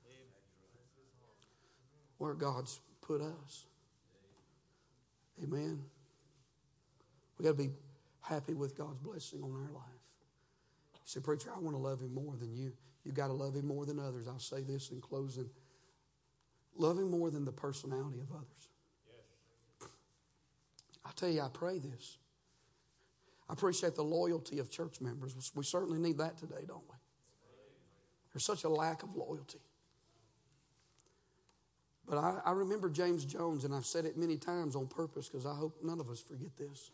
where 2.19 2.35
God's 2.35 2.81
put 3.01 3.21
us. 3.21 3.67
Amen. 5.43 5.81
We 7.39 7.45
got 7.45 7.57
to 7.57 7.63
be 7.63 7.71
happy 8.21 8.55
with 8.55 8.77
God's 8.77 8.99
blessing 8.99 9.41
on 9.43 9.53
our 9.53 9.73
life 9.73 9.98
said, 11.09 11.25
Preacher, 11.25 11.51
I 11.55 11.59
want 11.59 11.75
to 11.75 11.81
love 11.81 12.01
him 12.01 12.13
more 12.13 12.37
than 12.37 12.55
you. 12.55 12.73
You've 13.03 13.15
got 13.15 13.29
to 13.29 13.33
love 13.33 13.55
him 13.55 13.67
more 13.67 13.87
than 13.87 13.99
others. 13.99 14.29
I'll 14.29 14.39
say 14.39 14.63
this 14.63 14.91
in 14.91 15.01
closing 15.01 15.49
love 16.77 16.99
him 16.99 17.11
more 17.11 17.31
than 17.31 17.45
the 17.45 17.53
personality 17.53 18.21
of 18.21 18.31
others. 18.31 18.69
Yes. 19.81 19.89
I 21.05 21.11
tell 21.17 21.29
you, 21.29 21.41
I 21.41 21.49
pray 21.53 21.79
this. 21.79 22.19
I 23.49 23.55
appreciate 23.55 23.97
the 23.97 24.05
loyalty 24.05 24.59
of 24.59 24.71
church 24.71 25.01
members. 25.01 25.35
We 25.55 25.65
certainly 25.65 25.99
need 25.99 26.19
that 26.19 26.37
today, 26.39 26.65
don't 26.67 26.85
we? 26.89 26.97
There's 28.33 28.45
such 28.45 28.65
a 28.65 28.69
lack 28.69 29.03
of 29.03 29.17
loyalty. 29.17 29.59
But 32.07 32.19
I, 32.19 32.41
I 32.45 32.53
remember 32.53 32.89
James 32.89 33.25
Jones, 33.25 33.65
and 33.65 33.75
I've 33.75 33.87
said 33.87 34.05
it 34.05 34.17
many 34.17 34.37
times 34.37 34.77
on 34.77 34.87
purpose 34.87 35.29
because 35.29 35.47
I 35.47 35.55
hope 35.55 35.79
none 35.83 35.99
of 35.99 36.09
us 36.11 36.21
forget 36.21 36.57
this 36.57 36.91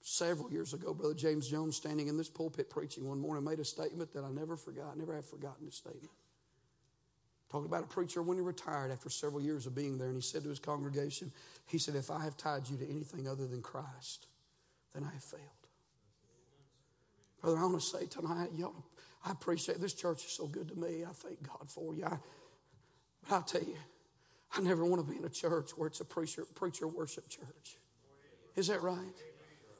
several 0.00 0.50
years 0.50 0.74
ago, 0.74 0.94
Brother 0.94 1.14
James 1.14 1.48
Jones, 1.48 1.76
standing 1.76 2.08
in 2.08 2.16
this 2.16 2.28
pulpit 2.28 2.70
preaching 2.70 3.08
one 3.08 3.20
morning, 3.20 3.44
made 3.44 3.58
a 3.58 3.64
statement 3.64 4.12
that 4.14 4.24
I 4.24 4.30
never 4.30 4.56
forgot, 4.56 4.96
never 4.96 5.14
have 5.14 5.26
forgotten 5.26 5.66
this 5.66 5.76
statement. 5.76 6.10
Talking 7.50 7.66
about 7.66 7.84
a 7.84 7.86
preacher 7.86 8.22
when 8.22 8.36
he 8.36 8.42
retired 8.42 8.90
after 8.90 9.08
several 9.08 9.40
years 9.40 9.66
of 9.66 9.74
being 9.74 9.96
there, 9.96 10.08
and 10.08 10.16
he 10.16 10.22
said 10.22 10.42
to 10.42 10.50
his 10.50 10.58
congregation, 10.58 11.32
he 11.66 11.78
said, 11.78 11.94
If 11.94 12.10
I 12.10 12.22
have 12.22 12.36
tied 12.36 12.68
you 12.68 12.76
to 12.76 12.90
anything 12.90 13.26
other 13.26 13.46
than 13.46 13.62
Christ, 13.62 14.26
then 14.94 15.02
I 15.02 15.12
have 15.12 15.24
failed. 15.24 15.42
Brother, 17.40 17.58
I 17.58 17.62
want 17.62 17.80
to 17.80 17.86
say 17.86 18.06
tonight, 18.06 18.50
y'all, 18.56 18.84
I 19.24 19.32
appreciate 19.32 19.80
this 19.80 19.94
church 19.94 20.24
is 20.24 20.32
so 20.32 20.46
good 20.46 20.68
to 20.68 20.74
me. 20.74 21.04
I 21.04 21.12
thank 21.12 21.42
God 21.46 21.68
for 21.68 21.94
you. 21.94 22.04
I, 22.04 22.18
but 23.22 23.34
I'll 23.34 23.42
tell 23.42 23.62
you, 23.62 23.76
I 24.56 24.60
never 24.60 24.84
want 24.84 25.04
to 25.04 25.10
be 25.10 25.18
in 25.18 25.24
a 25.24 25.30
church 25.30 25.70
where 25.76 25.88
it's 25.88 26.00
a 26.00 26.04
preacher, 26.04 26.44
preacher 26.54 26.86
worship 26.86 27.28
church. 27.28 27.76
Is 28.56 28.66
that 28.68 28.82
right? 28.82 28.96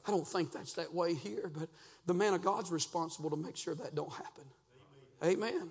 I 0.07 0.11
don't 0.11 0.27
think 0.27 0.51
that's 0.51 0.73
that 0.73 0.93
way 0.93 1.13
here, 1.13 1.51
but 1.53 1.69
the 2.05 2.13
man 2.13 2.33
of 2.33 2.41
God's 2.41 2.71
responsible 2.71 3.29
to 3.29 3.35
make 3.35 3.57
sure 3.57 3.75
that 3.75 3.95
don't 3.95 4.11
happen. 4.11 4.45
Amen. 5.23 5.53
Amen. 5.53 5.69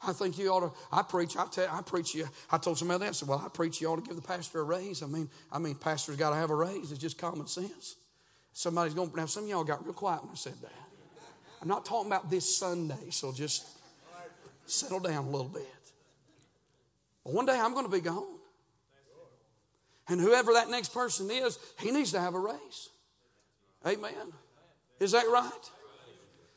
I 0.00 0.12
think 0.12 0.38
you 0.38 0.48
ought 0.50 0.60
to. 0.60 0.72
I 0.92 1.02
preach. 1.02 1.36
I 1.36 1.46
tell. 1.46 1.68
I 1.70 1.82
preach 1.82 2.14
you. 2.14 2.28
I 2.50 2.58
told 2.58 2.78
somebody 2.78 3.04
else. 3.04 3.18
I 3.18 3.20
said, 3.20 3.28
"Well, 3.28 3.42
I 3.44 3.48
preach. 3.48 3.80
You 3.80 3.88
ought 3.88 3.96
to 3.96 4.02
give 4.02 4.14
the 4.14 4.22
pastor 4.22 4.60
a 4.60 4.62
raise." 4.62 5.02
I 5.02 5.06
mean, 5.06 5.28
I 5.50 5.58
mean, 5.58 5.74
pastor's 5.74 6.16
got 6.16 6.30
to 6.30 6.36
have 6.36 6.50
a 6.50 6.54
raise. 6.54 6.92
It's 6.92 7.00
just 7.00 7.18
common 7.18 7.48
sense. 7.48 7.96
Somebody's 8.52 8.94
going. 8.94 9.10
Now, 9.16 9.26
some 9.26 9.44
of 9.44 9.48
y'all 9.50 9.64
got 9.64 9.84
real 9.84 9.94
quiet 9.94 10.22
when 10.22 10.32
I 10.32 10.36
said 10.36 10.54
that. 10.62 10.72
I'm 11.60 11.68
not 11.68 11.84
talking 11.84 12.10
about 12.10 12.30
this 12.30 12.56
Sunday, 12.56 13.10
so 13.10 13.32
just 13.32 13.66
settle 14.66 15.00
down 15.00 15.24
a 15.24 15.30
little 15.30 15.48
bit. 15.48 15.66
But 17.24 17.34
one 17.34 17.46
day 17.46 17.58
I'm 17.58 17.72
going 17.72 17.84
to 17.84 17.90
be 17.90 18.00
gone, 18.00 18.38
and 20.08 20.20
whoever 20.20 20.52
that 20.52 20.70
next 20.70 20.94
person 20.94 21.28
is, 21.30 21.58
he 21.80 21.90
needs 21.90 22.12
to 22.12 22.20
have 22.20 22.34
a 22.34 22.38
raise. 22.38 22.88
Amen. 23.86 24.32
Is 25.00 25.12
that 25.12 25.26
right? 25.28 25.70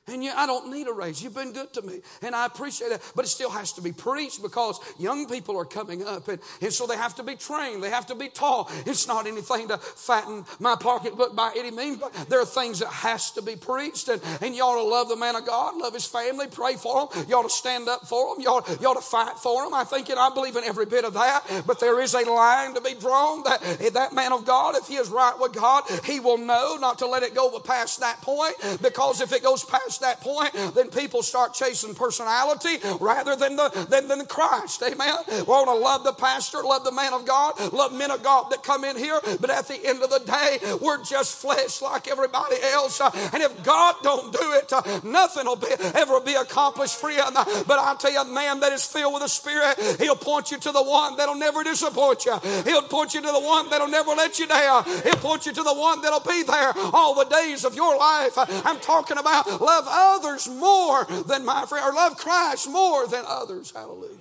And 0.08 0.24
yeah, 0.24 0.34
I 0.36 0.48
don't 0.48 0.72
need 0.72 0.88
a 0.88 0.94
raise. 0.94 1.22
You've 1.22 1.36
been 1.36 1.54
good 1.54 1.72
to 1.74 1.84
me. 1.84 2.02
And 2.24 2.36
I 2.36 2.48
appreciate 2.48 2.90
that. 2.90 3.12
But 3.16 3.26
it 3.26 3.28
still 3.28 3.52
has 3.52 3.72
to 3.74 3.82
be 3.82 3.92
preached 3.92 4.42
because 4.42 4.80
young 5.00 5.28
people 5.28 5.56
are 5.58 5.66
coming 5.66 6.04
up. 6.04 6.28
And, 6.28 6.40
and 6.60 6.74
so 6.74 6.88
they 6.88 6.98
have 6.98 7.16
to 7.16 7.24
be 7.24 7.36
trained. 7.36 7.84
They 7.84 7.92
have 7.92 8.08
to 8.08 8.16
be 8.16 8.28
taught. 8.28 8.72
It's 8.88 9.08
not 9.08 9.28
anything 9.28 9.68
to 9.68 9.78
fatten 9.78 10.44
my 10.60 10.76
pocketbook 10.76 11.36
by 11.36 11.54
any 11.56 11.70
means. 11.70 11.98
But 11.98 12.14
there 12.30 12.42
are 12.42 12.46
things 12.46 12.80
that 12.80 12.90
has 12.90 13.30
to 13.32 13.44
be 13.44 13.56
preached. 13.56 14.10
And, 14.10 14.20
and 14.42 14.56
you 14.56 14.64
ought 14.64 14.82
to 14.82 14.90
love 14.90 15.08
the 15.08 15.16
man 15.16 15.36
of 15.36 15.46
God, 15.46 15.78
love 15.78 15.94
his 15.94 16.08
family, 16.08 16.48
pray 16.48 16.78
for 16.78 17.02
him. 17.02 17.26
You 17.30 17.36
ought 17.36 17.44
to 17.44 17.50
stand 17.50 17.88
up 17.88 18.08
for 18.08 18.34
him. 18.34 18.42
You 18.42 18.48
ought, 18.50 18.82
you 18.82 18.88
ought 18.88 18.96
to 18.96 19.02
fight 19.02 19.38
for 19.38 19.66
him. 19.66 19.74
I 19.76 19.84
think 19.84 20.10
and 20.10 20.18
I 20.18 20.34
believe 20.34 20.56
in 20.56 20.64
every 20.64 20.88
bit 20.88 21.06
of 21.06 21.14
that. 21.14 21.64
But 21.68 21.80
there 21.80 22.02
is 22.02 22.16
a 22.16 22.28
line 22.28 22.74
to 22.74 22.82
be 22.82 22.96
drawn 22.96 23.44
that 23.44 23.62
that 23.94 24.14
man 24.14 24.34
of 24.34 24.46
God, 24.46 24.76
if 24.76 24.88
he 24.88 24.96
is 24.96 25.10
right 25.10 25.36
with 25.40 25.54
God, 25.54 25.84
he 26.06 26.20
will 26.20 26.40
know 26.40 26.78
not 26.82 26.98
to 27.00 27.06
let 27.06 27.22
it 27.22 27.36
go 27.36 27.52
past 27.60 28.00
that 28.00 28.20
point. 28.22 28.56
Because 28.82 29.22
if 29.22 29.32
it 29.32 29.44
goes 29.44 29.64
past 29.64 29.91
that 30.00 30.22
point, 30.22 30.54
then 30.74 30.90
people 30.90 31.24
start 31.24 31.54
chasing 31.54 31.94
personality 31.94 32.78
rather 33.00 33.36
than 33.36 33.56
the 33.56 33.70
than, 33.90 34.08
than 34.08 34.26
Christ. 34.26 34.82
Amen. 34.84 35.16
We 35.30 35.42
want 35.44 35.68
to 35.68 35.76
love 35.76 36.04
the 36.04 36.14
pastor, 36.14 36.64
love 36.64 36.84
the 36.84 36.92
man 36.92 37.14
of 37.14 37.26
God, 37.26 37.74
love 37.74 37.94
men 37.94 38.12
of 38.12 38.24
God 38.24 38.50
that 38.52 38.64
come 38.64 38.84
in 38.84 38.98
here, 38.98 39.20
but 39.40 39.50
at 39.50 39.68
the 39.68 39.80
end 39.86 40.02
of 40.04 40.10
the 40.10 40.20
day, 40.20 40.58
we're 40.82 41.04
just 41.04 41.38
flesh 41.38 41.82
like 41.82 42.08
everybody 42.08 42.56
else. 42.74 43.00
And 43.02 43.44
if 43.44 43.64
God 43.64 43.96
don't 44.04 44.32
do 44.32 44.54
it, 44.54 45.04
nothing 45.04 45.46
will 45.46 45.56
be, 45.56 45.68
ever 45.96 46.20
be 46.22 46.34
accomplished, 46.34 47.00
for 47.00 47.12
friend. 47.12 47.36
But 47.68 47.80
I 47.80 47.96
tell 48.00 48.12
you, 48.12 48.22
a 48.22 48.26
man 48.26 48.60
that 48.62 48.72
is 48.72 48.86
filled 48.86 49.14
with 49.14 49.24
the 49.24 49.30
Spirit, 49.30 49.78
he'll 50.00 50.16
point 50.16 50.52
you 50.52 50.58
to 50.60 50.72
the 50.72 50.84
one 50.84 51.18
that'll 51.18 51.36
never 51.36 51.64
disappoint 51.64 52.26
you. 52.26 52.38
He'll 52.64 52.84
point 52.84 53.14
you 53.14 53.22
to 53.22 53.28
the 53.28 53.40
one 53.40 53.70
that'll 53.70 53.88
never 53.88 54.12
let 54.12 54.40
you 54.40 54.48
down. 54.48 54.84
He'll 55.04 55.16
point 55.16 55.46
you 55.46 55.54
to 55.54 55.64
the 55.64 55.74
one 55.74 56.02
that'll 56.02 56.20
be 56.22 56.44
there 56.44 56.74
all 56.94 57.16
the 57.16 57.26
days 57.26 57.66
of 57.66 57.76
your 57.76 57.98
life. 57.98 58.34
I'm 58.38 58.80
talking 58.80 59.18
about 59.18 59.62
love 59.62 59.81
love 59.82 60.20
others 60.24 60.48
more 60.48 61.06
than 61.24 61.46
my 61.46 61.66
friend, 61.66 61.86
or 61.86 61.94
love 61.94 62.18
Christ 62.18 62.70
more 62.70 63.08
than 63.08 63.24
others. 63.28 63.72
Hallelujah. 63.72 64.18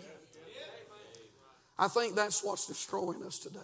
I 1.78 1.88
think 1.88 2.14
that's 2.14 2.44
what's 2.44 2.66
destroying 2.66 3.22
us 3.24 3.38
today. 3.38 3.58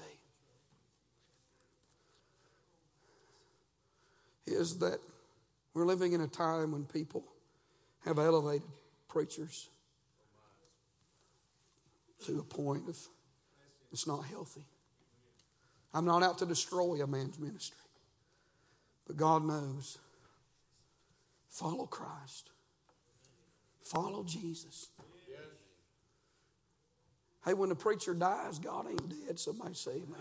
Is 4.47 4.79
that 4.79 5.01
we're 5.75 5.85
living 5.85 6.13
in 6.13 6.21
a 6.21 6.29
time 6.29 6.73
when 6.73 6.85
people 6.85 7.25
have 8.05 8.19
elevated 8.19 8.67
preachers 9.09 9.69
to 12.25 12.39
a 12.39 12.43
point 12.43 12.89
of 12.89 12.97
it's 13.93 14.07
not 14.07 14.25
healthy. 14.25 14.65
I'm 15.93 16.05
not 16.05 16.23
out 16.23 16.39
to 16.39 16.47
destroy 16.47 17.03
a 17.03 17.07
man's 17.07 17.39
ministry, 17.39 17.79
but 19.07 19.17
God 19.17 19.45
knows 19.45 19.99
Follow 21.57 21.87
Christ, 21.87 22.51
follow 23.81 24.25
Jesus. 24.25 24.91
Hey, 27.47 27.55
when 27.55 27.71
the 27.71 27.75
preacher 27.75 28.13
dies, 28.13 28.59
God 28.59 28.87
ain't 28.91 29.27
dead. 29.27 29.39
Somebody 29.39 29.73
say 29.73 29.93
amen. 29.93 30.21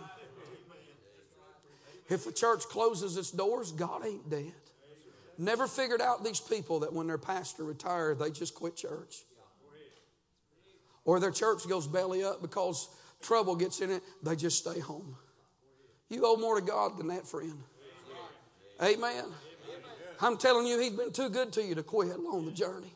If 2.07 2.23
the 2.23 2.31
church 2.31 2.63
closes 2.65 3.17
its 3.17 3.31
doors, 3.31 3.73
God 3.73 4.05
ain't 4.05 4.29
dead. 4.29 4.53
Never 5.37 5.67
figured 5.67 5.99
out 5.99 6.23
these 6.23 6.39
people 6.39 6.79
that 6.81 6.93
when 6.93 7.07
their 7.07 7.17
pastor 7.17 7.65
retired, 7.65 8.19
they 8.19 8.29
just 8.29 8.55
quit 8.55 8.77
church. 8.77 9.23
Or 11.03 11.19
their 11.19 11.31
church 11.31 11.67
goes 11.67 11.85
belly 11.85 12.23
up 12.23 12.41
because 12.41 12.87
trouble 13.21 13.57
gets 13.57 13.81
in 13.81 13.91
it, 13.91 14.03
they 14.23 14.37
just 14.37 14.59
stay 14.59 14.79
home. 14.79 15.17
You 16.07 16.21
owe 16.25 16.37
more 16.37 16.57
to 16.57 16.65
God 16.65 16.97
than 16.97 17.07
that, 17.07 17.27
friend. 17.27 17.61
Amen. 18.81 19.25
I'm 20.21 20.37
telling 20.37 20.67
you, 20.67 20.79
He's 20.79 20.93
been 20.93 21.11
too 21.11 21.29
good 21.29 21.51
to 21.53 21.63
you 21.63 21.75
to 21.75 21.83
quit 21.83 22.15
along 22.15 22.45
the 22.45 22.51
journey. 22.51 22.91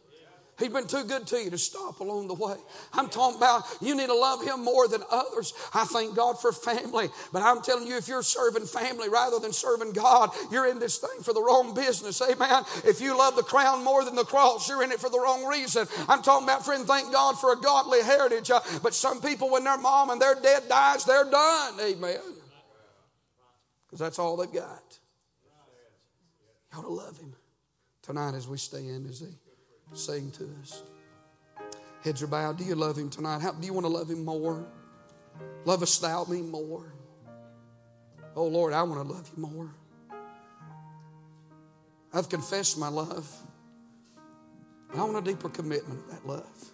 He's 0.59 0.69
been 0.69 0.87
too 0.87 1.05
good 1.05 1.25
to 1.27 1.37
you 1.37 1.49
to 1.51 1.57
stop 1.57 2.01
along 2.01 2.27
the 2.27 2.33
way. 2.33 2.55
I'm 2.91 3.07
talking 3.07 3.37
about 3.37 3.63
you 3.79 3.95
need 3.95 4.07
to 4.07 4.13
love 4.13 4.43
Him 4.43 4.63
more 4.63 4.89
than 4.89 5.01
others. 5.09 5.53
I 5.73 5.85
thank 5.85 6.15
God 6.15 6.39
for 6.39 6.51
family, 6.51 7.07
but 7.31 7.41
I'm 7.41 7.61
telling 7.61 7.87
you, 7.87 7.95
if 7.95 8.09
you're 8.09 8.21
serving 8.21 8.65
family 8.65 9.07
rather 9.07 9.39
than 9.39 9.53
serving 9.53 9.93
God, 9.93 10.31
you're 10.51 10.67
in 10.67 10.79
this 10.79 10.97
thing 10.97 11.23
for 11.23 11.33
the 11.33 11.41
wrong 11.41 11.73
business. 11.73 12.21
Amen. 12.21 12.63
If 12.85 12.99
you 12.99 13.17
love 13.17 13.37
the 13.37 13.43
crown 13.43 13.85
more 13.85 14.03
than 14.03 14.15
the 14.15 14.25
cross, 14.25 14.67
you're 14.67 14.83
in 14.83 14.91
it 14.91 14.99
for 14.99 15.09
the 15.09 15.19
wrong 15.19 15.45
reason. 15.45 15.87
I'm 16.09 16.21
talking 16.21 16.45
about, 16.45 16.65
friend, 16.65 16.85
thank 16.85 17.11
God 17.13 17.39
for 17.39 17.53
a 17.53 17.57
godly 17.57 18.03
heritage. 18.03 18.51
Uh, 18.51 18.59
but 18.83 18.93
some 18.93 19.21
people, 19.21 19.49
when 19.49 19.63
their 19.63 19.77
mom 19.77 20.09
and 20.09 20.21
their 20.21 20.35
dad 20.35 20.63
dies, 20.67 21.05
they're 21.05 21.29
done. 21.29 21.79
Amen. 21.79 22.19
Because 23.85 23.99
that's 23.99 24.19
all 24.19 24.35
they've 24.35 24.51
got. 24.51 24.98
You 26.71 26.79
ought 26.79 26.83
to 26.83 26.89
love 26.89 27.17
Him 27.17 27.35
tonight 28.01 28.35
as 28.35 28.47
we 28.47 28.57
stand, 28.57 29.07
as 29.07 29.19
He 29.19 29.27
saying 29.93 30.31
to 30.31 30.49
us. 30.61 30.83
Heads 32.03 32.23
are 32.23 32.27
bowed. 32.27 32.57
Do 32.57 32.63
you 32.63 32.75
love 32.75 32.97
Him 32.97 33.09
tonight? 33.09 33.41
How, 33.41 33.51
do 33.51 33.65
you 33.65 33.73
want 33.73 33.85
to 33.85 33.91
love 33.91 34.09
Him 34.09 34.23
more? 34.23 34.65
Lovest 35.65 36.01
thou 36.01 36.25
me 36.25 36.41
more? 36.41 36.93
Oh 38.35 38.47
Lord, 38.47 38.73
I 38.73 38.83
want 38.83 39.05
to 39.07 39.13
love 39.13 39.29
you 39.35 39.41
more. 39.41 39.69
I've 42.13 42.29
confessed 42.29 42.77
my 42.77 42.87
love. 42.87 43.29
I 44.95 45.03
want 45.03 45.17
a 45.17 45.21
deeper 45.21 45.49
commitment 45.49 45.99
of 45.99 46.11
that 46.11 46.27
love. 46.27 46.71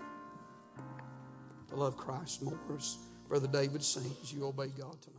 To 1.70 1.76
love 1.76 1.98
Christ 1.98 2.42
more. 2.42 2.58
As 2.76 2.98
Brother 3.28 3.48
David 3.48 3.84
sings, 3.84 4.32
you 4.34 4.46
obey 4.46 4.68
God 4.68 5.02
tonight. 5.02 5.15